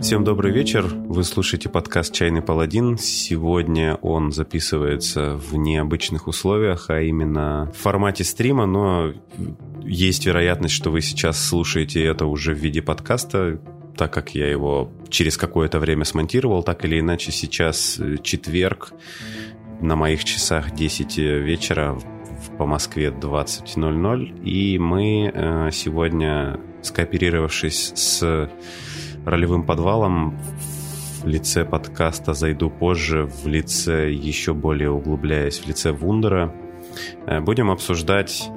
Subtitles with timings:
[0.00, 0.86] Всем добрый вечер.
[0.86, 2.96] Вы слушаете подкаст «Чайный паладин».
[2.98, 9.12] Сегодня он записывается в необычных условиях, а именно в формате стрима, но
[9.82, 13.60] есть вероятность, что вы сейчас слушаете это уже в виде подкаста,
[13.96, 18.92] так как я его через какое-то время смонтировал, так или иначе сейчас четверг,
[19.80, 21.98] на моих часах 10 вечера,
[22.56, 28.48] по Москве 20.00, и мы э, сегодня, скооперировавшись с
[29.24, 30.38] ролевым подвалом
[31.22, 36.54] в лице подкаста «Зайду позже», в лице, еще более углубляясь, в лице Вундера.
[37.26, 38.48] Э, будем обсуждать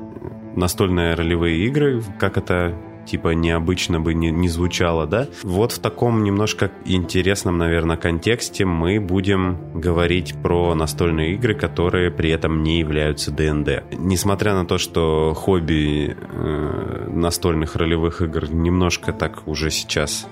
[0.56, 5.28] настольные ролевые игры, как это типа необычно бы не, не звучало, да?
[5.44, 12.30] Вот в таком немножко интересном, наверное, контексте мы будем говорить про настольные игры, которые при
[12.30, 13.84] этом не являются ДНД.
[13.98, 20.28] Несмотря на то, что хобби э, настольных ролевых игр немножко так уже сейчас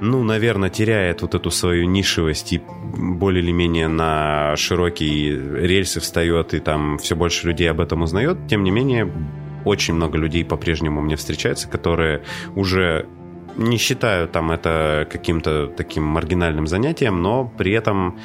[0.00, 2.62] ну, наверное, теряет вот эту свою нишевость и
[2.96, 8.38] более или менее на широкие рельсы встает, и там все больше людей об этом узнает.
[8.48, 9.10] Тем не менее,
[9.64, 12.22] очень много людей по-прежнему мне встречается, которые
[12.54, 13.06] уже
[13.56, 18.18] не считают там это каким-то таким маргинальным занятием, но при этом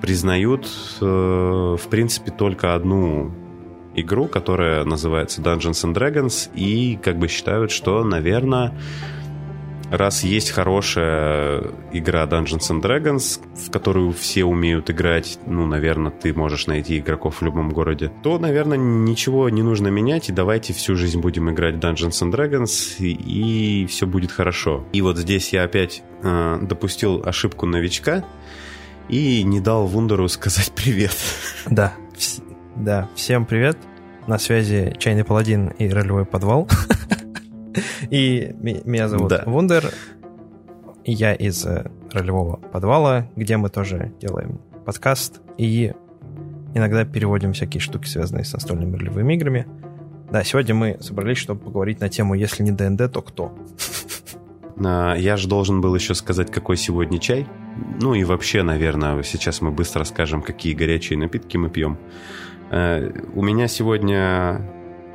[0.00, 0.66] признают,
[1.00, 3.34] э, в принципе, только одну
[3.94, 8.78] игру, которая называется Dungeons and Dragons, и как бы считают, что, наверное,
[9.90, 16.32] раз есть хорошая игра Dungeons and Dragons, в которую все умеют играть, ну, наверное, ты
[16.32, 20.96] можешь найти игроков в любом городе, то, наверное, ничего не нужно менять, и давайте всю
[20.96, 24.84] жизнь будем играть Dungeons and Dragons, и, и все будет хорошо.
[24.92, 28.24] И вот здесь я опять э, допустил ошибку новичка
[29.08, 31.16] и не дал Вундеру сказать привет.
[31.66, 31.94] Да,
[32.76, 33.76] да, всем привет.
[34.26, 36.68] На связи Чайный Паладин и Ролевой Подвал.
[38.10, 39.42] И меня зовут да.
[39.46, 39.92] Вундер.
[41.04, 45.92] Я из э, ролевого подвала, где мы тоже делаем подкаст и
[46.74, 49.66] иногда переводим всякие штуки, связанные с настольными ролевыми играми.
[50.30, 53.56] Да, сегодня мы собрались, чтобы поговорить на тему «Если не ДНД, то кто?».
[54.82, 57.46] А, я же должен был еще сказать, какой сегодня чай.
[58.00, 61.98] Ну и вообще, наверное, сейчас мы быстро скажем, какие горячие напитки мы пьем.
[62.70, 64.62] Э, у меня сегодня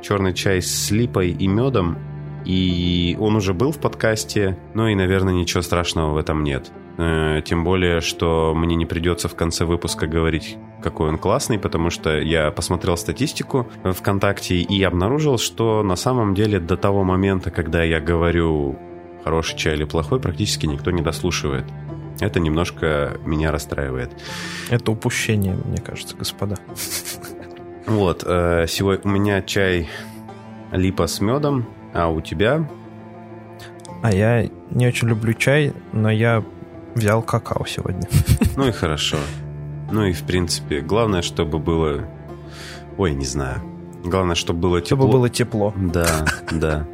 [0.02, 1.98] черный чай с липой и медом
[2.46, 6.70] и он уже был в подкасте, но и, наверное, ничего страшного в этом нет.
[6.96, 11.90] Э, тем более, что мне не придется в конце выпуска говорить, какой он классный, потому
[11.90, 17.82] что я посмотрел статистику ВКонтакте и обнаружил, что на самом деле до того момента, когда
[17.82, 18.78] я говорю
[19.24, 21.64] хороший чай или плохой, практически никто не дослушивает.
[22.20, 24.10] Это немножко меня расстраивает.
[24.70, 26.56] Это упущение, мне кажется, господа.
[27.86, 29.88] Вот, э, сегодня у меня чай
[30.72, 32.68] липа с медом, а у тебя?
[34.02, 36.44] А я не очень люблю чай, но я
[36.94, 38.08] взял какао сегодня.
[38.56, 39.18] Ну и хорошо.
[39.92, 42.08] Ну и в принципе, главное, чтобы было...
[42.96, 43.60] Ой, не знаю.
[44.02, 45.02] Главное, чтобы было тепло.
[45.04, 45.74] Чтобы было тепло.
[45.76, 46.86] Да, да.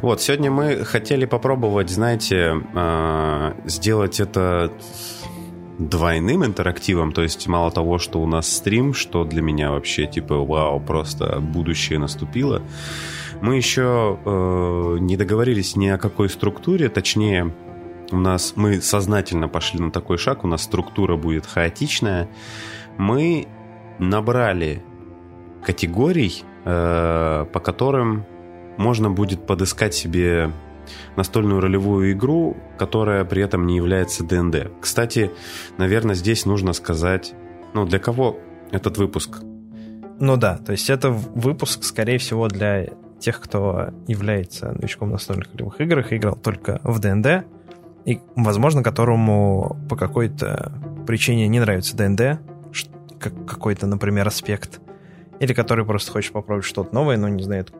[0.00, 4.72] Вот, сегодня мы хотели попробовать, знаете, а, сделать это
[5.78, 10.36] двойным интерактивом, то есть мало того, что у нас стрим, что для меня вообще типа
[10.36, 12.62] вау, просто будущее наступило,
[13.42, 17.54] мы еще э, не договорились ни о какой структуре, точнее,
[18.12, 22.28] у нас мы сознательно пошли на такой шаг, у нас структура будет хаотичная.
[22.98, 23.46] Мы
[23.98, 24.82] набрали
[25.64, 28.24] категорий, э, по которым
[28.76, 30.52] можно будет подыскать себе
[31.16, 34.72] настольную ролевую игру, которая при этом не является ДНД.
[34.80, 35.30] Кстати,
[35.78, 37.34] наверное, здесь нужно сказать,
[37.74, 38.38] ну, для кого
[38.70, 39.40] этот выпуск?
[40.18, 42.88] Ну да, то есть это выпуск, скорее всего, для
[43.20, 47.44] тех, кто является новичком настольных игровых играх, играл только в ДНД,
[48.04, 50.72] и, возможно, которому по какой-то
[51.06, 52.40] причине не нравится ДНД,
[53.20, 54.80] как какой-то, например, аспект,
[55.38, 57.72] или который просто хочет попробовать что-то новое, но не знает,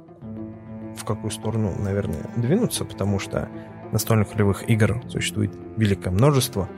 [0.96, 3.48] в какую сторону, наверное, двинуться, потому что
[3.90, 6.68] настольных ролевых игр существует великое множество,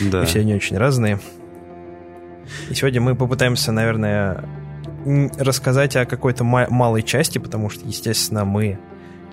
[0.00, 0.22] да.
[0.22, 1.20] и все они очень разные.
[2.68, 4.44] И сегодня мы попытаемся, наверное,
[5.38, 8.78] рассказать о какой-то малой части, потому что, естественно, мы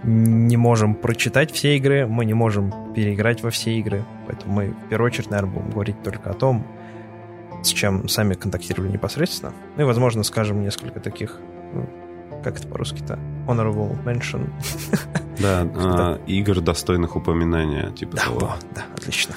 [0.04, 4.90] не можем прочитать все игры, мы не можем переиграть во все игры, поэтому мы в
[4.90, 6.66] первую очередь, наверное, будем говорить только о том,
[7.64, 9.54] с чем сами контактировали непосредственно.
[9.76, 11.40] Ну и, возможно, скажем несколько таких,
[11.74, 11.90] ну,
[12.44, 14.50] как это по-русски-то, honorable mention.
[15.40, 18.56] Да, а, игр достойных упоминания, типа того.
[18.74, 19.36] да, отлично.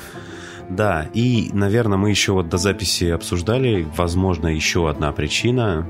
[0.68, 5.86] Да, и, наверное, мы еще вот до записи обсуждали, возможно, еще одна причина.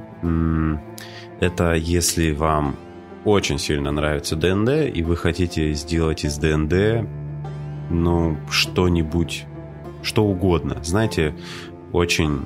[1.41, 2.77] Это если вам
[3.25, 7.07] очень сильно нравится ДНД, и вы хотите сделать из ДНД
[7.91, 9.45] ну, что-нибудь,
[10.03, 10.83] что угодно.
[10.83, 11.35] Знаете,
[11.93, 12.45] очень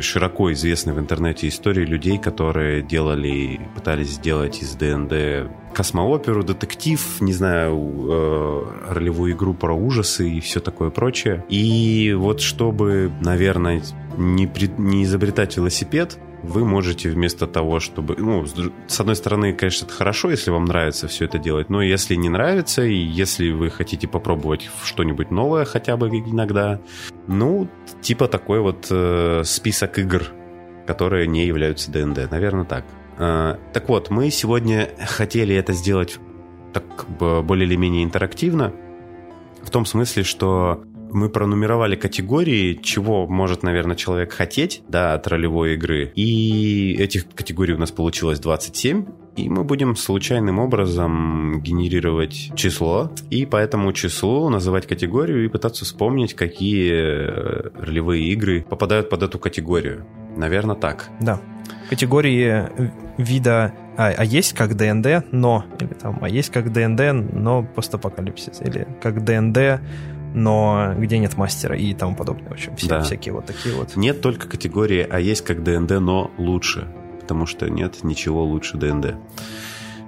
[0.00, 7.32] широко известны в интернете истории людей, которые делали, пытались сделать из ДНД космооперу, детектив, не
[7.32, 7.76] знаю,
[8.10, 11.44] э, ролевую игру про ужасы и все такое прочее.
[11.48, 13.80] И вот чтобы, наверное,
[14.16, 18.16] не, при, не изобретать велосипед, вы можете вместо того, чтобы...
[18.18, 18.44] Ну,
[18.88, 22.28] с одной стороны, конечно, это хорошо, если вам нравится все это делать, но если не
[22.28, 26.80] нравится, и если вы хотите попробовать что-нибудь новое хотя бы иногда,
[27.28, 27.68] ну,
[28.00, 30.24] типа такой вот э, список игр,
[30.88, 32.28] которые не являются ДНД.
[32.32, 32.84] Наверное, так.
[33.18, 36.18] Э, так вот, мы сегодня хотели это сделать
[36.72, 38.72] так более или менее интерактивно,
[39.62, 45.74] в том смысле, что мы пронумеровали категории, чего может, наверное, человек хотеть, да, от ролевой
[45.74, 46.12] игры.
[46.14, 49.06] И этих категорий у нас получилось 27.
[49.36, 55.84] И мы будем случайным образом генерировать число, и по этому числу называть категорию и пытаться
[55.84, 60.04] вспомнить, какие э, ролевые игры попадают под эту категорию.
[60.36, 61.08] Наверное, так.
[61.20, 61.40] Да.
[61.88, 62.68] Категории
[63.18, 68.60] вида а, а есть как ДНД, но, или там, а есть как ДНД, но постапокалипсис,
[68.62, 69.80] или как ДНД,
[70.34, 72.48] но где нет мастера и тому подобное.
[72.48, 73.02] В общем, все, да.
[73.02, 73.96] всякие вот такие вот.
[73.96, 76.86] Нет только категории, а есть как ДНД, но лучше.
[77.20, 79.16] Потому что нет ничего лучше ДНД.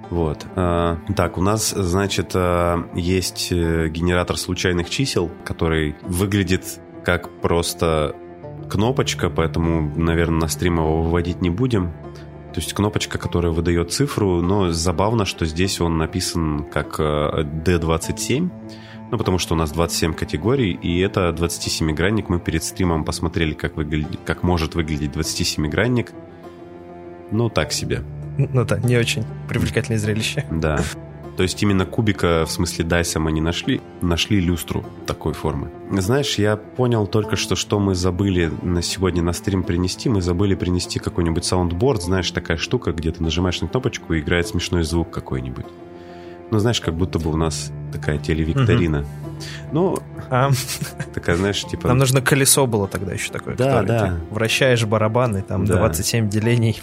[0.09, 0.45] Вот.
[0.55, 8.15] А, так, у нас, значит, а, есть э, генератор случайных чисел, который выглядит как просто
[8.69, 11.91] кнопочка, поэтому, наверное, на стрим его выводить не будем.
[12.53, 18.49] То есть кнопочка, которая выдает цифру, но забавно, что здесь он написан как D27, э,
[19.11, 22.29] ну, потому что у нас 27 категорий, и это 27-гранник.
[22.29, 26.11] Мы перед стримом посмотрели, как, выглядит, как может выглядеть 27-гранник.
[27.31, 28.03] Ну, так себе.
[28.37, 30.45] Ну да, не очень привлекательное зрелище.
[30.49, 30.81] Да.
[31.37, 35.69] То есть именно кубика, в смысле дайса мы не нашли, нашли люстру такой формы.
[35.91, 40.09] Знаешь, я понял только что, что мы забыли на сегодня на стрим принести.
[40.09, 44.47] Мы забыли принести какой-нибудь soundboard, знаешь, такая штука, где ты нажимаешь на кнопочку и играет
[44.47, 45.65] смешной звук какой-нибудь.
[46.51, 48.99] Ну, знаешь, как будто бы у нас такая телевикторина.
[48.99, 49.07] Угу.
[49.71, 49.97] Ну,
[50.29, 50.51] а...
[51.13, 51.87] такая, знаешь, типа...
[51.87, 53.55] Нам нужно колесо было тогда еще такое.
[53.55, 54.17] Да, да.
[54.29, 55.77] Вращаешь барабаны, там да.
[55.77, 56.79] 27 делений.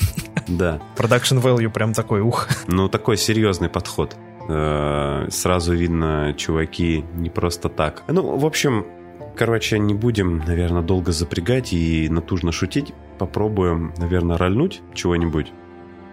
[0.47, 0.81] Да.
[0.97, 2.49] Production value прям такой, ух.
[2.67, 4.17] Ну, такой серьезный подход.
[4.49, 8.05] Э, сразу видно, чуваки не просто так.
[8.09, 8.87] Ну, в общем,
[9.37, 12.95] короче, не будем, наверное, долго запрягать и натужно шутить.
[13.19, 15.53] Попробуем, наверное, рольнуть чего-нибудь.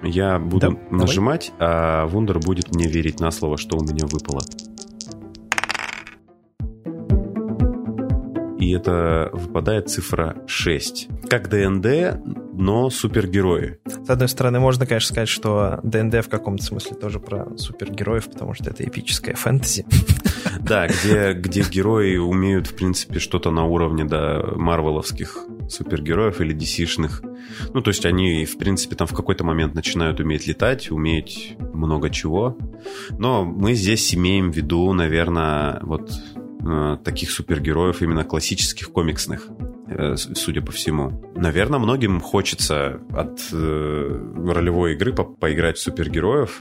[0.03, 1.73] Я буду да, нажимать, давай.
[1.73, 4.41] а Вундер будет мне верить на слово, что у меня выпало.
[8.59, 11.07] И это выпадает цифра 6.
[11.29, 12.19] Как ДНД,
[12.65, 13.77] но супергерои.
[13.85, 18.55] С одной стороны, можно, конечно, сказать, что ДНД в каком-то смысле тоже про супергероев, потому
[18.55, 19.85] что это эпическая фэнтези.
[20.57, 25.37] Да, где, где герои умеют, в принципе, что-то на уровне, да, марвеловских
[25.69, 27.21] супергероев или DC-шных.
[27.73, 32.09] Ну, то есть они, в принципе, там в какой-то момент начинают уметь летать, уметь много
[32.09, 32.57] чего.
[33.11, 36.11] Но мы здесь имеем в виду, наверное, вот
[36.61, 39.49] э, таких супергероев именно классических комиксных.
[39.97, 41.23] Э, судя по всему.
[41.35, 46.59] Наверное, многим хочется от э, ролевой игры по поиграть в супергероев.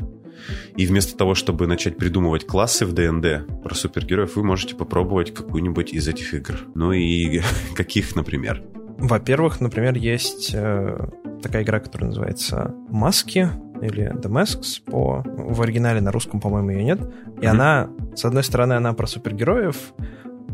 [0.76, 5.92] И вместо того, чтобы начать придумывать классы в ДНД про супергероев, вы можете попробовать какую-нибудь
[5.92, 6.60] из этих игр.
[6.74, 7.40] Ну и
[7.76, 8.62] каких, например?
[8.98, 11.08] Во-первых, например, есть э,
[11.42, 13.50] такая игра, которая называется «Маски»,
[13.82, 15.22] или The Masks по...
[15.26, 17.00] В оригинале на русском, по-моему, ее нет.
[17.00, 17.46] И mm-hmm.
[17.48, 19.76] она, с одной стороны, она про супергероев,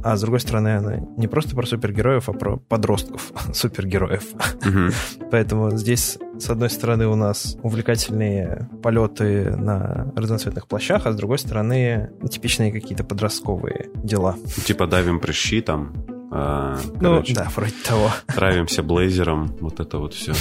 [0.03, 4.25] а с другой стороны, она не просто про супергероев, а про подростков супергероев.
[4.67, 5.29] Угу.
[5.31, 11.39] Поэтому здесь, с одной стороны, у нас увлекательные полеты на разноцветных плащах, а с другой
[11.39, 14.37] стороны, типичные какие-то подростковые дела.
[14.65, 16.10] Типа давим прыщи там.
[16.33, 18.11] А, ну, короче, да, вроде того.
[18.29, 20.33] Травимся блейзером, вот это вот все.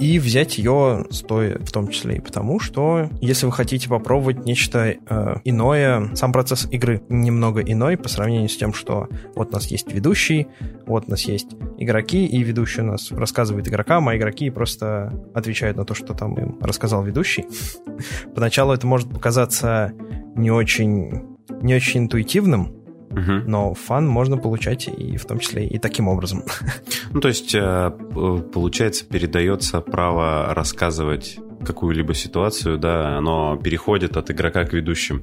[0.00, 4.96] И взять ее стоит в том числе и потому, что если вы хотите попробовать нечто
[5.08, 9.68] э, иное, сам процесс игры немного иной по сравнению с тем, что вот у нас
[9.68, 10.48] есть ведущий,
[10.86, 11.48] вот у нас есть
[11.78, 16.34] игроки, и ведущий у нас рассказывает игрокам, а игроки просто отвечают на то, что там
[16.34, 17.46] им рассказал ведущий.
[18.34, 19.92] Поначалу это может показаться
[20.34, 21.22] не очень,
[21.62, 22.85] не очень интуитивным,
[23.16, 23.48] Угу.
[23.48, 26.44] Но фан можно получать и в том числе и таким образом.
[27.10, 27.90] Ну, то есть, э,
[28.52, 35.22] получается, передается право рассказывать какую-либо ситуацию, да, оно переходит от игрока к ведущим.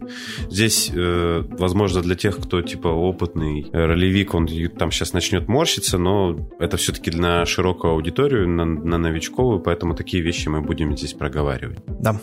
[0.49, 4.47] Здесь, э, возможно, для тех, кто типа опытный ролевик, он
[4.77, 10.23] там сейчас начнет морщиться, но это все-таки на широкую аудиторию, на, на новичковую, поэтому такие
[10.23, 11.79] вещи мы будем здесь проговаривать.
[11.87, 12.19] Да.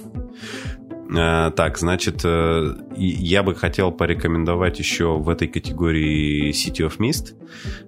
[1.16, 7.34] Э, так, значит, э, я бы хотел порекомендовать еще в этой категории City of Mist.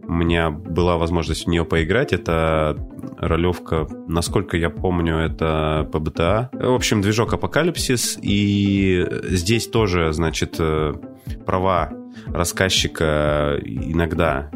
[0.02, 2.12] У меня была возможность в нее поиграть.
[2.12, 2.76] Это
[3.18, 6.48] ролевка, насколько я помню, это PBTA.
[6.52, 8.18] В общем, движок Апокалипсис.
[8.20, 10.94] И здесь тоже, значит, э,
[11.46, 11.92] права
[12.26, 14.50] рассказчика иногда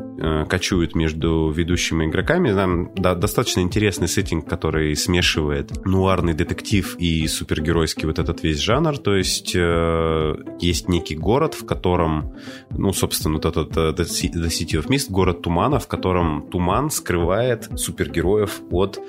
[0.48, 2.52] кочуют между ведущими игроками.
[2.52, 8.98] Там да, достаточно интересный сеттинг, который смешивает нуарный детектив и супергеройский вот этот весь жанр.
[8.98, 12.34] То есть э, есть некий город, в котором,
[12.70, 17.68] ну, собственно, вот этот э, The City of Mist, город тумана, в котором туман скрывает
[17.76, 19.00] супергероев от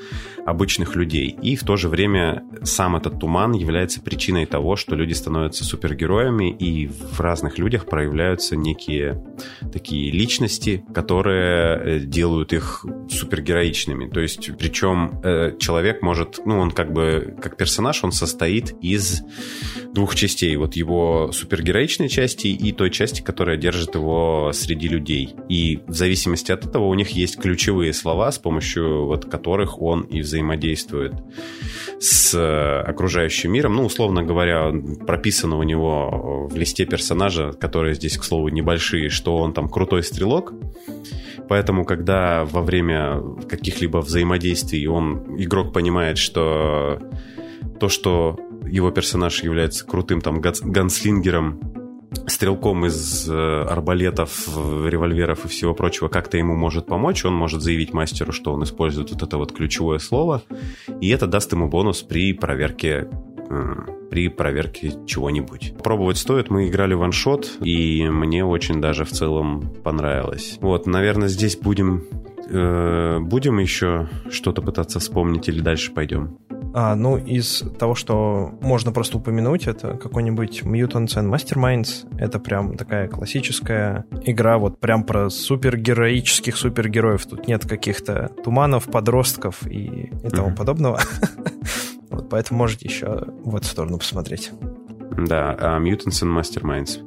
[0.47, 1.37] обычных людей.
[1.41, 6.49] И в то же время сам этот туман является причиной того, что люди становятся супергероями,
[6.49, 9.21] и в разных людях проявляются некие
[9.73, 14.09] такие личности, которые э, делают их супергероичными.
[14.09, 19.23] То есть, причем э, человек может, ну, он как бы, как персонаж, он состоит из
[19.93, 20.55] двух частей.
[20.55, 25.35] Вот его супергероичной части и той части, которая держит его среди людей.
[25.49, 30.03] И в зависимости от этого у них есть ключевые слова, с помощью вот которых он
[30.03, 31.13] и взаимодействует взаимодействует
[31.99, 33.75] с э, окружающим миром.
[33.75, 34.71] Ну, условно говоря,
[35.05, 40.03] прописано у него в листе персонажа, которые здесь, к слову, небольшие, что он там крутой
[40.03, 40.53] стрелок.
[41.49, 46.99] Поэтому, когда во время каких-либо взаимодействий он, игрок понимает, что
[47.79, 51.59] то, что его персонаж является крутым там ганслингером,
[52.27, 57.93] стрелком из э, арбалетов, револьверов и всего прочего как-то ему может помочь, он может заявить
[57.93, 60.43] мастеру, что он использует вот это вот ключевое слово,
[61.01, 63.07] и это даст ему бонус при проверке
[63.49, 63.75] э,
[64.09, 65.75] при проверке чего-нибудь.
[65.83, 66.49] Пробовать стоит.
[66.49, 70.57] Мы играли ваншот, и мне очень даже в целом понравилось.
[70.61, 72.05] Вот, наверное, здесь будем
[72.49, 76.37] э, будем еще что-то пытаться вспомнить или дальше пойдем?
[76.79, 82.05] А, ну, из того, что можно просто упомянуть, это какой-нибудь Mutants and Masterminds.
[82.19, 87.25] Это прям такая классическая игра, вот прям про супергероических супергероев.
[87.25, 90.55] Тут нет каких-то туманов, подростков и, и тому mm-hmm.
[90.55, 90.99] подобного.
[92.11, 94.51] вот, поэтому можете еще в эту сторону посмотреть.
[95.17, 96.99] Да, а Mutants and Masterminds.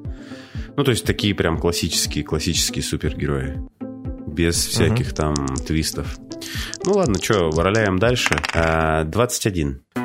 [0.76, 3.62] Ну, то есть такие прям классические, классические супергерои.
[4.30, 5.14] Без всяких угу.
[5.16, 5.34] там
[5.66, 6.18] твистов.
[6.84, 8.37] Ну ладно, что, роляем дальше.
[9.04, 9.82] 21.
[9.94, 10.00] А,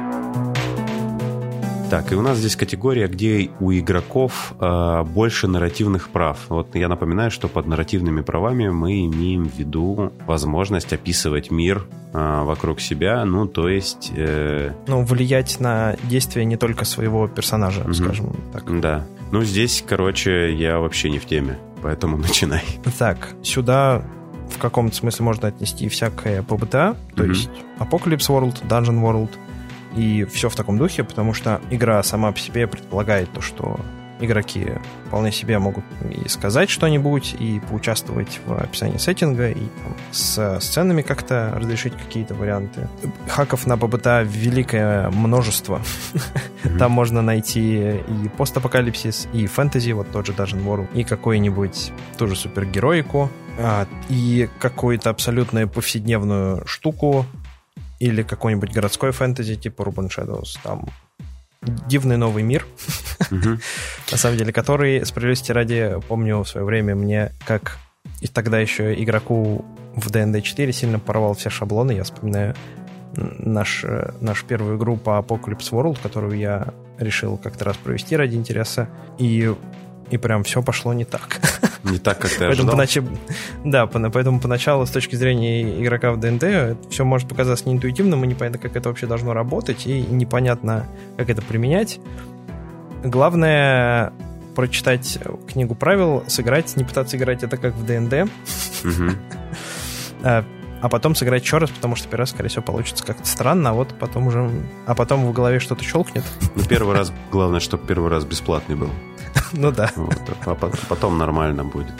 [1.89, 6.39] так, и у нас здесь категория, где у игроков э, больше нарративных прав.
[6.49, 12.41] Вот я напоминаю, что под нарративными правами мы имеем в виду возможность описывать мир э,
[12.43, 14.11] вокруг себя, ну, то есть...
[14.15, 14.73] Э...
[14.87, 17.93] Ну, влиять на действия не только своего персонажа, угу.
[17.93, 18.81] скажем так.
[18.81, 19.05] Да.
[19.31, 22.63] Ну, здесь, короче, я вообще не в теме, поэтому начинай.
[22.97, 24.01] Так, сюда
[24.49, 27.29] в каком-то смысле можно отнести всякое ПБТА, то mm-hmm.
[27.29, 29.29] есть Apocalypse World, Dungeon World
[29.95, 33.79] и все в таком духе, потому что игра сама по себе предполагает то, что
[34.25, 34.73] игроки
[35.07, 41.01] вполне себе могут и сказать что-нибудь, и поучаствовать в описании сеттинга, и там, с сценами
[41.01, 42.87] как-то разрешить какие-то варианты.
[43.27, 45.81] Хаков на ПБТА великое множество.
[46.13, 46.77] Mm-hmm.
[46.77, 52.35] Там можно найти и постапокалипсис, и фэнтези, вот тот же Dungeon World, и какой-нибудь тоже
[52.35, 57.25] супергероику, а, и какую-то абсолютно повседневную штуку,
[57.99, 60.57] или какой-нибудь городской фэнтези типа Urban Shadows.
[60.63, 60.87] Там
[61.65, 62.65] дивный новый мир,
[63.31, 67.77] на самом деле, который, справедливости ради, помню в свое время мне, как
[68.21, 71.91] и тогда еще игроку в D&D 4 сильно порвал все шаблоны.
[71.91, 72.55] Я вспоминаю
[73.15, 78.35] наш, э, нашу первую игру по Apocalypse World, которую я решил как-то раз провести ради
[78.35, 78.89] интереса.
[79.17, 79.53] И
[80.09, 81.39] и прям все пошло не так.
[81.83, 82.71] Не так, как ты ожидал?
[82.71, 82.97] Понач...
[83.63, 88.57] Да, поэтому поначалу с точки зрения игрока в ДНД все может показаться неинтуитивным, и непонятно,
[88.57, 91.99] как это вообще должно работать, и непонятно, как это применять.
[93.03, 94.13] Главное
[94.55, 98.31] прочитать книгу правил, сыграть, не пытаться играть это как в ДНД.
[100.81, 103.73] А, потом сыграть еще раз, потому что первый раз, скорее всего, получится как-то странно, а
[103.73, 104.49] вот потом уже...
[104.85, 106.23] А потом в голове что-то щелкнет.
[106.55, 108.89] Ну, первый раз, главное, чтобы первый раз бесплатный был.
[109.51, 109.91] Ну да.
[110.45, 111.93] А потом нормально будет.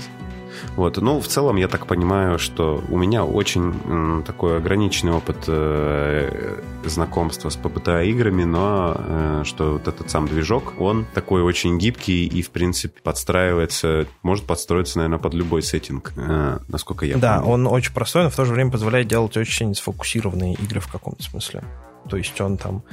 [0.75, 6.61] Вот, ну, в целом, я так понимаю, что у меня очень такой ограниченный опыт э,
[6.83, 12.25] знакомства с ПБТА играми, но э, что вот этот сам движок, он такой очень гибкий
[12.25, 17.67] и, в принципе, подстраивается, может подстроиться, наверное, под любой сеттинг, э, насколько я Да, он
[17.67, 21.63] очень простой, но в то же время позволяет делать очень сфокусированные игры в каком-то смысле.
[22.09, 22.83] То есть он там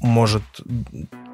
[0.00, 0.42] может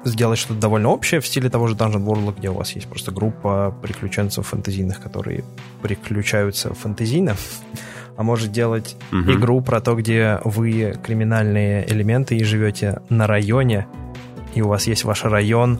[0.03, 3.11] сделать что-то довольно общее в стиле того же Dungeon World, где у вас есть просто
[3.11, 5.43] группа приключенцев фэнтезийных, которые
[5.81, 7.35] приключаются фэнтезийно,
[8.17, 9.31] а может делать угу.
[9.31, 13.87] игру про то, где вы криминальные элементы и живете на районе,
[14.55, 15.79] и у вас есть ваш район,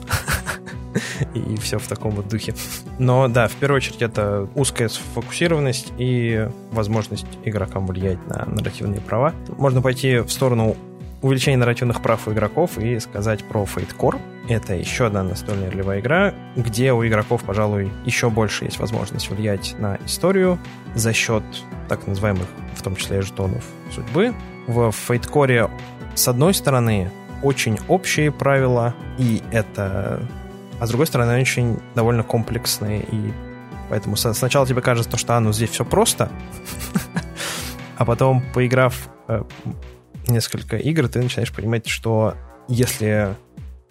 [1.34, 2.54] и все в таком вот духе.
[2.98, 9.34] Но да, в первую очередь это узкая сфокусированность и возможность игрокам влиять на нарративные права.
[9.56, 10.76] Можно пойти в сторону
[11.22, 14.20] увеличения нарративных прав у игроков и сказать про Fate Core.
[14.48, 19.76] Это еще одна настольная ролевая игра, где у игроков, пожалуй, еще больше есть возможность влиять
[19.78, 20.58] на историю
[20.94, 21.44] за счет
[21.88, 24.34] так называемых, в том числе жетонов судьбы.
[24.66, 25.70] В Fate Core,
[26.14, 27.10] с одной стороны,
[27.42, 30.26] очень общие правила, и это...
[30.78, 33.32] А с другой стороны, они очень довольно комплексные, и
[33.90, 36.30] поэтому сначала тебе кажется, что а, ну здесь все просто,
[37.98, 39.42] а потом, поиграв э,
[40.30, 42.34] несколько игр, ты начинаешь понимать, что
[42.68, 43.36] если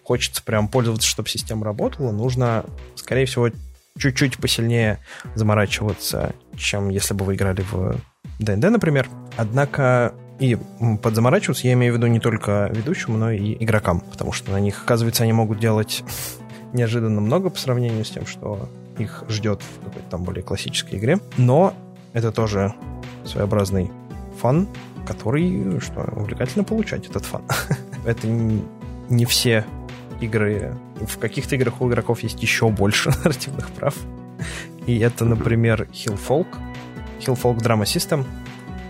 [0.02, 2.64] хочется прям пользоваться, чтобы система работала, нужно,
[2.96, 3.50] скорее всего,
[3.98, 4.98] чуть-чуть посильнее
[5.34, 7.96] заморачиваться, чем если бы вы играли в
[8.38, 9.08] ДНД, например.
[9.36, 10.56] Однако и
[11.02, 14.58] под заморачиваться я имею в виду не только ведущему, но и игрокам, потому что на
[14.58, 16.02] них, оказывается, они могут делать
[16.72, 18.68] неожиданно много по сравнению с тем, что
[18.98, 21.18] их ждет в какой-то там более классической игре.
[21.36, 21.74] Но
[22.14, 22.74] это тоже
[23.24, 23.90] своеобразный
[24.40, 24.68] фан,
[25.10, 27.42] который, что увлекательно получать этот фан.
[28.04, 29.64] это не все
[30.20, 30.76] игры.
[31.00, 33.96] В каких-то играх у игроков есть еще больше нарративных прав.
[34.86, 36.46] И это, например, Hillfolk.
[37.18, 38.24] Hillfolk Drama System,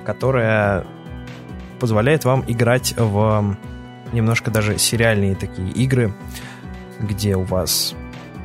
[0.04, 0.86] которая
[1.80, 3.56] позволяет вам играть в
[4.12, 6.12] немножко даже сериальные такие игры,
[7.00, 7.94] где у вас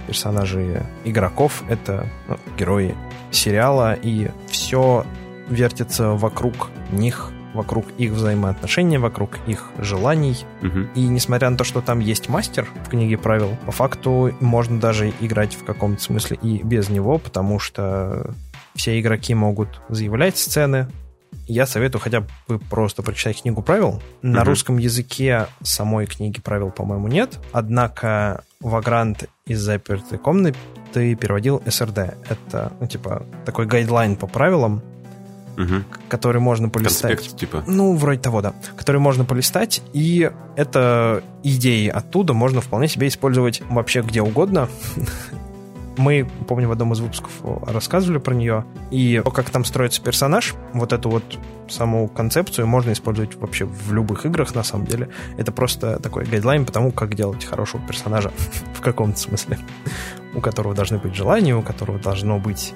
[0.07, 2.95] персонажи игроков— это ну, герои
[3.31, 5.05] сериала, и все
[5.49, 10.45] вертится вокруг них, вокруг их взаимоотношений, вокруг их желаний.
[10.61, 10.79] Угу.
[10.95, 15.11] И несмотря на то, что там есть мастер в книге правил, по факту можно даже
[15.21, 18.33] играть в каком-то смысле и без него, потому что
[18.75, 20.87] все игроки могут заявлять сцены,
[21.47, 24.01] я советую хотя бы просто прочитать книгу правил.
[24.21, 24.49] На угу.
[24.49, 27.39] русском языке самой книги правил, по-моему, нет.
[27.51, 30.57] Однако Вагрант из запертой комнаты
[30.93, 32.15] переводил SRD.
[32.29, 34.81] Это, ну, типа, такой guideline по правилам,
[35.57, 35.83] угу.
[36.07, 37.15] который можно полистать.
[37.15, 37.63] Конспект, типа.
[37.67, 38.53] Ну, вроде того, да.
[38.75, 44.69] Который можно полистать, и это идеи оттуда можно вполне себе использовать вообще где угодно.
[45.97, 47.31] Мы, помню, в одном из выпусков
[47.67, 48.65] рассказывали про нее.
[48.91, 51.23] И то, как там строится персонаж, вот эту вот
[51.69, 55.09] саму концепцию можно использовать вообще в любых играх, на самом деле.
[55.37, 58.31] Это просто такой guideline по тому, как делать хорошего персонажа
[58.73, 59.57] в каком-то смысле.
[60.33, 62.73] У которого должны быть желания, у которого должно быть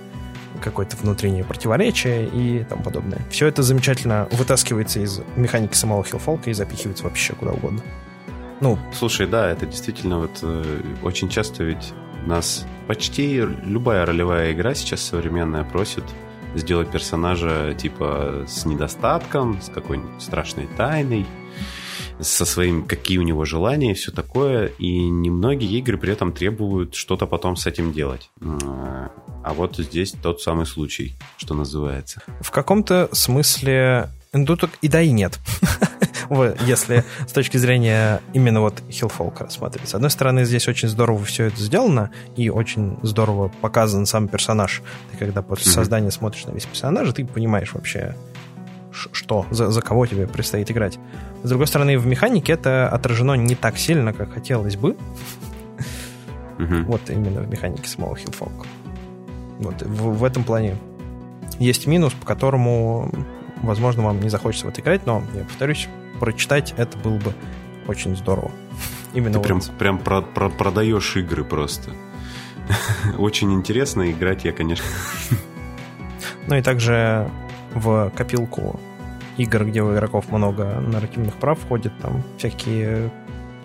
[0.59, 3.21] какое-то внутреннее противоречие и тому подобное.
[3.29, 7.81] Все это замечательно вытаскивается из механики самого хилфолка и запихивается вообще куда угодно.
[8.61, 11.93] Ну, слушай, да, это действительно вот э, очень часто ведь
[12.25, 16.03] нас почти любая ролевая игра сейчас современная просит
[16.55, 21.25] сделать персонажа типа с недостатком, с какой-нибудь страшной тайной,
[22.19, 24.67] со своим, какие у него желания и все такое.
[24.77, 28.29] И немногие игры при этом требуют что-то потом с этим делать.
[28.41, 32.21] А вот здесь тот самый случай, что называется.
[32.41, 35.39] В каком-то смысле тут и да, и нет.
[36.65, 39.89] Если с точки зрения именно вот Хиллфолка рассматривать.
[39.89, 44.83] С одной стороны, здесь очень здорово все это сделано, и очень здорово показан сам персонаж.
[45.11, 48.15] Ты когда после создания смотришь на весь персонажа, ты понимаешь вообще,
[48.91, 50.99] что, за, за кого тебе предстоит играть.
[51.43, 54.97] С другой стороны, в механике это отражено не так сильно, как хотелось бы.
[56.57, 58.65] Вот именно в механике самого Hillfolk.
[59.59, 60.75] Вот в, в этом плане
[61.57, 63.11] есть минус, по которому
[63.61, 65.87] возможно, вам не захочется в это играть, но, я повторюсь,
[66.19, 67.33] прочитать это было бы
[67.87, 68.51] очень здорово.
[69.13, 69.47] Именно Ты вот.
[69.47, 71.91] прям, прям про, про, продаешь игры просто.
[73.17, 74.85] Очень интересно играть я, конечно.
[76.47, 77.29] Ну и также
[77.73, 78.79] в копилку
[79.37, 83.11] игр, где у игроков много нарративных прав, входят там всякие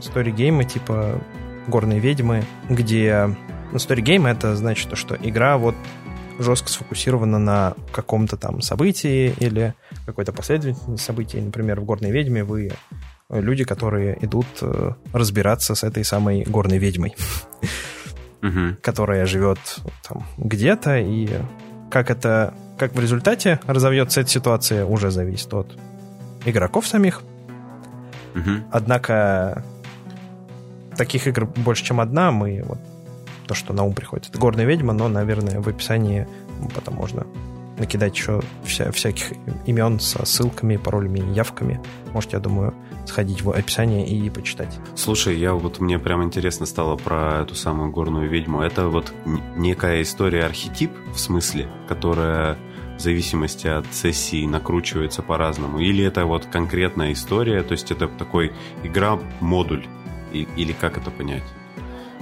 [0.01, 1.21] стори-геймы типа
[1.67, 3.35] «Горные ведьмы», где...
[3.73, 5.75] Ну, стори-гейм— это значит то, что игра вот
[6.38, 9.75] жестко сфокусирована на каком-то там событии или
[10.07, 11.40] какой-то последовательности событий.
[11.40, 12.73] Например, в «Горной ведьме» вы
[13.31, 17.14] люди, которые идут э, разбираться с этой самой горной ведьмой,
[18.83, 19.59] которая живет
[20.07, 21.29] там где-то, и
[21.90, 25.77] как это, как в результате разовьется эта ситуация, уже зависит от
[26.44, 27.23] игроков самих.
[28.70, 29.64] Однако
[30.97, 32.79] таких игр больше, чем одна, мы вот
[33.47, 34.29] то, что на ум приходит.
[34.31, 36.27] Это горная ведьма, но, наверное, в описании
[36.75, 37.27] потом можно
[37.79, 39.33] накидать еще вся, всяких
[39.67, 41.81] имен со ссылками, паролями и явками.
[42.13, 42.75] Можете, я думаю,
[43.07, 44.79] сходить в описание и почитать.
[44.95, 48.61] Слушай, я вот мне прям интересно стало про эту самую горную ведьму.
[48.61, 49.13] Это вот
[49.57, 52.57] некая история архетип, в смысле, которая
[52.97, 55.81] в зависимости от сессии накручивается по-разному.
[55.81, 58.53] Или это вот конкретная история, то есть это такой
[58.85, 59.87] игра-модуль
[60.33, 61.43] или как это понять?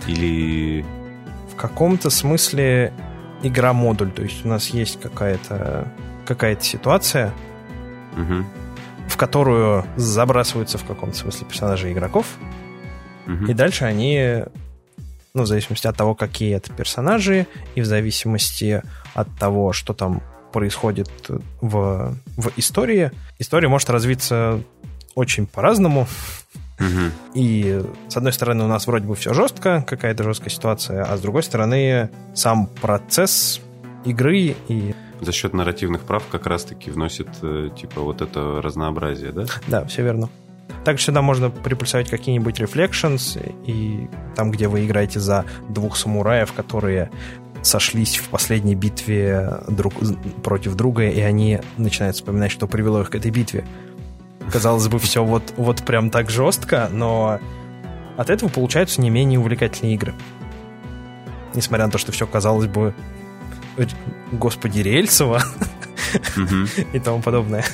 [0.07, 0.85] Или...
[1.51, 2.93] В каком-то смысле
[3.43, 4.11] игра-модуль.
[4.11, 5.89] То есть у нас есть какая-то
[6.27, 7.33] какая ситуация,
[8.13, 8.45] угу.
[9.09, 12.27] в которую забрасываются в каком-то смысле персонажи игроков.
[13.27, 13.47] Угу.
[13.47, 14.45] И дальше они,
[15.35, 18.83] ну, в зависимости от того, какие это персонажи, и в зависимости
[19.15, 21.11] от того, что там происходит
[21.61, 24.63] в, в истории, история может развиться
[25.15, 26.07] очень по-разному.
[27.35, 31.21] И с одной стороны у нас вроде бы все жестко, какая-то жесткая ситуация, а с
[31.21, 33.61] другой стороны сам процесс
[34.05, 39.45] игры и за счет нарративных прав как раз-таки вносит э, типа вот это разнообразие, да?
[39.69, 40.29] Да, все верно.
[40.85, 47.11] Также сюда можно приплюсовать какие-нибудь reflections, и там, где вы играете за двух самураев, которые
[47.63, 49.95] сошлись в последней битве друг
[50.43, 53.65] против друга, и они начинают вспоминать, что привело их к этой битве.
[54.53, 57.41] Казалось бы, все вот, вот прям так жестко, но
[58.19, 60.15] от этого получаются не менее увлекательные игры.
[61.55, 62.95] Несмотря на то, что все казалось бы,
[64.31, 65.43] господи, рельсово
[66.93, 67.65] и тому подобное.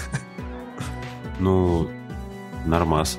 [1.41, 1.91] Ну,
[2.65, 3.19] нормас.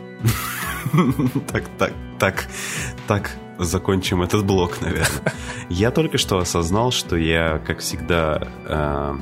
[1.52, 2.48] так, так, так,
[3.08, 5.34] так закончим этот блок, наверное.
[5.70, 9.16] Я только что осознал, что я, как всегда, э,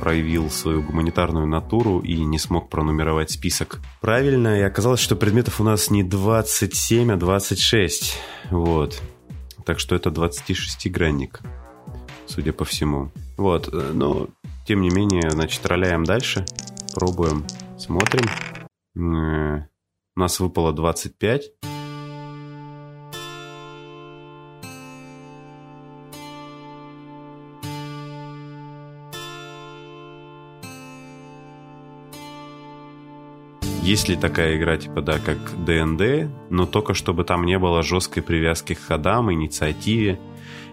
[0.00, 4.58] проявил свою гуманитарную натуру и не смог пронумеровать список правильно.
[4.58, 8.18] И оказалось, что предметов у нас не 27, а 26.
[8.50, 9.02] Вот.
[9.64, 11.40] Так что это 26-гранник,
[12.26, 13.10] судя по всему.
[13.36, 13.68] Вот.
[13.72, 14.28] Э, но,
[14.66, 16.44] тем не менее, значит, роляем дальше.
[16.94, 17.44] Пробуем,
[17.78, 18.28] смотрим.
[18.96, 19.66] Э,
[20.16, 21.73] у нас выпало 25.
[33.84, 38.22] Есть ли такая игра, типа, да, как ДНД, но только чтобы там не было жесткой
[38.22, 40.18] привязки к ходам, инициативе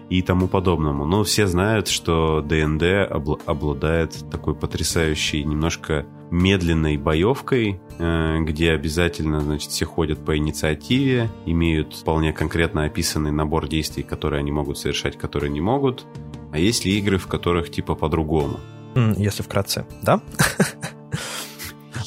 [0.08, 1.04] и тому подобному.
[1.04, 3.12] Но все знают, что ДНД
[3.44, 11.92] обладает такой потрясающей, немножко медленной боевкой, э, где обязательно, значит, все ходят по инициативе, имеют
[11.92, 16.06] вполне конкретно описанный набор действий, которые они могут совершать, которые не могут.
[16.50, 18.58] А есть ли игры, в которых типа по-другому?
[18.94, 20.22] Если вкратце, да?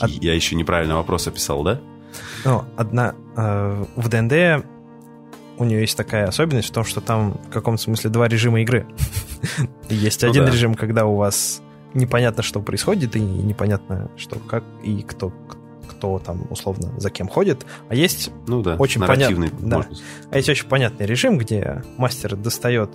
[0.08, 1.82] Я еще неправильно вопрос описал, да?
[2.43, 3.15] Ну, одна...
[3.36, 4.65] Э, в ДНД
[5.58, 8.86] у нее есть такая особенность в том, что там в каком-то смысле два режима игры.
[9.89, 10.52] есть ну, один да.
[10.52, 11.62] режим, когда у вас
[11.93, 15.34] непонятно, что происходит, и непонятно, что как и кто
[15.88, 19.88] кто там условно за кем ходит, а есть ну да, очень понятный, да,
[20.32, 22.89] а есть очень понятный режим, где мастер достает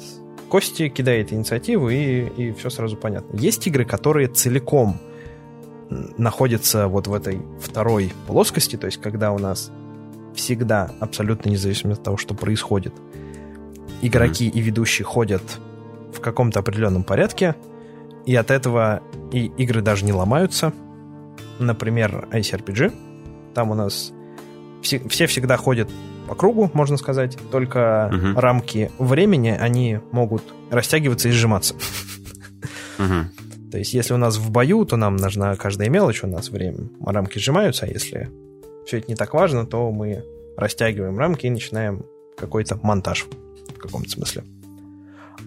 [0.50, 3.37] кости, кидает инициативу и, и все сразу понятно.
[3.37, 4.98] Есть игры, которые целиком
[5.90, 9.70] находится вот в этой второй плоскости, то есть когда у нас
[10.35, 12.94] всегда, абсолютно независимо от того, что происходит,
[14.00, 14.53] игроки mm-hmm.
[14.53, 15.42] и ведущие ходят
[16.14, 17.57] в каком-то определенном порядке,
[18.26, 20.72] и от этого и игры даже не ломаются.
[21.59, 22.92] Например, ICRPG.
[23.55, 24.12] Там у нас
[24.83, 25.90] все, все всегда ходят
[26.29, 28.38] по кругу, можно сказать, только uh-huh.
[28.38, 31.74] рамки времени, они могут растягиваться и сжиматься.
[32.98, 33.24] Uh-huh.
[33.70, 36.88] То есть, если у нас в бою, то нам нужна каждая мелочь, у нас время,
[37.04, 38.28] рамки сжимаются, а если
[38.87, 40.24] все это не так важно, то мы
[40.56, 42.04] растягиваем рамки и начинаем
[42.37, 43.26] какой-то монтаж
[43.68, 44.44] в каком-то смысле.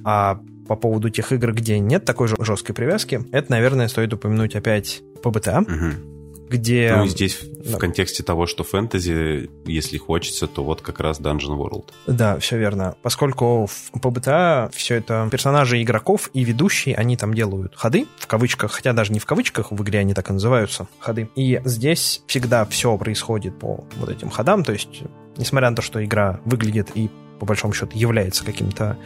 [0.03, 5.01] А по поводу тех игр, где нет такой жесткой привязки, это, наверное, стоит упомянуть опять
[5.21, 5.59] ПБТА.
[5.59, 6.12] Угу
[6.49, 6.93] где...
[6.95, 7.77] Ну, здесь да.
[7.77, 11.85] в контексте того, что фэнтези, если хочется, то вот как раз Dungeon World.
[12.07, 12.95] Да, все верно.
[13.01, 18.71] Поскольку в ПБТА все это персонажи игроков и ведущие, они там делают ходы, в кавычках,
[18.71, 21.29] хотя даже не в кавычках, в игре они так и называются, ходы.
[21.35, 25.03] И здесь всегда все происходит по вот этим ходам, то есть,
[25.37, 28.97] несмотря на то, что игра выглядит и по большому счету является каким-то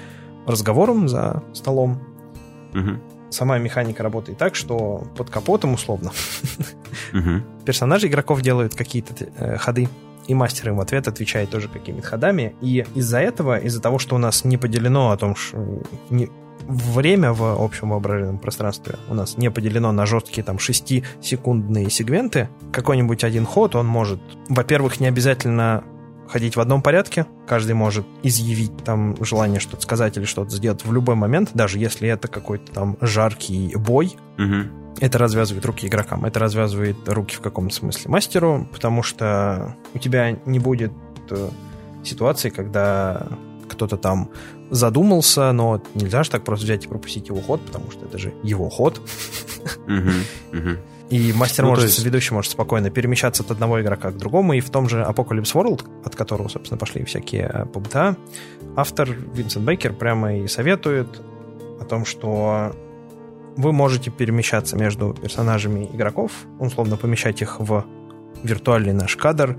[0.45, 2.01] разговором за столом,
[2.73, 6.11] угу сама механика работает так, что под капотом условно
[7.65, 9.89] персонажи игроков делают какие-то э, ходы,
[10.27, 12.55] и мастер им в ответ отвечает тоже какими-то ходами.
[12.61, 15.57] И из-за этого, из-за того, что у нас не поделено о том, что
[16.09, 16.29] не,
[16.67, 23.23] время в общем воображаемом пространстве у нас не поделено на жесткие там 6-секундные сегменты, какой-нибудь
[23.23, 25.83] один ход, он может, во-первых, не обязательно
[26.27, 27.25] ходить в одном порядке.
[27.47, 32.09] Каждый может изъявить там желание что-то сказать или что-то сделать в любой момент, даже если
[32.09, 34.15] это какой-то там жаркий бой.
[34.37, 34.99] Угу.
[34.99, 40.37] Это развязывает руки игрокам, это развязывает руки в каком-то смысле мастеру, потому что у тебя
[40.45, 40.91] не будет
[41.29, 41.49] э,
[42.03, 43.27] ситуации, когда
[43.69, 44.31] кто-то там
[44.71, 48.33] задумался, но нельзя же так просто взять и пропустить его ход, потому что это же
[48.43, 49.01] его ход.
[51.09, 54.59] И мастер Ну, может, есть- ведущий может спокойно перемещаться от одного игрока к другому, и
[54.59, 58.17] в том же Apocalypse World, от которого, собственно, пошли всякие э, ПБТА,
[58.75, 61.21] автор Винсент Бейкер прямо и советует
[61.79, 62.75] о том, что
[63.55, 67.85] вы можете перемещаться между персонажами игроков, условно помещать их в
[68.43, 69.57] виртуальный наш кадр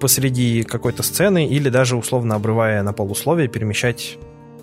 [0.00, 4.18] посреди какой-то сцены или даже условно обрывая на полусловие перемещать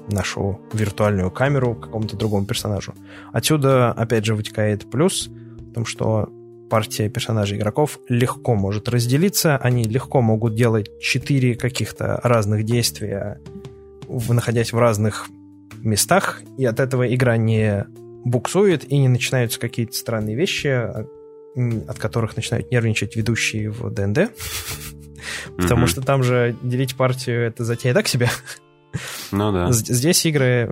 [0.09, 2.93] нашу виртуальную камеру к какому-то другому персонажу.
[3.31, 5.29] Отсюда, опять же, вытекает плюс
[5.73, 6.29] в том, что
[6.69, 13.41] партия персонажей игроков легко может разделиться, они легко могут делать четыре каких-то разных действия,
[14.07, 15.27] находясь в разных
[15.81, 17.85] местах, и от этого игра не
[18.23, 20.67] буксует и не начинаются какие-то странные вещи,
[21.87, 24.31] от которых начинают нервничать ведущие в ДНД.
[25.57, 28.29] Потому что там же делить партию это затея так себе.
[29.31, 29.71] Ну да.
[29.71, 30.69] Здесь игры,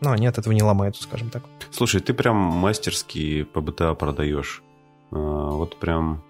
[0.00, 1.44] ну, они от этого не ломаются, скажем так.
[1.70, 4.62] Слушай, ты прям мастерски ПБТА продаешь.
[5.10, 6.22] А, Вот прям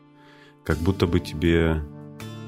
[0.64, 1.82] как будто бы тебе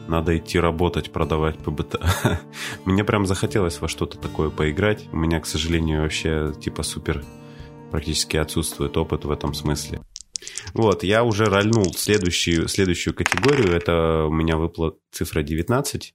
[0.06, 2.40] надо идти работать, продавать ПБТА.
[2.84, 5.08] Мне прям захотелось во что-то такое поиграть.
[5.12, 7.24] У меня, к сожалению, вообще типа супер
[7.90, 10.00] практически отсутствует опыт в этом смысле.
[10.74, 13.74] Вот, я уже рольнул следующую, следующую категорию.
[13.74, 16.14] Это у меня выпала цифра 19.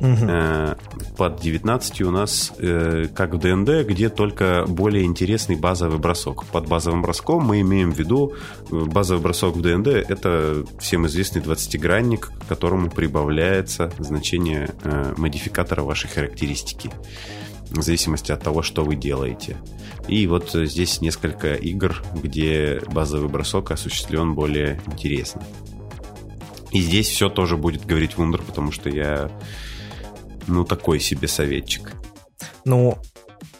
[0.00, 0.74] Э,
[1.16, 6.44] Под 19 у нас, э, как в ДНД, где только более интересный базовый бросок.
[6.46, 8.34] Под базовым броском мы имеем в виду
[8.70, 14.70] э, базовый бросок в ДНД– это всем известный 20-гранник, к которому прибавляется значение
[15.16, 16.90] модификатора вашей характеристики
[17.70, 19.56] в зависимости от того, что вы делаете.
[20.08, 25.42] И вот здесь несколько игр, где базовый бросок осуществлен более интересно.
[26.70, 29.30] И здесь все тоже будет говорить Вундер, потому что я
[30.46, 31.92] ну, такой себе советчик.
[32.64, 32.98] Ну,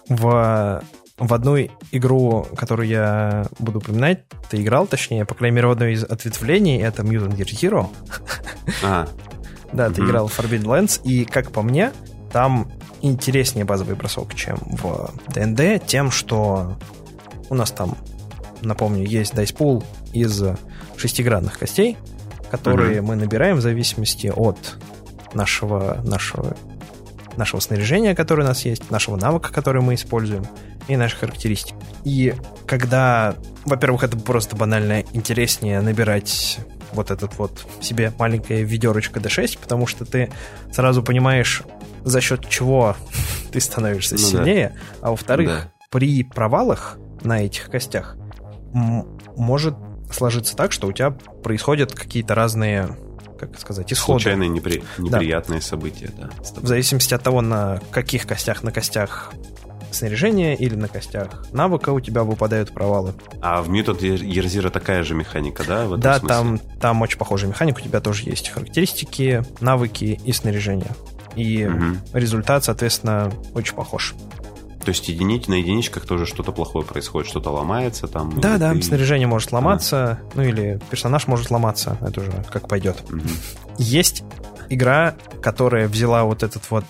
[0.09, 0.83] в,
[1.18, 1.57] в одну
[1.92, 6.81] игру, которую я буду упоминать, ты играл, точнее, по крайней мере, в одно из ответвлений,
[6.81, 7.88] это Mutant Year Zero.
[8.83, 9.09] А,
[9.72, 11.92] Да, ты играл в Forbidden Lands, и, как по мне,
[12.33, 12.70] там
[13.03, 16.77] интереснее базовый бросок, чем в ДНД, тем, что
[17.49, 17.96] у нас там,
[18.62, 20.42] напомню, есть дайспул из
[20.96, 21.96] шестигранных костей,
[22.51, 24.77] которые мы набираем в зависимости от
[25.35, 26.57] нашего, нашего,
[27.37, 30.46] нашего снаряжения, которое у нас есть, нашего навыка, который мы используем,
[30.88, 31.75] и наших характеристик.
[32.05, 32.35] И
[32.66, 36.59] когда, во-первых, это просто банально интереснее набирать
[36.92, 40.31] вот этот вот себе маленькое ведерочко D6, потому что ты
[40.72, 41.62] сразу понимаешь,
[42.05, 42.96] за счет чего
[43.53, 44.27] ты становишься Ну да.
[44.27, 45.72] сильнее, а во-вторых, Да.
[45.90, 48.16] при провалах на этих костях
[48.72, 49.75] может
[50.12, 52.88] сложиться так, что у тебя происходят какие-то разные,
[53.38, 54.20] как сказать, исходы.
[54.20, 56.31] случайные непри- неприятные события, да.
[56.42, 56.64] с тобой.
[56.64, 59.33] В зависимости от того, на каких костях, на костях
[59.90, 63.14] снаряжения или на костях навыка у тебя выпадают провалы.
[63.40, 65.85] А в Mutant Year такая же механика, да?
[65.87, 66.29] В этом да, смысле?
[66.29, 70.90] там, там очень похожая механика, у тебя тоже есть характеристики, навыки и снаряжение.
[71.35, 72.01] И Мгм.
[72.14, 74.14] результат, соответственно, очень похож.
[74.87, 78.40] То есть единить, на единичках тоже что-то плохое происходит, что-то ломается там.
[78.40, 83.03] Да, да, ты- снаряжение может ломаться, ну или персонаж может ломаться, это уже как пойдет.
[83.11, 83.29] Мгм.
[83.79, 84.22] Есть
[84.68, 86.85] игра, которая взяла вот этот вот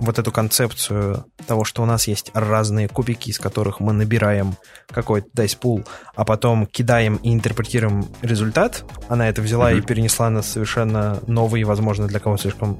[0.00, 4.56] вот эту концепцию того, что у нас есть разные кубики, из которых мы набираем
[4.90, 5.84] какой-то дайспул,
[6.16, 8.84] а потом кидаем и интерпретируем результат.
[9.08, 9.78] Она это взяла Мгм.
[9.78, 12.78] и перенесла на совершенно новый, возможно, для кого-то слишком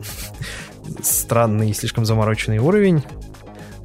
[1.02, 3.04] странный и слишком замороченный уровень.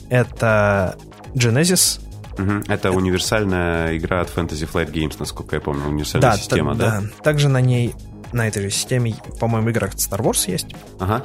[0.09, 0.97] Это
[1.33, 2.01] Genesis.
[2.37, 2.63] Мгм.
[2.67, 7.03] Это универсальная игра от Fantasy Flight Games, насколько я помню, универсальная та- система, да?
[7.23, 7.93] Также на ней,
[8.31, 10.67] на этой же системе, по-моему, игра Star Wars есть.
[10.99, 11.23] Ага.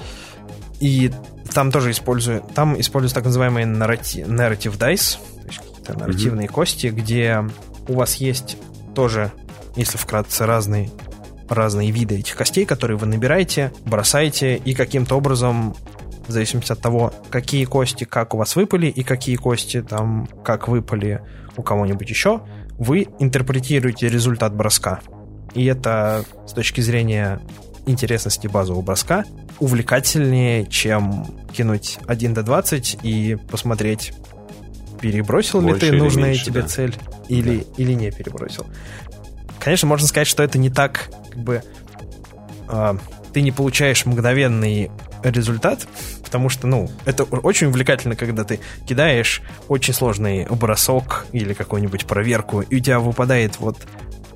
[0.81, 1.13] И
[1.53, 6.89] там тоже использую, там используются так называемые наррати- narrative dice, то есть какие-то нарративные кости,
[6.89, 7.45] где
[7.87, 8.57] у вас есть
[8.95, 9.31] тоже,
[9.77, 10.91] если вкратце, разные,
[11.49, 15.77] разные виды этих костей, которые вы набираете, бросаете, и каким-то образом,
[16.27, 20.69] в зависимости от того, какие кости как у вас выпали, и какие кости там как
[20.69, 21.23] выпали
[21.57, 22.43] у кого-нибудь еще,
[22.79, 25.01] вы интерпретируете результат броска.
[25.55, 27.41] И это с точки зрения
[27.87, 29.25] интересности базового броска
[29.61, 34.13] увлекательнее, чем кинуть 1 до 20 и посмотреть,
[35.01, 36.69] перебросил ли Больше ты или нужная меньше, тебе да.
[36.69, 36.97] цель
[37.29, 38.67] или, или не перебросил.
[39.61, 41.63] Конечно, можно сказать, что это не так, как бы
[42.69, 42.97] а,
[43.33, 44.91] ты не получаешь мгновенный
[45.23, 45.87] результат,
[46.25, 52.63] потому что, ну, это очень увлекательно, когда ты кидаешь очень сложный бросок или какую-нибудь проверку,
[52.63, 53.79] и у тебя выпадает вот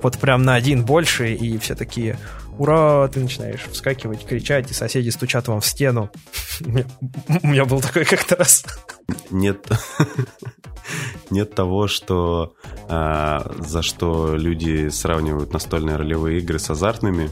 [0.01, 2.17] вот прям на один больше, и все такие,
[2.57, 6.09] ура, ты начинаешь вскакивать, кричать, и соседи стучат вам в стену.
[6.61, 8.65] У меня был такой как-то раз.
[9.29, 9.67] Нет,
[11.29, 12.53] нет того, что
[12.87, 17.29] а, за что люди сравнивают настольные ролевые игры с азартными.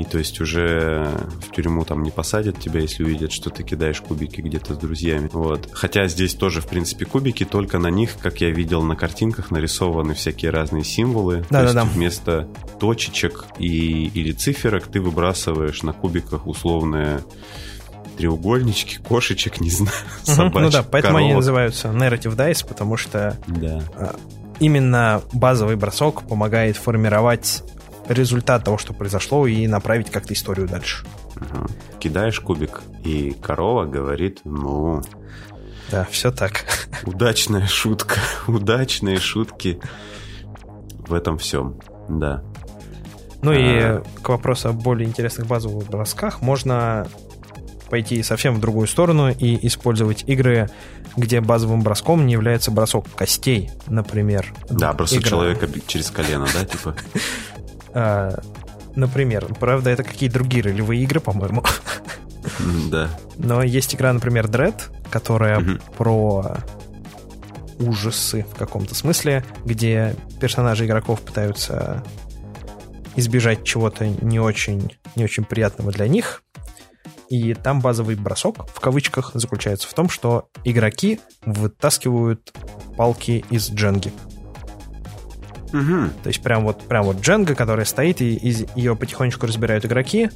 [0.00, 1.10] И то есть уже
[1.46, 5.28] в тюрьму там не посадят тебя, если увидят, что ты кидаешь кубики где-то с друзьями.
[5.30, 5.68] Вот.
[5.72, 10.14] Хотя здесь тоже, в принципе, кубики, только на них, как я видел на картинках, нарисованы
[10.14, 11.44] всякие разные символы.
[11.50, 11.84] Да, то да, есть да.
[11.84, 17.20] вместо точечек и, или циферок ты выбрасываешь на кубиках условные
[18.16, 21.42] треугольнички, кошечек, не знаю, собачек, Ну да, поэтому они коровок.
[21.42, 23.82] называются Narrative Dice, потому что Да.
[23.96, 24.16] а,
[24.60, 27.62] именно базовый бросок помогает формировать
[28.10, 31.06] результат того, что произошло, и направить как-то историю дальше.
[31.36, 31.66] Ага.
[31.98, 35.02] Кидаешь кубик, и корова говорит, ну,
[35.90, 36.64] Да, все так.
[37.04, 39.80] удачная шутка, удачные шутки
[41.06, 41.76] в этом всем,
[42.08, 42.42] да.
[43.42, 44.02] Ну и А.
[44.22, 47.06] к вопросу о более интересных базовых бросках можно
[47.88, 50.68] пойти совсем в другую сторону и использовать игры,
[51.16, 54.52] где базовым броском не является бросок костей, например.
[54.68, 56.94] Да, бросок Игра- человека через колено, да, типа?
[57.94, 58.40] а,
[58.96, 61.62] Например, правда, это какие другие ролевые игры, по-моему.
[62.90, 63.08] Да.
[63.36, 65.80] Но есть игра, например, Dread, которая Мгм.
[65.96, 66.56] про
[67.78, 72.02] ужасы в каком-то смысле, где персонажи игроков пытаются
[73.16, 76.42] избежать чего-то не очень, не очень приятного для них.
[77.28, 82.52] И там базовый бросок, в кавычках, заключается в том, что игроки вытаскивают
[82.96, 84.12] палки из дженги.
[85.72, 86.10] Мгм.
[86.22, 90.30] То есть прям вот, прям вот дженга, которая стоит, и из ее потихонечку разбирают игроки.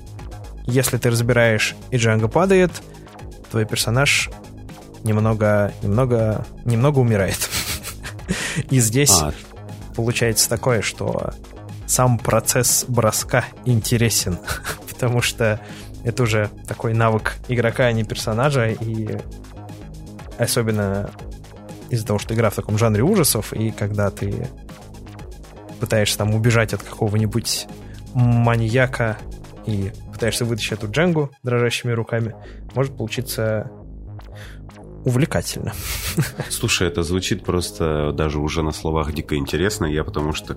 [0.67, 2.71] Если ты разбираешь, и дженга падает,
[3.51, 4.31] твой персонаж
[5.03, 7.39] немного, немного, немного умирает.
[8.71, 9.33] И здесь А,
[9.95, 11.33] получается такое, что
[11.87, 14.39] сам процесс броска интересен,
[14.91, 15.61] потому что
[16.05, 19.19] это уже такой навык игрока, а не персонажа, и
[20.39, 21.11] особенно
[21.91, 24.49] из-за того, что игра в таком жанре ужасов, и когда ты
[25.81, 27.67] пытаешься там убежать от какого-нибудь
[28.15, 29.19] маньяка
[29.67, 32.35] и пытаешься вытащить эту дженгу дрожащими руками,
[32.75, 33.71] может получиться
[35.05, 35.73] увлекательно.
[36.49, 39.87] Слушай, это звучит просто даже уже на словах дико интересно.
[39.87, 40.57] Я потому что,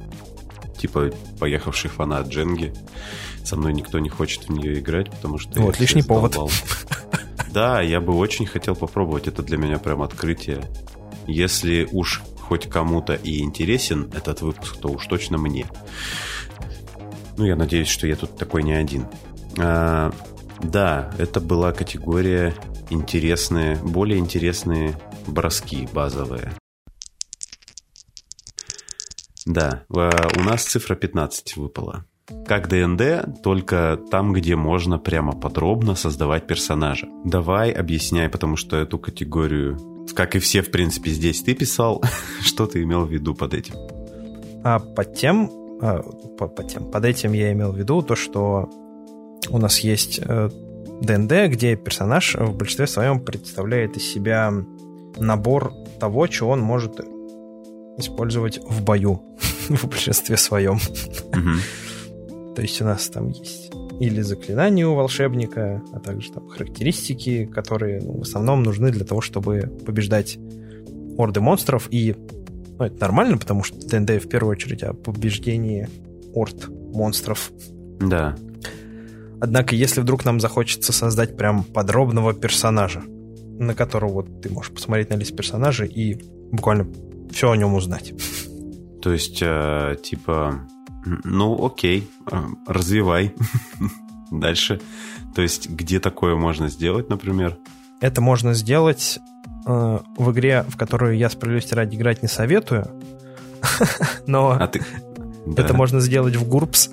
[0.77, 2.73] типа, поехавший фанат Дженги,
[3.43, 5.61] со мной никто не хочет в нее играть, потому что...
[5.61, 6.37] Вот, лишний повод.
[7.51, 9.27] Да, я бы очень хотел попробовать.
[9.27, 10.63] Это для меня прям открытие.
[11.25, 15.65] Если уж хоть кому-то и интересен этот выпуск, то уж точно мне.
[17.37, 19.05] Ну, я надеюсь, что я тут такой не один.
[19.59, 20.11] А,
[20.61, 22.53] да, это была категория
[22.89, 26.53] интересные, более интересные броски базовые.
[29.45, 32.05] Да, э, у нас цифра 15 выпала.
[32.45, 37.07] Как ДНД, только там, где можно прямо подробно создавать персонажа.
[37.23, 39.77] Давай объясняй, потому что эту категорию,
[40.13, 42.03] как и все, в принципе, здесь ты писал,
[42.41, 43.75] что ты имел в виду под этим?
[44.63, 46.01] А под тем, а,
[46.37, 48.69] по- под тем, под этим я имел в виду то, что
[49.49, 50.49] у нас есть э,
[51.01, 54.51] ДНД, где персонаж в большинстве своем представляет из себя
[55.17, 56.99] набор того, что он может
[57.97, 59.21] использовать в бою
[59.69, 60.79] в большинстве своем.
[61.33, 61.59] Мгм.
[62.55, 63.66] То есть у нас там есть
[63.99, 69.21] или заклинания у волшебника, а также там характеристики, которые ну, в основном нужны для того,
[69.21, 70.37] чтобы побеждать
[71.17, 71.87] орды монстров.
[71.91, 72.15] И
[72.77, 75.89] ну, это нормально, потому что ДНД в первую очередь о побеждении
[76.33, 77.51] орд монстров.
[77.99, 78.35] Да.
[79.39, 83.01] Однако, если вдруг нам захочется создать прям подробного персонажа,
[83.59, 86.87] на которого вот ты можешь посмотреть на лист персонажей и буквально
[87.31, 88.13] все о нем узнать.
[89.01, 90.67] То есть, э, типа,
[91.23, 93.33] ну окей, э, развивай
[94.31, 94.81] дальше.
[95.35, 97.57] То есть, где такое можно сделать, например?
[98.01, 99.19] Это можно сделать
[99.65, 102.87] э, в игре, в которую я справедливости ради играть не советую,
[104.27, 104.81] но А ты...
[105.55, 105.73] это Да.
[105.73, 106.89] можно сделать в Гурпс.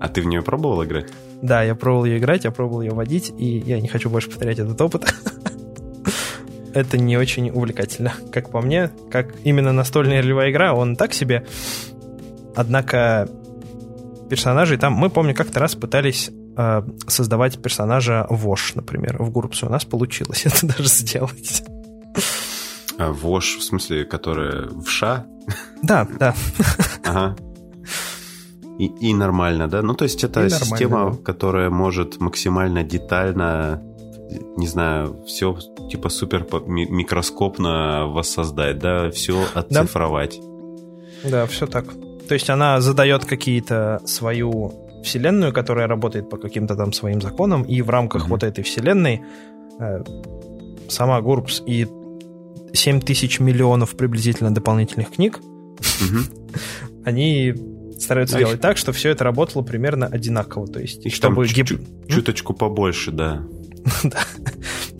[0.00, 1.06] А ты в нее пробовал играть?
[1.42, 4.58] Да, я пробовал ее играть, я пробовал ее водить, и я не хочу больше повторять
[4.58, 5.14] этот опыт.
[6.74, 8.90] Это не очень увлекательно, как по мне.
[9.10, 11.44] Как именно настольная ролевая игра, он так себе.
[12.56, 13.28] Однако
[14.28, 14.92] персонажей там...
[14.94, 19.66] Мы, помню, как-то раз пытались э, создавать персонажа Вош, например, в Гурпсе.
[19.66, 21.62] У нас получилось это даже сделать.
[22.98, 25.26] А, ВОЖ, в смысле, которая в ша?
[25.82, 26.34] Да, да.
[27.04, 27.36] Ага.
[28.78, 29.82] И, и нормально, да?
[29.82, 31.16] Ну, то есть это И система, да.
[31.22, 33.82] которая может максимально детально,
[34.56, 35.58] не знаю, все
[35.90, 40.40] типа супер микроскопно воссоздать, да, все оцифровать.
[41.24, 41.86] Да, все так.
[42.30, 44.72] То есть она задает какие-то свою
[45.02, 48.30] вселенную, которая работает по каким-то там своим законам, и в рамках mm-hmm.
[48.30, 49.22] вот этой вселенной
[49.80, 50.04] э,
[50.88, 51.88] сама Гурбс и
[52.72, 57.02] 7 тысяч миллионов приблизительно дополнительных книг, mm-hmm.
[57.04, 57.54] они
[57.98, 60.68] стараются а делать так, что все это работало примерно одинаково.
[60.68, 61.80] То есть, их чтобы гип...
[62.08, 63.42] чуточку побольше, да.
[64.04, 64.20] да.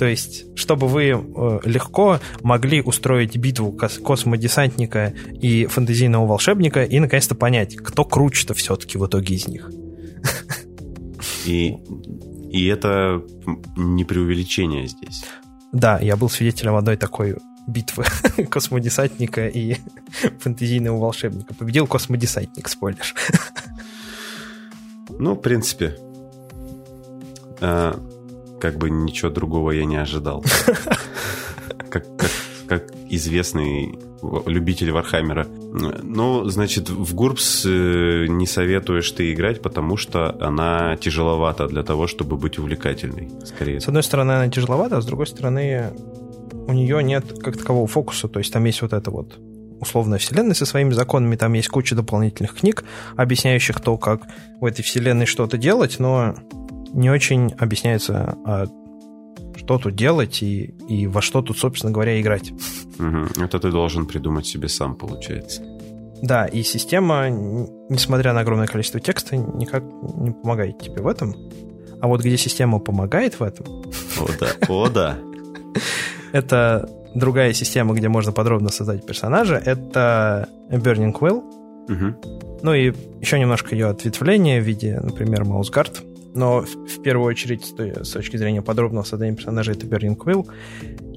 [0.00, 7.34] То есть, чтобы вы э, легко могли устроить битву космодесантника и фэнтезийного волшебника и наконец-то
[7.34, 9.70] понять, кто круче-то все-таки в итоге из них.
[11.44, 11.76] И,
[12.50, 13.22] и это
[13.76, 15.22] не преувеличение здесь.
[15.70, 17.36] Да, я был свидетелем одной такой
[17.66, 18.06] битвы
[18.50, 19.76] космодесантника и
[20.40, 21.52] фэнтезийного волшебника.
[21.52, 23.04] Победил космодесантник, спойлер.
[25.18, 25.98] Ну, в принципе,
[27.60, 27.94] э,
[28.60, 30.44] как бы ничего другого я не ожидал.
[31.88, 32.30] Как, как,
[32.68, 33.98] как известный
[34.46, 35.46] любитель Warhammer а.
[36.02, 42.06] Ну, значит, в GURPS э, не советуешь ты играть, потому что она тяжеловата для того,
[42.06, 43.80] чтобы быть увлекательной, скорее.
[43.80, 45.92] С одной стороны, она тяжеловата, а с другой стороны,
[46.68, 49.38] у нее нет как такового фокуса, то есть там есть вот это вот
[49.80, 52.84] условная вселенная со своими законами, там есть куча дополнительных книг,
[53.16, 54.22] объясняющих то, как
[54.60, 56.34] в этой вселенной что-то делать, но
[56.92, 58.66] не очень объясняется, а
[59.56, 62.52] что тут делать и, и во что тут, собственно говоря, играть.
[62.98, 63.42] Угу.
[63.42, 65.62] Это ты должен придумать себе сам, получается.
[66.22, 69.82] Да, и система, несмотря на огромное количество текста, никак
[70.16, 71.34] не помогает тебе в этом.
[72.00, 73.66] А вот где система помогает в этом...
[74.18, 75.18] О, да, о, да.
[76.32, 79.56] Это другая система, где можно подробно создать персонажа.
[79.56, 81.42] Это Burning Quill.
[81.88, 82.60] Угу.
[82.62, 86.02] Ну и еще немножко ее ответвление в виде, например, Маусгард.
[86.34, 90.48] Но в, в первую очередь, с, точки зрения подробного создания персонажа, это Burning Quill.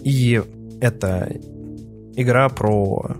[0.04, 0.42] И
[0.82, 1.32] это
[2.16, 3.18] игра про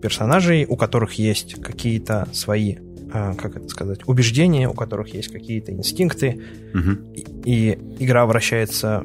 [0.00, 2.76] персонажей, у которых есть какие-то свои,
[3.12, 6.42] а, как это сказать, убеждения, у которых есть какие-то инстинкты.
[6.74, 7.14] Угу.
[7.14, 9.02] И, и игра вращается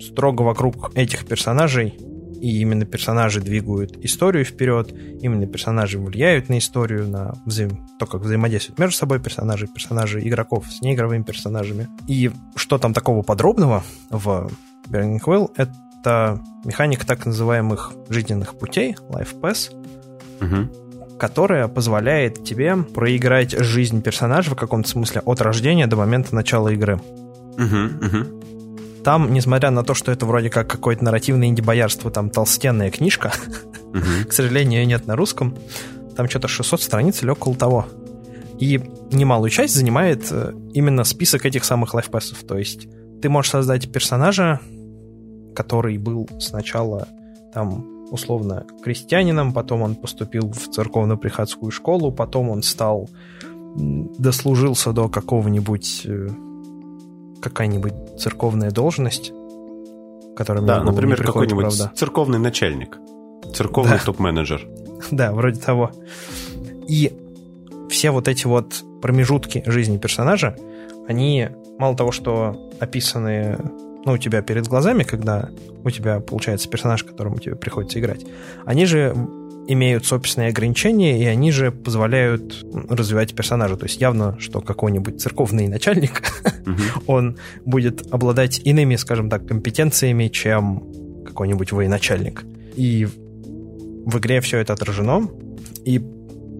[0.00, 1.94] строго вокруг этих персонажей,
[2.40, 7.86] и именно персонажи двигают историю вперед, именно персонажи влияют на историю, на взаим...
[7.98, 11.88] то, как взаимодействуют между собой персонажи, персонажи игроков с неигровыми персонажами.
[12.06, 14.50] И что там такого подробного в
[14.88, 19.72] Burning Quill, это механика так называемых жизненных путей, Life Pass,
[20.40, 21.18] угу.
[21.18, 27.00] которая позволяет тебе проиграть жизнь персонажа в каком-то смысле от рождения до момента начала игры.
[27.58, 28.36] Угу, угу.
[29.06, 33.32] Там, несмотря на то, что это вроде как какое-то нарративное инди-боярство, там толстенная книжка,
[34.28, 35.56] к сожалению, ее нет на русском,
[36.16, 37.86] там что-то 600 страниц или около того.
[38.58, 38.82] И
[39.12, 42.42] немалую часть занимает э, именно список этих самых лайфпассов.
[42.42, 42.88] То есть
[43.22, 44.58] ты можешь создать персонажа,
[45.54, 47.06] который был сначала
[47.54, 53.08] там условно крестьянином, потом он поступил в церковно-приходскую школу, потом он стал
[53.76, 56.28] дослужился до какого-нибудь э,
[57.40, 59.32] какая-нибудь церковная должность,
[60.36, 62.98] которая Да, например, какой-нибудь церковный начальник,
[63.54, 64.04] церковный да.
[64.04, 64.66] топ-менеджер.
[65.10, 65.92] Да, вроде того.
[66.88, 67.12] И
[67.90, 70.56] все вот эти вот промежутки жизни персонажа,
[71.06, 73.58] они мало того, что описаны
[74.04, 75.50] ну, у тебя перед глазами, когда
[75.84, 78.24] у тебя получается персонаж, которому тебе приходится играть,
[78.64, 79.14] они же
[79.68, 83.76] имеют собственные ограничения, и они же позволяют развивать персонажа.
[83.76, 86.22] То есть явно, что какой-нибудь церковный начальник,
[87.06, 90.84] он будет обладать иными, скажем так, компетенциями, чем
[91.24, 92.44] какой-нибудь военачальник.
[92.76, 95.28] И в игре все это отражено,
[95.84, 96.00] и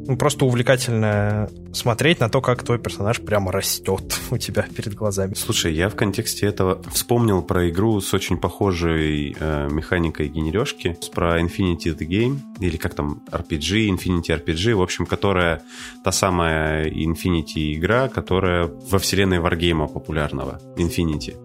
[0.06, 5.34] ну, просто увлекательно смотреть на то, как твой персонаж прямо растет у тебя перед глазами.
[5.34, 11.40] Слушай, я в контексте этого вспомнил про игру с очень похожей э, механикой генережки, про
[11.40, 15.62] Infinity the Game, или как там, RPG, Infinity RPG, в общем, которая
[16.04, 21.36] та самая Infinity игра, которая во вселенной Wargame популярного, Infinity.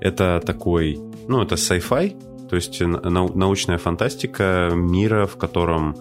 [0.00, 5.96] Это такой, ну, это sci-fi, то есть научная фантастика мира, в котором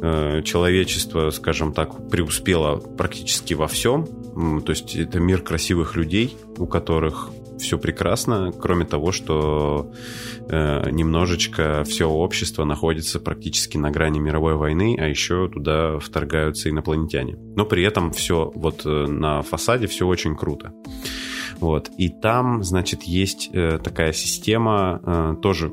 [0.00, 4.06] человечество, скажем так, преуспело практически во всем.
[4.62, 7.30] То есть это мир красивых людей, у которых
[7.60, 9.92] все прекрасно, кроме того, что
[10.48, 17.36] э, немножечко все общество находится практически на грани мировой войны, а еще туда вторгаются инопланетяне.
[17.56, 20.72] Но при этом все вот э, на фасаде все очень круто.
[21.60, 21.90] Вот.
[21.98, 25.72] И там, значит, есть э, такая система, э, тоже,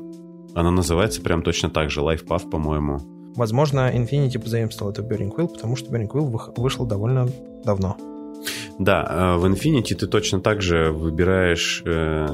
[0.54, 5.76] она называется прям точно так же, LifePath, по-моему, Возможно, Infinity позаимствовал это Burning Quill, потому
[5.76, 7.28] что Burning Quill вышел довольно
[7.64, 7.96] давно.
[8.80, 12.26] Да, э, в Infinity ты точно так же выбираешь э,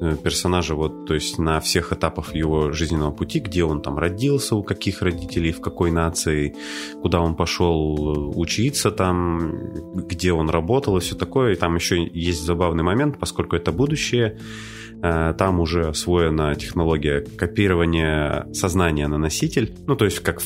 [0.00, 4.56] э, персонажа, вот, то есть на всех этапах его жизненного пути, где он там родился,
[4.56, 6.56] у каких родителей, в какой нации,
[7.00, 9.52] куда он пошел учиться там,
[9.94, 11.52] где он работал и все такое.
[11.52, 14.36] И там еще есть забавный момент, поскольку это будущее,
[15.00, 20.40] там уже освоена технология копирования сознания на носитель, ну, то есть как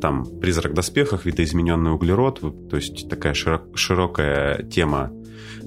[0.00, 2.40] там «Призрак в доспехах», «Видоизмененный углерод»,
[2.70, 5.12] то есть такая широкая тема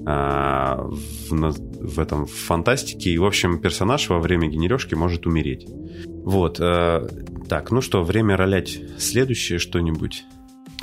[0.06, 3.10] а, в, в этом фантастике.
[3.10, 5.66] И, в общем, персонаж во время генережки может умереть.
[6.24, 6.58] Вот.
[6.60, 7.06] А,
[7.48, 10.24] так, ну что, время ролять следующее что-нибудь?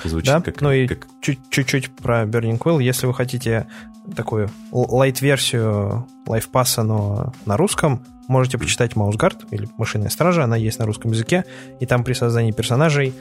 [0.04, 1.08] Звучит да, как, ну и как...
[1.22, 2.82] чуть-чуть про Burning Quill.
[2.84, 3.68] Если вы хотите
[4.16, 10.86] такую лайт-версию лайфпасса, но на русском, можете почитать Маусгард или Мышиная стража, она есть на
[10.86, 11.45] русском языке,
[11.80, 13.14] и там при создании персонажей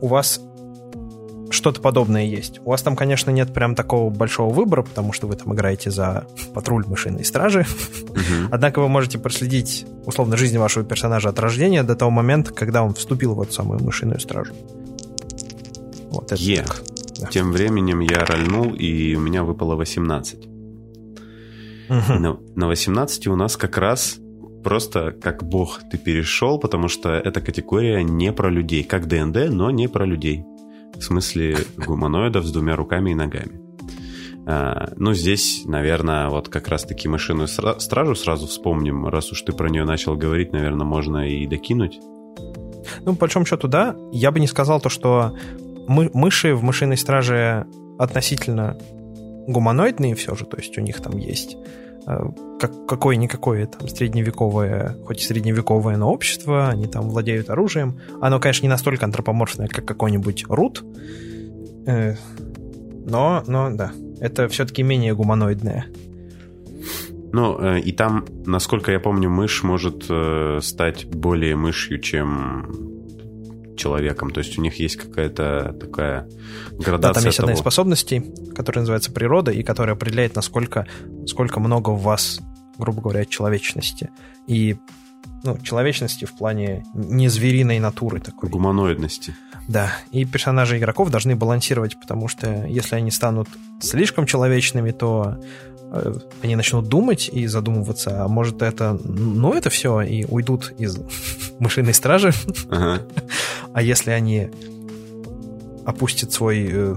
[0.00, 0.40] у вас
[1.50, 2.60] что-то подобное есть.
[2.64, 6.26] У вас там, конечно, нет прям такого большого выбора, потому что вы там играете за
[6.54, 7.66] патруль мышиной стражи.
[8.50, 12.94] Однако вы можете проследить, условно, жизнь вашего персонажа от рождения до того момента, когда он
[12.94, 14.54] вступил в эту самую мышиную стражу.
[16.16, 16.66] Вот это yeah.
[16.66, 16.82] так.
[17.20, 17.26] Да.
[17.28, 20.48] Тем временем я рольнул, и у меня выпало 18.
[21.88, 22.18] Uh-huh.
[22.18, 24.18] На, на 18 у нас как раз
[24.62, 29.70] просто как бог ты перешел, потому что эта категория не про людей, как ДНД, но
[29.70, 30.44] не про людей.
[30.96, 33.60] В смысле гуманоидов с двумя руками и ногами.
[34.48, 39.06] А, ну, здесь, наверное, вот как раз-таки машинную стражу сразу вспомним.
[39.06, 41.98] Раз уж ты про нее начал говорить, наверное, можно и докинуть.
[43.04, 43.96] Ну, по большому счету, да.
[44.12, 45.36] Я бы не сказал то, что
[45.88, 47.66] мы, мыши в мышиной страже
[47.98, 48.76] относительно
[49.46, 51.56] гуманоидные все же, то есть у них там есть
[52.06, 52.20] Э,
[52.60, 58.00] как, какое-никакое там средневековое, хоть и средневековое, но общество, они там владеют оружием.
[58.20, 60.84] Оно, конечно, не настолько антропоморфное, как какой-нибудь Рут,
[61.86, 62.14] э,
[63.06, 65.86] но, но да, это все-таки менее гуманоидное.
[67.32, 70.04] Ну, э, и там, насколько я помню, мышь может
[70.64, 72.95] стать более мышью, чем
[73.76, 74.30] человеком.
[74.30, 76.28] То есть у них есть какая-то такая
[76.72, 76.98] градация.
[76.98, 77.46] Да, там есть того...
[77.46, 78.24] одна из способностей,
[78.54, 80.86] которая называется природа, и которая определяет, насколько
[81.26, 82.40] сколько много в вас,
[82.78, 84.10] грубо говоря, человечности.
[84.46, 84.76] И
[85.44, 88.48] ну, человечности в плане не звериной натуры такой.
[88.48, 89.34] Гуманоидности.
[89.68, 93.48] Да, и персонажи игроков должны балансировать, потому что если они станут
[93.80, 95.40] слишком человечными, то
[96.42, 100.98] они начнут думать и задумываться, а может это, ну это все, и уйдут из
[101.58, 102.32] мышиной стражи.
[102.70, 103.02] Ага.
[103.72, 104.50] А если они
[105.84, 106.96] опустят свой, э,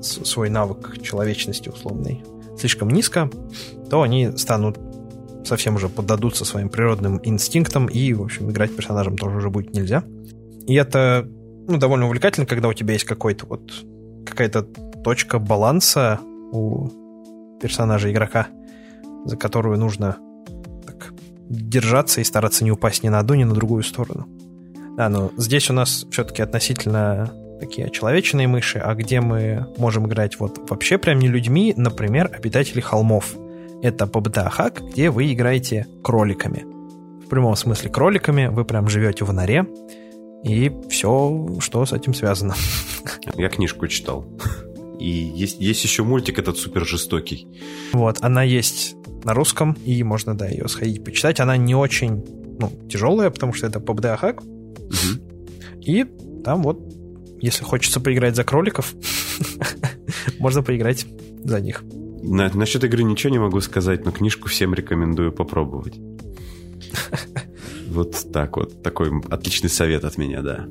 [0.00, 2.22] свой навык человечности условный
[2.58, 3.30] слишком низко,
[3.90, 4.78] то они станут
[5.44, 10.04] совсем уже поддадутся своим природным инстинктам, и, в общем, играть персонажем тоже уже будет нельзя.
[10.66, 11.28] И это
[11.66, 13.72] ну, довольно увлекательно, когда у тебя есть какой-то вот
[14.24, 14.62] какая-то
[15.02, 16.20] точка баланса
[16.52, 17.01] у
[17.62, 18.48] персонажа игрока,
[19.24, 20.18] за которую нужно
[20.84, 21.14] так,
[21.48, 24.26] держаться и стараться не упасть ни на одну, ни на другую сторону.
[24.96, 30.38] Да, но здесь у нас все-таки относительно такие человечные мыши, а где мы можем играть
[30.40, 33.34] вот вообще прям не людьми, например, обитатели холмов.
[33.80, 36.64] Это PBTA хак, где вы играете кроликами.
[37.24, 39.66] В прямом смысле кроликами, вы прям живете в норе,
[40.44, 42.54] и все, что с этим связано.
[43.36, 44.26] Я книжку читал.
[45.02, 47.48] И есть, есть еще мультик этот супер жестокий.
[47.92, 48.94] Вот, она есть
[49.24, 51.40] на русском, и можно, да, ее сходить почитать.
[51.40, 52.24] Она не очень
[52.58, 54.42] ну, тяжелая, потому что это PBTA хак.
[54.42, 55.80] Угу.
[55.80, 56.04] И
[56.44, 56.78] там вот
[57.40, 58.94] если хочется поиграть за кроликов,
[60.38, 61.04] можно поиграть
[61.42, 61.82] за них.
[62.22, 65.98] На, насчет игры ничего не могу сказать, но книжку всем рекомендую попробовать.
[67.88, 68.82] Вот так вот.
[68.82, 70.66] Такой отличный совет от меня, да.